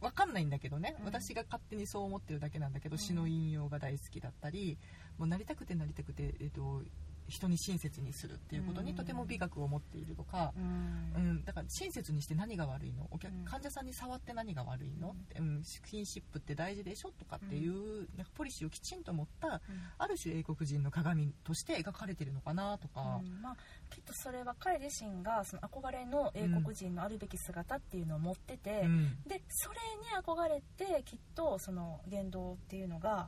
[0.01, 1.05] わかんないんだけどね、うん。
[1.05, 2.99] 私が勝手にそう思ってるだけなんだけど、うん。
[2.99, 4.77] 詩の引用が大好きだったり
[5.17, 6.81] もうなりたくてなりたくて、えっと
[7.29, 11.13] 人に親切にするっていうことにとても美学を持っているとか、うん。
[11.13, 13.05] うん、だから親切にして何が悪いの？
[13.11, 13.43] お客うん。
[13.43, 19.59] 患者さんに触って何が悪いの、うんスキンシップって大事でしょとかっていう、なんかポリシーをきちんと持った
[19.97, 23.41] ある種英国人の鏡として描かれてるのかなとか、うん。
[23.41, 23.57] まあ、
[23.89, 29.17] きっとそれは彼自身がその憧れの英国人のあるべき姿っていうのを持ってて、うん。
[29.27, 33.27] でそれに憧れてきっとその言動っていうのが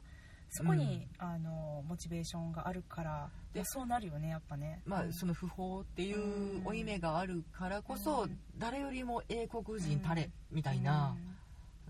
[0.50, 4.82] そこに、あのモチベーションがあるからででそうなるよねやっぱね。
[4.86, 5.14] まあ、うん。
[5.14, 8.40] その不法っていう負い目があるからこそ、うん。
[8.58, 11.16] 誰よりも英国人たれみたいな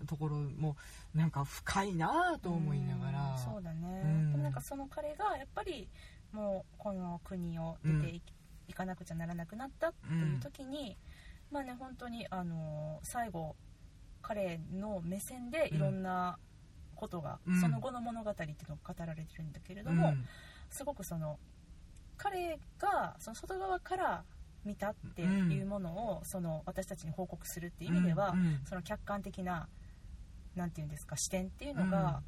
[0.06, 0.76] ところも
[1.14, 3.38] なんか深いなと思いながら、うん。
[3.38, 4.32] そうだね、うん。
[4.32, 5.88] でもなんかその彼がやっぱり
[6.32, 8.22] もうこの国を出てい,、
[8.68, 10.96] いかなくちゃならなくなったっていう時に、
[11.50, 13.56] まあね本当にあの最後
[14.22, 16.38] 彼の目線でいろんな
[17.00, 17.60] ことが、うん。
[17.60, 19.96] その後の物語っていうのが語られてるんだけれどうん。
[19.96, 20.14] も、
[20.68, 21.38] すごくその
[22.16, 24.24] 彼がその外側から
[24.64, 28.60] 見たっていうものを、その私たちに報告するっていう意味では、うんうん。
[28.66, 29.68] その客観的な
[30.54, 32.22] なんていうんですか視点っていうのが、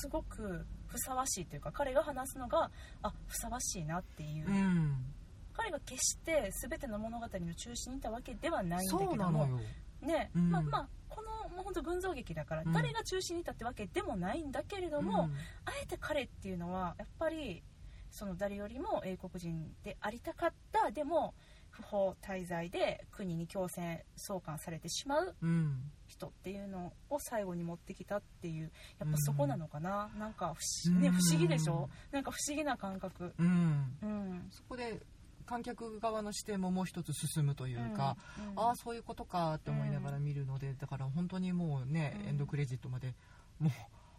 [0.00, 2.70] すごくふさわしいというか彼が話すのが
[3.02, 4.96] あふさわしいなっていう、うん。
[5.52, 9.60] 彼が決して全ての物語の中心にいたわけではないんだそけどもうなのよ、
[10.02, 10.50] ね、うん。
[10.50, 10.88] まあまあ
[11.60, 12.72] もう本当群像劇だからうん。
[12.72, 15.28] 誰が中心にいたってわけでもないんだけれども、
[15.64, 17.62] あえて彼っていうのはやっぱり
[18.10, 21.34] その誰よりも英国人でありたかったでも
[21.70, 25.48] 不法滞在で国に強制送還されてしまううん。
[25.48, 31.14] うん人っていうのを最後に持ってきたっていうやっぱそこなのかな、なんか不思,、ね、うん。
[31.14, 31.88] 不思議でしょ？
[32.10, 33.32] なんか不思議な感覚。
[33.38, 33.96] うん。
[34.02, 34.48] うん。
[34.50, 35.00] そこで
[35.50, 42.28] 観客側の視点ももう一つ進むというか、うんああそういうことかって思いながら見るので、だから本当にもうね、うん。
[42.28, 43.14] エンドクレジットまで
[43.58, 43.72] もう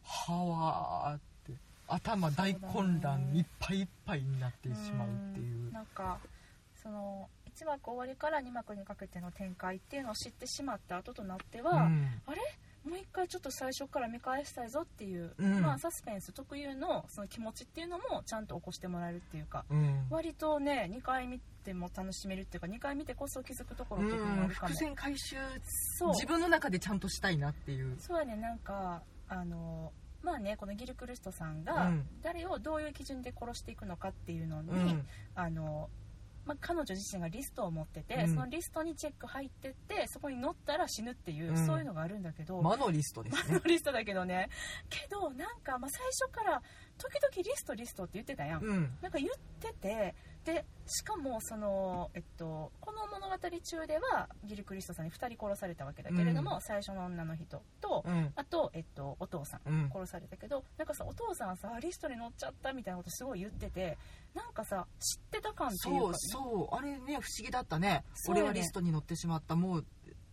[0.04, 1.54] はわーって
[1.88, 5.68] 頭大混乱いっぱいいっぱいになってしまうっていう。
[5.68, 5.72] うん。
[5.72, 6.20] なんか
[6.84, 12.22] その1幕終わりから2幕にかけての展開っていうのを知ってしまった後となっては、うん。
[12.26, 12.42] あれ？
[12.84, 15.62] もう一回ちょっと最初から見返したいぞっていう、うん。
[15.62, 20.08] まあ、サスペンス特有のその気持ちっていうのもちゃんと起こしてもらえるっていうかうん。
[20.10, 25.36] 割とね2回見ても楽しめるっていうか2回見てこそ気づくところとかもうんあるかも、伏線回収
[25.98, 26.10] そう。
[26.10, 27.96] 自分の中でちゃんとしたいなっていう。
[28.00, 29.92] そうやねなんかあの
[30.24, 32.08] まあねこのギル・クルストさんがうん。
[32.24, 35.08] 誰をどういう基準で殺していくのかっていうのに、うん。
[35.36, 35.90] あの
[36.46, 38.30] まあ、彼女自身がリストを持ってて、うん。
[38.30, 41.66] そのリストにチェック入ってってそこに載ったら死ぬっていう、うん。
[41.66, 43.62] そういうのがあるんだけど、魔のリストですね。
[43.66, 44.50] リストだけどね。
[44.90, 46.62] けどなんか、まあ、最初から
[46.98, 48.98] 時々リストリストって言ってたやん、うん。
[49.02, 56.62] なんか言っててでしかもその、えっと、この物語中ではギル・クリストさんに2人殺されたわけだけれども、うん。
[56.62, 58.34] 最初の女の人と、うん。
[58.36, 59.90] あと、えっと、お父さんうん。
[59.94, 63.98] 殺されたけどなんかさお父さんさリストに載っちゃったみたいなことすごい言ってて
[64.34, 66.76] なんかさ知ってた感っていうそうかそう。
[66.76, 67.90] あれね不思議だったね。
[67.90, 68.04] ね。
[68.30, 69.86] 俺はリストに載ってしまったもう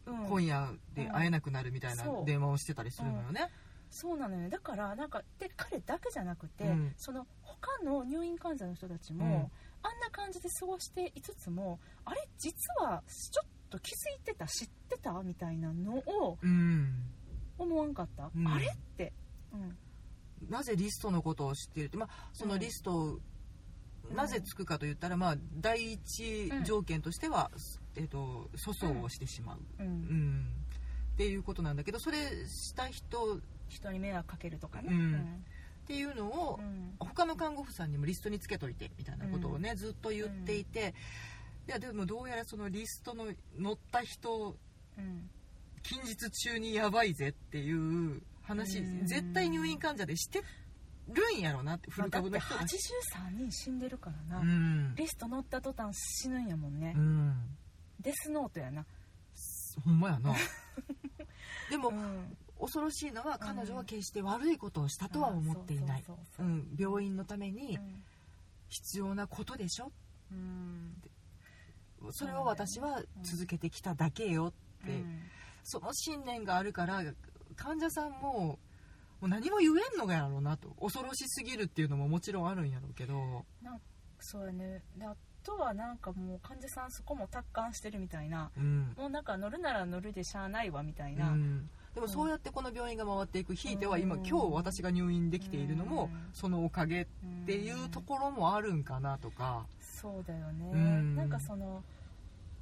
[0.06, 0.26] うん。
[0.26, 3.50] 今夜で会えなくなるみたいな電話をしてたりするのよね、
[3.90, 4.42] そうなのよ。
[4.42, 6.94] ねだからなんかで彼だけじゃなくて、うん。
[6.96, 9.50] その他の入院患者の人たちも、うん
[9.82, 16.94] あんな感じで過ごしていつつもあれ実はちょっと気づいてた知ってたみたいなのをうん。
[17.58, 18.46] 思わんかった、うん。
[18.46, 19.12] あれって、
[19.52, 19.76] うん。
[20.48, 23.18] なぜリストのことを知っているって、まあ、そのリストを
[24.10, 24.16] うん。
[24.16, 27.50] なぜつくかといったら、まあ、第一条件としては、
[27.96, 29.86] えっと粗相をしてしまう、うん。
[29.86, 30.46] うん。
[31.14, 35.44] っていうことなんだけどそれした人っ人に迷惑かけるとかね、うん。
[35.86, 36.60] ていうのを
[37.28, 40.94] の看護婦さんにもリストにつけといてみたいなことをね、ずっと言っていて、
[41.68, 43.34] いやでもどうやらそのリストの載
[43.74, 44.56] った人
[44.98, 45.30] うん。
[45.82, 49.06] 近日中にやばいぜっていう話、うん。
[49.06, 50.42] 絶対入院患者でして
[51.08, 52.80] るんやろなってフル株の人まあだってが、
[53.30, 54.94] 83人死んでるからな、うん。
[54.96, 57.34] リスト乗った途端死ぬんやもんね、うん。
[58.00, 58.84] デスノートやな、
[59.84, 60.34] ほんまやな。
[61.70, 66.04] でも、うん恐ろしいのは彼女は決して悪いことをしたとは思っていない、
[66.76, 68.02] 病院のためにうん。
[68.70, 69.90] 必要なことでしょ？
[70.30, 70.92] うん。
[72.10, 74.52] それを私は続けてきただけよ
[74.82, 75.20] って、うん。
[75.62, 77.02] その信念があるから
[77.56, 78.58] 患者さんもも
[79.22, 80.68] う何も言えんのがやろうなと。
[80.80, 83.46] 恐ろしすぎるっていうのももちろんあるんやろうけど。
[84.20, 84.82] そうやね。
[84.98, 88.50] であとはなんかもう患者さんそこも達観してるみたいな。
[88.56, 88.94] うん。
[88.98, 94.24] もうなんか乗るなら乗るでしゃあないわみたいな、うんでもそうやってこの病院が回っていくひいては今うん。
[94.24, 96.30] 今日私が入院できているのもうん。
[96.32, 97.06] そのおかげっ
[97.44, 99.66] ていうところもあるんかなとか。
[99.80, 101.16] そうだよね、うん。
[101.16, 101.82] なんかその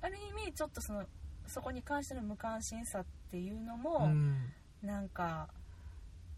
[0.00, 1.04] ある意味ちょっとその
[1.46, 4.52] そこに関しての無関心さっていうのうも、ん。
[4.82, 5.48] なんか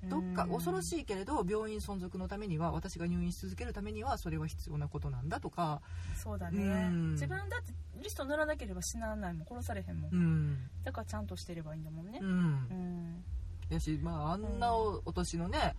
[0.05, 5.81] どっか恐ろいしいけれど病院存続のためには私が入院し続けるためにはそれは必要なことなんだとか。
[6.17, 7.13] そうだね、うん。
[7.13, 10.59] 自分だってリスト塗らなければ死なないもん殺されへんもん、うん。
[10.85, 12.21] だからちゃんとしてればいいんだもんね。
[12.23, 12.33] う、うん。
[12.33, 13.25] ん
[13.71, 15.75] やしまああんなおお年のね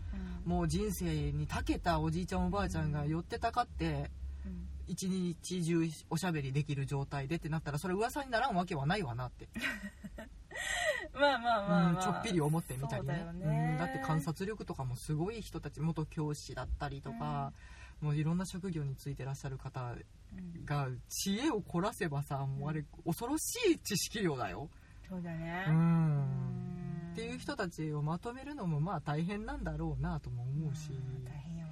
[0.45, 0.51] うん。
[0.51, 4.11] もう人生に長けたおじいちゃんおばあちゃんが寄ってたかって
[4.45, 4.67] うん。
[4.87, 9.47] 一日中おしゃべりできる状態でってなったらそれ噂にならんわけはないわなって、
[11.13, 11.91] まあまあまあ、まあ。
[11.91, 13.13] うんちょっぴり思ってみたりね。
[13.13, 13.71] だよね。
[13.71, 17.53] うんだって観察力とかもすごい人たち元教師だったりとか、
[18.01, 19.93] もういろんな職業についてらっしゃる方
[20.33, 20.65] うん。
[20.65, 24.69] が知恵を凝らせばさもうあれ恐ろしい知識量だよ、
[25.07, 25.65] そうだね。
[25.67, 27.11] う、うん。
[27.13, 30.91] っていう人たちをまとめるのもまあ大変なんだろうなとも思うし。
[30.91, 31.23] うん。
[31.25, 31.71] 大変やわ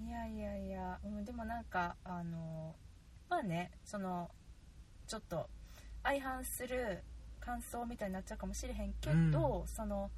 [0.00, 0.06] うん。
[0.06, 2.74] ないやいやいや、うん、でもなんかあの
[3.28, 4.30] まあねその
[5.06, 5.48] ちょっと
[6.02, 7.02] 相反する
[7.40, 10.10] 感想みたいになっちゃうかもしれへんけど、その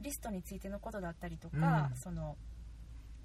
[0.00, 1.96] リストについてのことだったりとか、うん。
[1.96, 2.36] その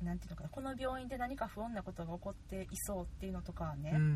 [0.02, 4.11] なんていうのかなこの病院で何か不穏なことが起こっていそうっていうのとかはね、うん。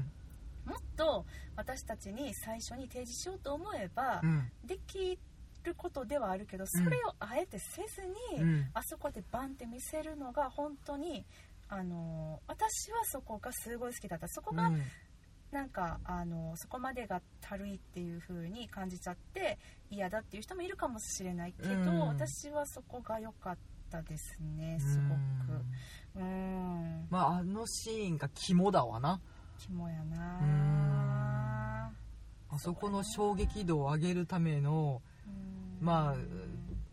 [0.66, 1.26] もっと
[1.56, 4.52] 私たちに最初に提示しようと思えばうん。
[4.66, 5.20] でき
[5.64, 8.08] ることではあるけどそれをあえてせず
[8.38, 8.70] に、うん。
[8.74, 11.26] あそこでバンって見せるのが本当に
[11.68, 14.28] あの私はそこがすごい好きだった。
[14.28, 14.82] そこがうん
[15.56, 19.58] なんかあのそこまでがたるいっていう風に感じちゃって
[19.90, 22.00] 嫌だっていう人もいるかもしれないけど、うん。
[22.10, 23.58] 私はそこが良かっ
[23.90, 25.18] たですねすごく。
[26.18, 27.08] うん。
[27.10, 29.22] まああのシーンが肝だわな。
[29.58, 30.50] 肝やなうん。
[32.50, 35.30] あそこの衝撃度を上げるためのう
[35.82, 35.86] ん。
[35.86, 36.20] まあ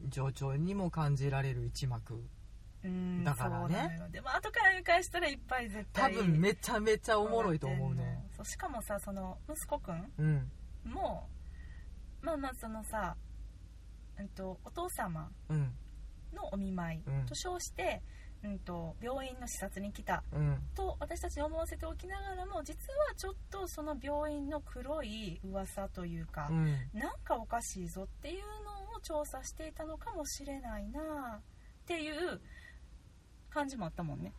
[0.08, 2.22] 上長にも感じられる一幕。
[2.84, 4.00] うんだからね。
[4.12, 8.11] でも後から見返したらいっぱい絶多対分めちゃめちゃおもろいと思うね
[8.42, 10.50] そうしかもさその息子くんうん。
[10.84, 11.28] も
[12.20, 13.16] まあまあそのさ、
[14.18, 15.72] うん、とお父様うん。
[16.34, 17.26] のお見舞いうん。
[17.26, 18.02] と称して、
[18.42, 20.58] うん、と病院の視察に来たうん。
[20.74, 22.74] と私たちに思わせておきながらも実
[23.08, 26.66] はちょっとその病院の黒い噂というかう、ん。
[26.94, 32.40] なんかおかしいぞっていうのを調査していたのかもしれないなっていう
[33.50, 34.32] 感じもあったもんね。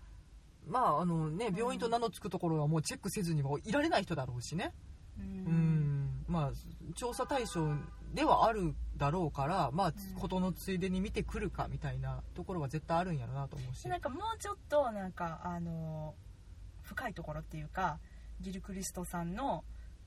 [0.67, 4.73] まああのね病院と名の付くところはもうチェックせずにはいられない人だろうしね。
[5.17, 6.25] ううん。
[6.27, 7.67] まあ調査対象
[8.13, 10.19] ではあるだろうからまあうん。
[10.19, 13.83] 事のついでに見てくるかみたいなところは絶対あるんやろうなと思うし。
[13.83, 16.15] でなんかもうちょっとなんかあの
[16.81, 17.99] 深いところっていうか
[18.41, 19.63] ギルクリストさんの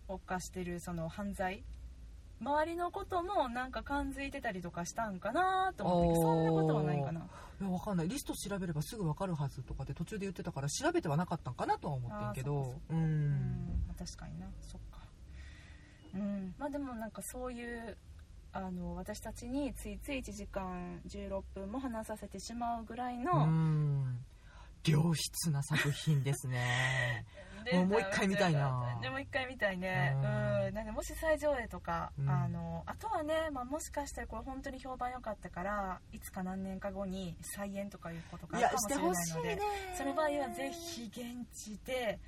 [0.09, 1.65] 犯してるその犯罪
[2.41, 7.21] 周りのこともなんか感づいてたりとかしたんかなと思ってそんなことはないかな。
[7.61, 8.09] いやわかんない。
[8.09, 12.75] リスト調べればすぐ分かるはずとかって途中で言ってたから調べてはなかったんかなとは思ってんけど。
[12.91, 13.85] ううんん。
[13.89, 14.47] まあ確かにな。
[14.61, 15.01] そっか。
[16.15, 16.55] うん。
[16.59, 17.97] まあでもなんかそういう
[18.53, 24.25] あの私たちについつい1時間16分も話させてしまうぐらいの、うん。
[24.87, 27.27] 良質な作品ですね
[27.66, 28.98] でもうもう一回見たいな。
[29.02, 30.12] でもう一回見たいね。
[30.14, 30.70] ううん。
[30.70, 32.30] んなんでもし再上映とか、うん。
[32.30, 39.62] あのあとはね、まあ、もしかしたらこれ本当に評判良かったからいつか何年か後に再演とかいうことがあるかもしてれないのでね。
[39.97, 41.20] その場合はぜひ現
[41.52, 42.18] 地で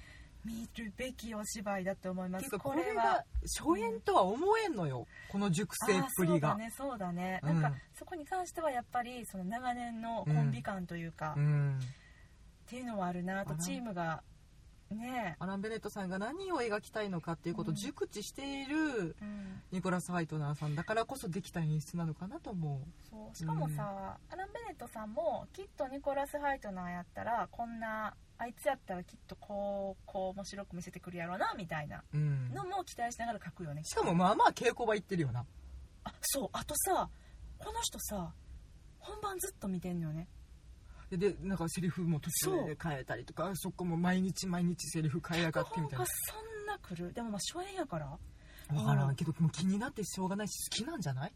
[0.44, 2.58] 見るべきお芝居だと思います。
[2.58, 5.06] これが初演とは思えんのよ。
[5.30, 6.50] この熟成っぷりが。
[6.50, 6.70] そうだね。
[6.70, 7.60] そうだね、うん。
[7.60, 11.78] なんかそこに関してはやっぱりその長年のコンビ感というか、っうん。
[12.66, 13.40] ていうのはあるな。
[13.40, 14.22] あとチームが
[14.94, 19.62] ねアラン・ベネットさんが何を描きたいのかっていうことを熟知しているうん。
[19.70, 23.36] ニコラス・ハイトナーさんだからこそできた演出なのかなと思そう。
[23.36, 33.82] しかもさ、アラン・ベネットさんもきっとニコラス・ハイトナーやったらこんなあいつやったらきっとこうこう面白く見せてくるやろうなみたいなう、うん、のも期待しながら書くよね。
[33.84, 35.44] しかもまあまあ稽古場行ってるよな。
[36.04, 36.48] あそう。
[36.52, 37.08] あとさ
[37.58, 38.32] この人さ
[38.98, 40.28] 本番ずっと見てんのよね
[41.10, 47.12] ででなんかセリフも途中で変えたりとかそこも毎日毎日セリフ変えやがってみたい脚本がそんな来る。
[47.12, 48.18] でもまあ初演やから。
[48.70, 49.14] 分からん。
[49.16, 51.32] けどもう気になってしょうがないし好きなんじゃない？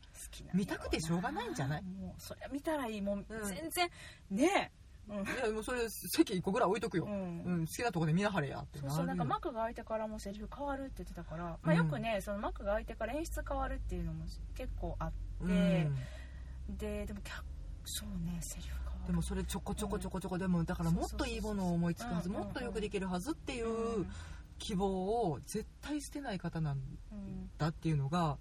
[0.53, 1.83] 見たくてしょうがないんじゃない？
[1.83, 3.49] もうそりゃ見たらいいもううん。
[3.49, 3.89] 全然、
[4.31, 4.71] ね
[5.09, 5.13] え。
[5.15, 5.25] うん。
[5.25, 16.77] いやもうそれ席1個ぐらい置いとくよ、ううんん好きなとこで見なはれやってそうそうなんか幕が開いてからもセリフ変わるって言ってたから、まあ、よくねその幕が開いてから演出変わるっていうのも結構あって、うん。
[16.77, 17.43] ででも脚
[17.87, 24.11] そうねセリフ変わでもそれちょこちょこちょこちょこでもだからもっといいものを思いつくはずうんもっとよくできるはずっていううん
[24.59, 28.39] 希望を絶対捨てない方なんうんだっていうのが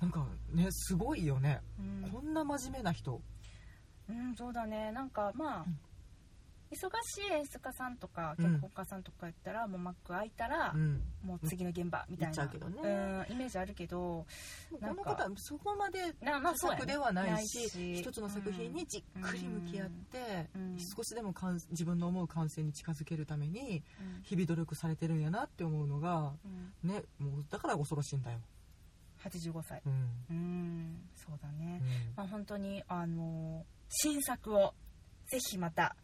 [0.00, 1.60] なんかねすごいよね。
[1.78, 2.10] うん。
[2.10, 3.20] こんな真面目な人。
[4.08, 4.90] うん、そうだね。
[4.92, 5.78] なんかまあ、うん
[6.70, 8.44] 忙しい演出家さんとかうん。
[8.44, 11.02] 脚本家さんとかやったら、もうマック開いたら、うん。
[11.24, 12.50] もう次の現場みたいなうん
[13.28, 14.24] イメージあるけど
[14.80, 16.14] この方はそこまで
[16.56, 17.94] 作ではないしし。
[17.94, 20.78] 一つの作品にじっくり向き合ってうん。
[20.78, 24.22] 少しでも完自分の思う完成に近づけるためにうん。
[24.22, 26.90] 日々努力されてるんやなって思うのがうん。
[26.90, 28.38] ねもうだから恐ろしいんだよ、
[29.22, 29.82] 85歳。
[29.84, 29.92] うん。
[30.30, 31.08] うん。
[31.16, 32.14] そうだね、うん。
[32.16, 34.74] まあ、本当にあの新作を
[35.26, 35.96] ぜひまた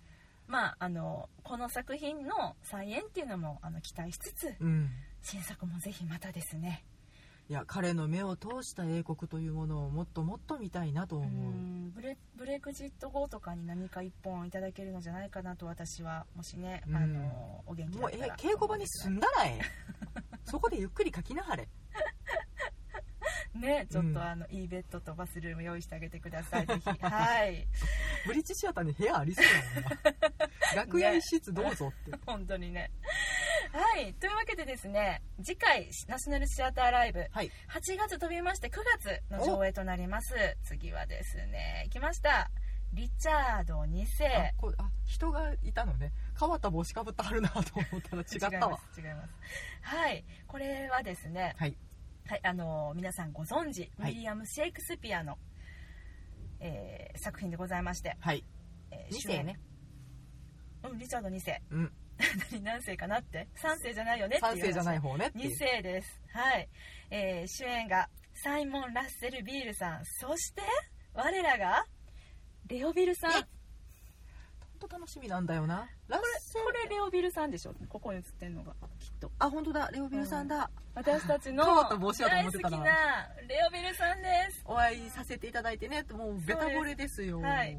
[0.48, 4.90] まああのこの作品の再演っていうのもあの期待しつつうん。
[5.22, 6.84] 新作もぜひまたですね。
[7.48, 16.96] いや彼の目を通した英国というものをもっともっと見たいなとう思う、んブレブレクジット後とかに何か一本いただけるのじゃないかなと私はもしね、うん。
[16.96, 19.60] あのお元気だもうえったら稽古場に住んだらえ。
[20.44, 21.68] そこでゆっくり書きなはれ
[23.56, 26.66] ねちょっと、うんあのいいベッドとバスルーム用意してあげてください。
[26.66, 26.90] ぜひ。
[27.02, 27.66] はい。
[28.26, 29.96] ブリッジシアターに部屋ありそうやもんな
[30.74, 32.90] 楽屋一室どうぞって、 本当にね。
[33.72, 34.14] はい。
[34.14, 37.26] というわけでですね次回ナショナルシアターライブ。
[37.30, 37.50] はい。
[37.68, 40.34] 8月飛びまして9月の上映となります。
[40.64, 42.50] 次はですね来ました。
[42.92, 46.12] リチャード2あ世こあ人がいたのね。
[46.38, 48.52] 変わった帽子かぶってはるなと思ったら違ったわ。
[48.52, 49.00] 違います。
[49.00, 49.30] 違います。
[49.82, 50.24] はい。
[50.46, 51.76] これはですねはいはい、
[52.42, 54.12] あの皆さんご存知、はい。
[54.12, 55.38] ウィリアム・シェイクスピアの、
[56.60, 58.44] えー作品でございまして、はい。
[58.90, 59.58] えー2世ね。
[60.84, 61.62] うんリチャード2世。
[61.70, 61.92] うん。
[62.52, 63.48] 何 何世かなって。
[63.56, 65.50] 3世じゃないよねっていう3世じゃない方ねっていう。
[65.50, 66.20] 2世です。
[66.32, 66.68] はい、
[67.10, 70.04] えー主演がサイモン・ラッセル・ビールさん。
[70.04, 70.62] そして
[71.14, 71.86] 我らが
[72.66, 73.32] レオビルさん。
[73.42, 73.48] こ
[74.80, 75.88] 本当楽しみなんだよな。
[76.08, 76.72] ラッセル。
[76.72, 77.74] れレオビルさんでしょ？
[77.88, 78.74] ここに映ってんのが
[79.16, 79.30] と。
[79.38, 79.90] あ本当だ。
[79.92, 82.76] レオビルさんだ、私たちの変わった帽子やと大思ってたな。
[82.76, 82.94] 好きな
[83.48, 84.62] レオビルさんです。
[84.64, 86.04] お会いさせていただいてね。
[86.12, 87.40] もうベタ惚れですよ。
[87.40, 87.78] はい。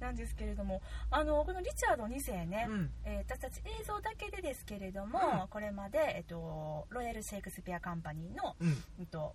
[0.00, 0.82] なんですけれども。
[1.10, 2.90] あのこのリチャード2世ね、うん。
[3.04, 5.48] えー私たち映像だけでですけれども、うん。
[5.48, 8.82] これまで、えっと、ロイヤル・シェイクスピア・カンパニーの、うん。
[8.98, 9.34] えっと、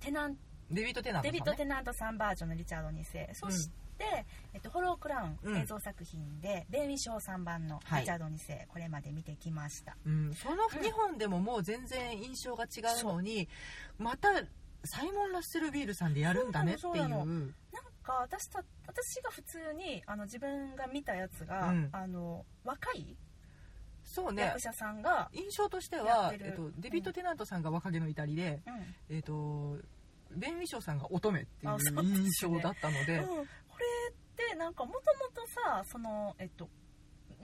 [0.00, 0.36] テナン
[0.70, 3.30] デビッド・テナントさん、ね、デビッド・テナントさんバージョンのリチャード2世。
[3.34, 3.74] そして、
[4.54, 5.56] えっと、ホロー・クラウン、うん。
[5.58, 8.00] 映像作品でベン・ウィショー3番のはい。
[8.00, 9.96] リチャード2世、これまで見てきました。
[10.04, 13.48] うん、その2本でももう全然印象が違うのに、
[13.98, 14.28] また
[14.84, 17.54] サイモン・ラッセル・ビールさんでやるんだねっていう。
[18.02, 21.88] か私た私が普通にあの自分が見たやつが、うん。
[21.92, 23.16] あの若い
[24.04, 24.42] そうね。
[24.42, 29.16] 役者さんが、印象としてやはえっと、デビッド・テナントさんが若気の至りで、うん。
[29.16, 29.78] えっと、
[30.36, 33.48] ベン・ウィショーさんが乙女っていう印象だったのでうん、
[34.54, 35.02] なんかもとも
[35.34, 36.68] とさそのえっと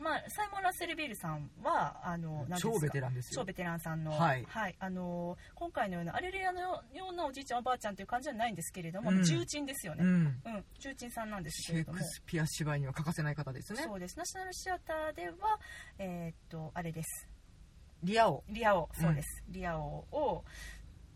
[0.01, 3.41] まあサイモン・ラッセル・ビールさんはあの超ベテランですよ。
[3.43, 4.47] 超ベテランさんの、はい。
[4.79, 9.25] あの今回のようなアレルヤのようなおじいちゃんおばあちゃんという感じじゃないんですけれども、うん。
[9.25, 10.65] 重鎮ですよね、うん、うん。
[10.79, 11.99] 重鎮さんなんですシェイけれども。
[11.99, 13.83] クスピア芝居には欠かせない方ですね。
[13.83, 14.17] そうです。
[14.17, 15.35] ナショナルシアターでは
[15.99, 17.29] えーっとあれです。
[18.05, 18.45] リア王。
[18.49, 18.89] リア王。
[18.93, 20.45] そうです、リア王を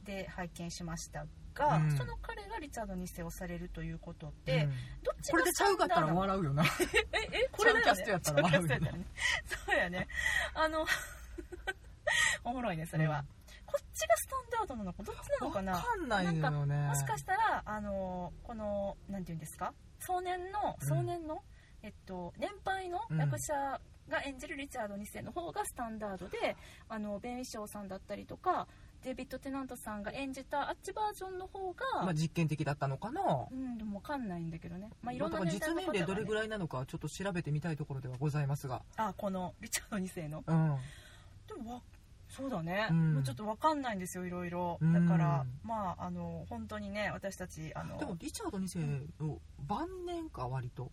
[0.04, 1.96] で拝見しましたが、うん。
[1.96, 4.70] その彼がリチャード2世をされるということで、うん。
[5.02, 6.64] どっちがこれでちゃうかったら笑うよな。
[6.64, 6.66] え
[7.44, 7.84] えこれだよね。
[7.84, 9.06] キャストやったら笑うよちゃキャストやったらね。
[9.66, 10.08] そうやね。
[10.54, 10.86] あの
[12.44, 13.26] おもろいねそれは、うん。
[13.66, 15.72] こっちがスタンダードなのかどっちなのかな？
[15.72, 16.76] わかんないのよね。
[16.88, 19.72] もしかしたらあのこのなんていうんですか？
[20.00, 20.88] 壮年のうん。
[20.88, 21.42] 壮年の、
[21.82, 26.56] えっと年配の役者が演じるリチャード2世の方がスタンダードで
[26.88, 28.66] あのベン・ウィショーさんだったりとか
[29.02, 33.20] デビッド・テナントさんが演じたあっちバージョンの方が、まあ、実験的だったのかな。
[33.50, 34.88] うんでもわかんないんだけどね。
[35.02, 38.82] まあいろんだな実年齢どれぐいらいなのかちょっと調べてみたいところではございますが。
[38.96, 40.44] あこのリチャード2世の。
[40.46, 40.76] うん。
[41.48, 41.82] でもわ
[42.28, 43.14] そうだね、うん。
[43.14, 44.92] もうちょっとわかんないんですよいろいろうん。
[44.92, 50.90] だから、まああの本当にね私たちあのでもリチャード2世の晩年か割と。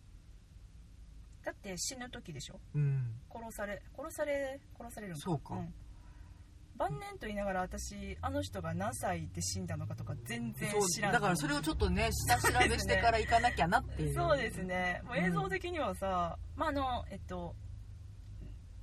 [1.42, 2.60] だって死ぬ時でしょ？
[2.74, 3.14] うん。
[3.32, 5.24] 殺され殺され殺されるのか。
[5.24, 5.54] そうか。
[5.54, 5.72] ん
[6.80, 14.14] 晩年と言いながら私あの人が何歳で死んだのかとか全然知らんだからそれをちょっとね 下調べしてから行かなきゃなっていう。
[14.14, 15.02] そうですね。
[15.04, 17.54] もう映像的にはさ、まああのえっと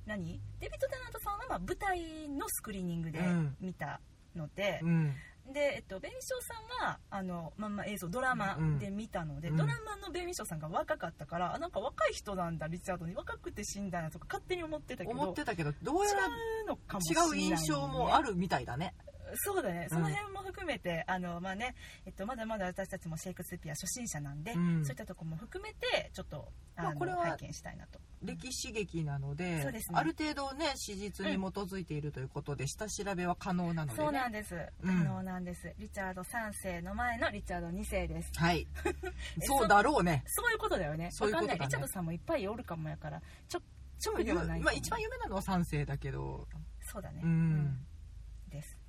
[0.06, 0.40] 何？
[0.60, 3.56] デビッド・テナントさんはまあ舞台のスクリーニングでうん。
[3.60, 4.00] 見た
[4.36, 5.14] ので、うん
[5.52, 9.56] で、えっと、ベン・ミショーさんはあのまんま映像ドラマで見たので、うん。
[9.56, 16.30] ドラマのベン・ミショーさんが若かったからあなんか若い人なんだリチャードに若くて死んだなとか勝手に思ってたけど思ってたけどどうや違らう
[16.68, 18.94] のかもしれない、違う印象もあるみたいだね
[19.36, 19.96] そうだね、うん。
[19.96, 21.74] その辺も含めてあの、まあね
[22.06, 24.84] えっと、まだまだ私たちもシェイクスピア初心者なんで、うん。
[24.84, 27.98] そういったところも含めてちょっとあの、まあこれは拝見したいなと。
[28.22, 29.98] 歴史劇なのでそうですね。
[29.98, 34.98] ある程度ね史実に基づいているということで、下調べは可能なので、ね、そうなんです、うん。
[34.98, 35.72] 可能なんです。
[35.78, 38.30] リチャード3世の前のリチャード2世です。
[38.34, 38.66] はい。
[39.42, 40.24] そうだろうね。
[40.26, 41.10] そういうことだよね。
[41.12, 41.60] そういうことだね。
[41.60, 43.62] リチャードさんもいっぱいおるかもやからちょ
[44.04, 46.46] でも直ではないかもまあ、一番有名なのは三世だけど。
[46.80, 47.20] そうだね。
[47.22, 47.86] うん、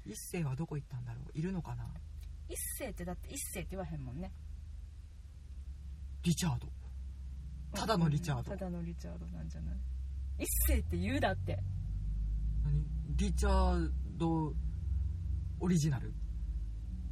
[0.10, 1.38] 一世はどこ行ったんだろう？
[1.38, 1.86] いるのかな？
[2.48, 4.31] 一世ってだって一世って言わへんもんね。
[6.23, 6.68] リチャード。
[7.73, 8.52] ただのリチャード。
[8.52, 9.76] ただのリチャードなんじゃない？
[10.40, 11.57] 一世って言うだって。
[12.64, 12.84] 何？
[13.15, 14.53] リチャード
[15.60, 16.14] オリジナル？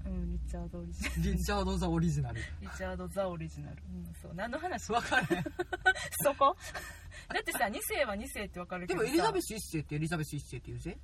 [0.06, 1.22] うんリチャードオリジナル。
[1.34, 2.42] リチャード・ザ・オリジナル。
[2.62, 4.34] リチャード・ザ・オリジナル、うん、そう。
[4.34, 4.88] 何の話？
[4.92, 5.28] 分かる
[6.24, 6.56] そこ？
[7.34, 9.06] だってさ2世は2世って分かるけどさ。
[9.06, 10.98] でもエリザベス一世ってエリザベス一世って言うぜ。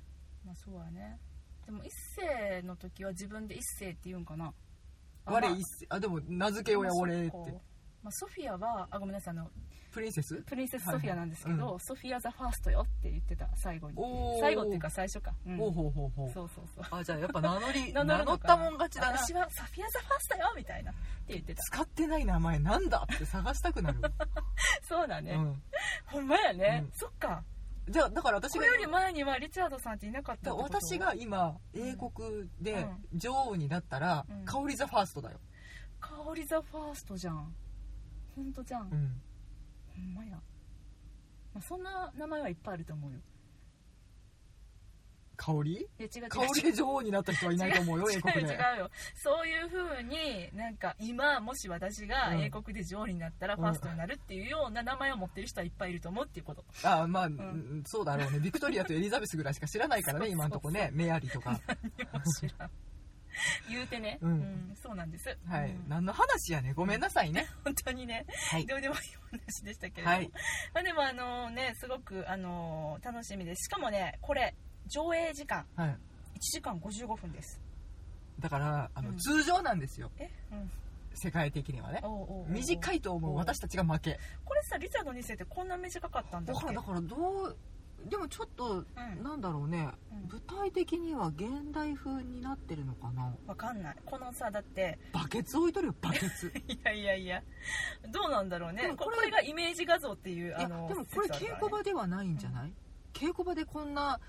[0.44, 1.18] まあそうはね
[1.66, 4.52] でも一世の時は自分で一世って言うんかな。
[5.26, 5.86] あ我まあ一世。
[5.88, 7.36] あでも名付けようやまあ俺って。
[8.02, 9.50] まあ、ソフィアはあごめんなさいあの
[9.90, 10.42] プリンセス？
[10.42, 13.96] プリンセスソフィアなんですけど、はいはいソフィア・ザ・ファーストよって言ってた最後に。
[14.40, 15.56] 最後っていうか最初か、うん。
[15.56, 16.32] ほうほうほうほう。
[16.32, 16.84] そうそうそう。
[16.90, 19.18] あじゃあやっぱ名乗り 名名乗ったもん勝ちだな。
[19.18, 21.62] 私はソフィア・ザ・ファーストよみたいなって言ってた。
[21.62, 24.00] 使ってない名前なんだって探したくなる、
[24.82, 25.62] そうだね、うん、
[26.06, 26.92] ほんまやね、うん。
[26.92, 27.44] そっか
[27.88, 30.72] じゃあだから私がこれより前にはリチャードさんっていなかっただってこと？
[30.72, 32.72] から私が今英国で
[33.12, 33.18] うん。
[33.18, 34.44] 女王になったら、うん。
[34.44, 35.40] 香りザ・ファーストだよ、
[36.00, 37.54] 香りザ・ファーストじゃん。
[38.34, 39.22] ほんとじゃん、うん、
[39.94, 40.40] ほんまや、ま
[41.60, 43.20] あ、そんな名前はいっぱいあると思うよ
[45.34, 45.72] 香り？
[45.72, 46.24] いや違う違う。
[46.24, 48.90] 違う香りで女王になった人はいないと思うよ英国 違う違でうよ。
[49.14, 52.40] そういう風になんか今もし私がうん。
[52.42, 56.64] 英国で女王になったらファーストになるっていうような名前を持ってる人はいっぱいいると思うっていうこと。
[56.82, 57.82] あまあ、うん。
[57.86, 58.40] そうだろうね。
[58.40, 61.60] ビクトリアとエリザベスぐらいしか知らないからね 今のとこねメアリーとか。
[61.66, 62.70] 何も知らん。
[63.68, 64.30] 言うてね、うん。
[64.30, 65.88] うんそうなんです、はい、うん。
[65.88, 67.48] 何の話やねごめんなさいね。
[67.64, 68.26] 本当にね。
[68.50, 68.66] はい。
[68.66, 70.30] どうでもいいお話でしたけれども、はい。
[70.72, 73.64] まあ、でもあのねすごくあの楽しみです。
[73.64, 74.54] しかもねこれ
[74.86, 75.64] 上映時間。
[75.76, 75.88] はい。
[75.88, 75.96] 1
[76.40, 77.60] 時間55分です。
[78.40, 79.16] だからあの、うん。
[79.18, 80.10] 通常なんですよ。
[80.18, 80.30] え？
[80.52, 80.70] うん。
[81.14, 82.00] 世界的にはね。
[82.02, 82.46] おうおうおうおう。
[82.50, 84.18] 短いと思う私たちが負け。
[84.44, 86.66] これさリチャード2世ってこんな短かったんだっけ？
[86.66, 87.56] だからだからどう
[88.10, 88.86] でもちょっと、う
[89.20, 89.22] ん。
[89.22, 90.28] なんだろうね、うん。
[90.28, 93.32] 舞台的には現代風になってるのかな？
[93.46, 93.96] わかんない。
[94.04, 94.98] このさだって。
[95.12, 96.52] バケツ置いとるよバケツ。
[96.68, 97.42] いやいやいや。
[98.10, 98.82] どうなんだろうね。
[98.98, 101.58] これこれがイメージ画像っていういやあのでもこれ稽説あるからね。
[101.60, 102.72] 古場ではないんじゃない、
[103.14, 104.20] 稽古場でこんな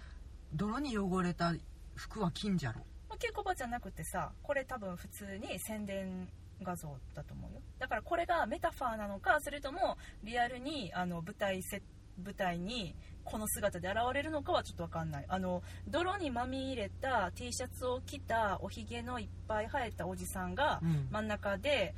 [0.54, 1.54] 泥に汚れた
[1.96, 2.80] 服は金じゃろ？
[3.10, 6.28] まあ稽古場じゃなくてさこれ多分普通に宣伝
[6.62, 7.62] 画像だと思うよ。
[7.80, 11.82] だからこれがメタファーなのかそれともリアルにあの舞台せ
[12.24, 12.96] 舞台に
[13.26, 15.26] この姿で現れるのかはちょっと分かんない。
[15.28, 21.08] あの泥にまみれた T シャツを着たおひげのいっぱい生えたおじさんがうん。
[21.12, 21.94] 真ん中で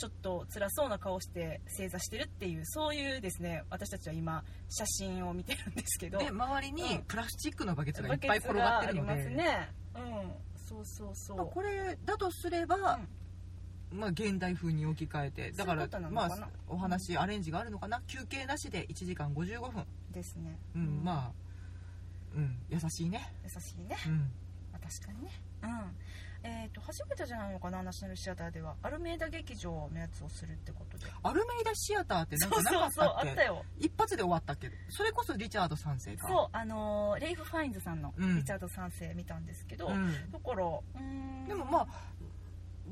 [0.00, 6.18] ちょっと辛そうな顔して正座してるっていうそういうですね私たちは今写真を見てるんですけど。
[6.18, 7.02] で周りにうん。
[7.02, 9.68] プラスチックのバケツがいっぱい転がってるのがあで、りますね。
[9.94, 10.32] うん。
[10.56, 12.98] そうそうそう、まあこれだとすれば、
[13.92, 18.00] まあ、現代風に置き換えてだからまあお話、アレンジがあるのかな。
[18.06, 19.84] 休憩なしで1時間55分。
[20.12, 20.58] ですね。
[20.74, 21.32] うん、まあ
[22.34, 23.20] うん優しいね。
[23.44, 24.18] 優しいね、うん。
[24.72, 25.30] まあ、確かにね
[25.62, 25.96] うん。
[26.42, 28.74] えっ、と初めてじゃないのかなナショナルシアターでは。
[28.82, 31.04] アルメイダ劇場のやつをするってことで。
[31.22, 33.30] アルメイダシアターってなんそうかなかそうそうったっけ？
[33.30, 33.64] あったよ。
[33.78, 34.70] 一発で終わったっけ？
[34.88, 38.36] それこそリチャード3世かそうあのーレイフ・ファインズさんのうん。
[38.36, 40.30] リチャード3世見たんですけど、うん。
[40.32, 41.44] だからうーん。
[41.46, 41.86] でもまあ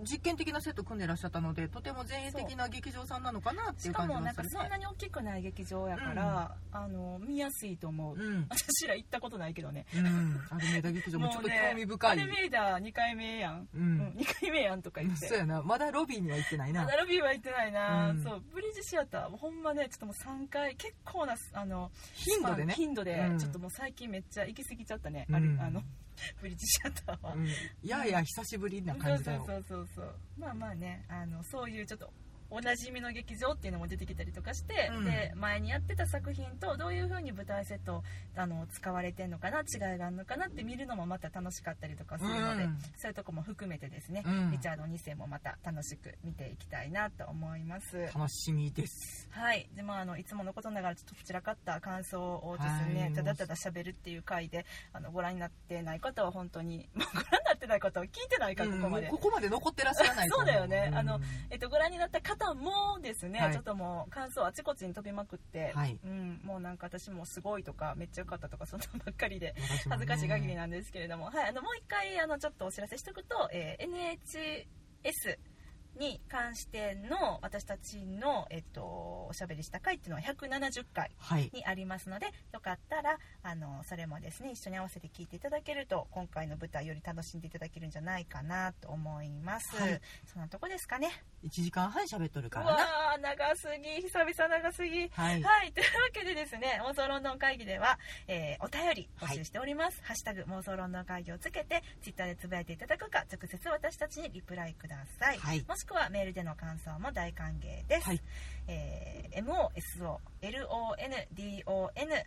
[0.04, 4.06] 実験的なセット組んでらっしゃったのでとても前衛的な劇場さんなのかなっていしかう。
[4.06, 9.86] 感じもなんかそんがするねなに大きくない劇場やから、あの見やすいと思う、うん、私ら行ったことないけどね。
[9.94, 15.26] うん、アルメイダ劇場もちょっと興味深い、アルメイダ2回目やん、ううんん、2回目やんとか言って。
[15.26, 15.62] そうやな。
[15.62, 16.84] まだロビーには行ってないな。
[16.84, 18.22] まだロビーは行ってないな、うん。
[18.22, 22.74] そうブリッジシアターほんまねちょっともう3回結構なあの頻度でね。
[22.74, 23.38] 頻度で、うん。
[23.38, 25.34] ちょっともう最近めっちゃ行き過ぎちゃったね、うん。
[25.34, 25.82] あるあの
[26.40, 27.48] ブリッジシアターは、うん、
[27.82, 29.44] やや久しぶりな感じだよ。
[29.46, 30.14] そうそうそうそう。
[30.38, 32.12] まあまあねあのそういうちょっと
[32.50, 35.04] おなじみの劇場っていうのも出てきたりとかして、うん。
[35.04, 38.02] で前にやってた作品とどういう風に舞台セット
[38.36, 42.78] あの使われてるのかな違いがあるのかなって見るのもまた楽しかったりとかするので、うん。
[42.96, 44.50] そういうとこも含めてですね、うん。
[44.50, 47.98] リチャード2世もまた楽しく見ていきたいなと思います。
[48.14, 49.28] 楽しみです。
[49.30, 49.68] はい。
[49.74, 53.12] でまあ、あのいつものことながらちょっと散らかった感想をですね、はい。
[53.12, 60.46] ただただ喋るっていう回であのご覧になってない方は本当に ご覧になってない方は聞いてないからここまで、ここまで残ってらっしゃらないとそ思う。
[60.52, 60.98] だよね、うん。
[60.98, 61.20] あの
[61.50, 63.52] えっと、ご覧になった方方もですね、はい。
[63.52, 65.98] ちょっともう感想あちこちに飛びまくって、はい。
[66.04, 69.54] うん、もうなんか私もすごいとかめっちゃ良かったとかそんなばっかりで
[69.88, 73.88] 恥ずかしい限りなんですけれども、はい、あのもう一回あのちょっとお知らせしておくと、えー
[75.04, 75.38] NHS
[75.96, 81.50] に関しての私たちの、えっと、おしゃべりした回っていうのは170回はい。
[81.52, 90.00] にありますのでよかったらあのそれもですね一緒に合わせて聞いていただけると今回の舞台より楽しんでいただけるんじゃないかなと思います、はい。
[90.32, 91.10] そんなとこですかね。
[91.44, 92.72] 1時間半喋っとるうからな。
[92.72, 94.02] わー長すぎ。
[94.02, 95.08] 久々長すぎ。
[95.10, 95.42] はい。
[95.42, 100.00] はい、というわけでですね、妄想ロンドン会議では、えーお便り募集しております。
[100.02, 105.38] ハッシュタグ妄想ロンドン会議をつけて、ツイッターでつぶやいていただくか、直接私たちにリプライください。
[105.78, 108.08] しくはメールでの感想も大歓迎です。
[108.08, 108.20] はい。
[108.66, 110.18] えー mosolondon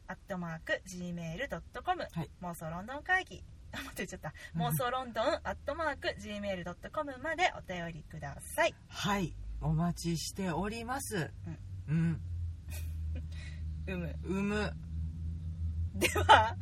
[0.07, 2.29] アットマーク gmail.com、はい。
[2.41, 3.43] 妄想ロンドン会議。
[3.73, 8.75] あ待って言っちゃった妄想ロンドンアットマーク gmail.com までお便りください。
[8.87, 9.35] はい。
[9.61, 11.31] お待ちしております。
[11.87, 12.21] うん。
[13.87, 14.19] う む。
[14.23, 14.73] うむ
[15.95, 16.55] では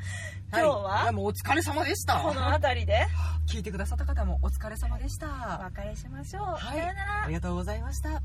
[0.52, 1.06] 今日は、い。
[1.06, 2.20] やもうお疲れ様でした。
[2.20, 3.06] この辺りで。
[3.48, 5.28] 聞いてくださった方もお疲れ様でした。
[5.60, 6.60] お別れしましょう、はい。
[6.60, 7.24] さよなら。
[7.24, 8.22] ありがとうございました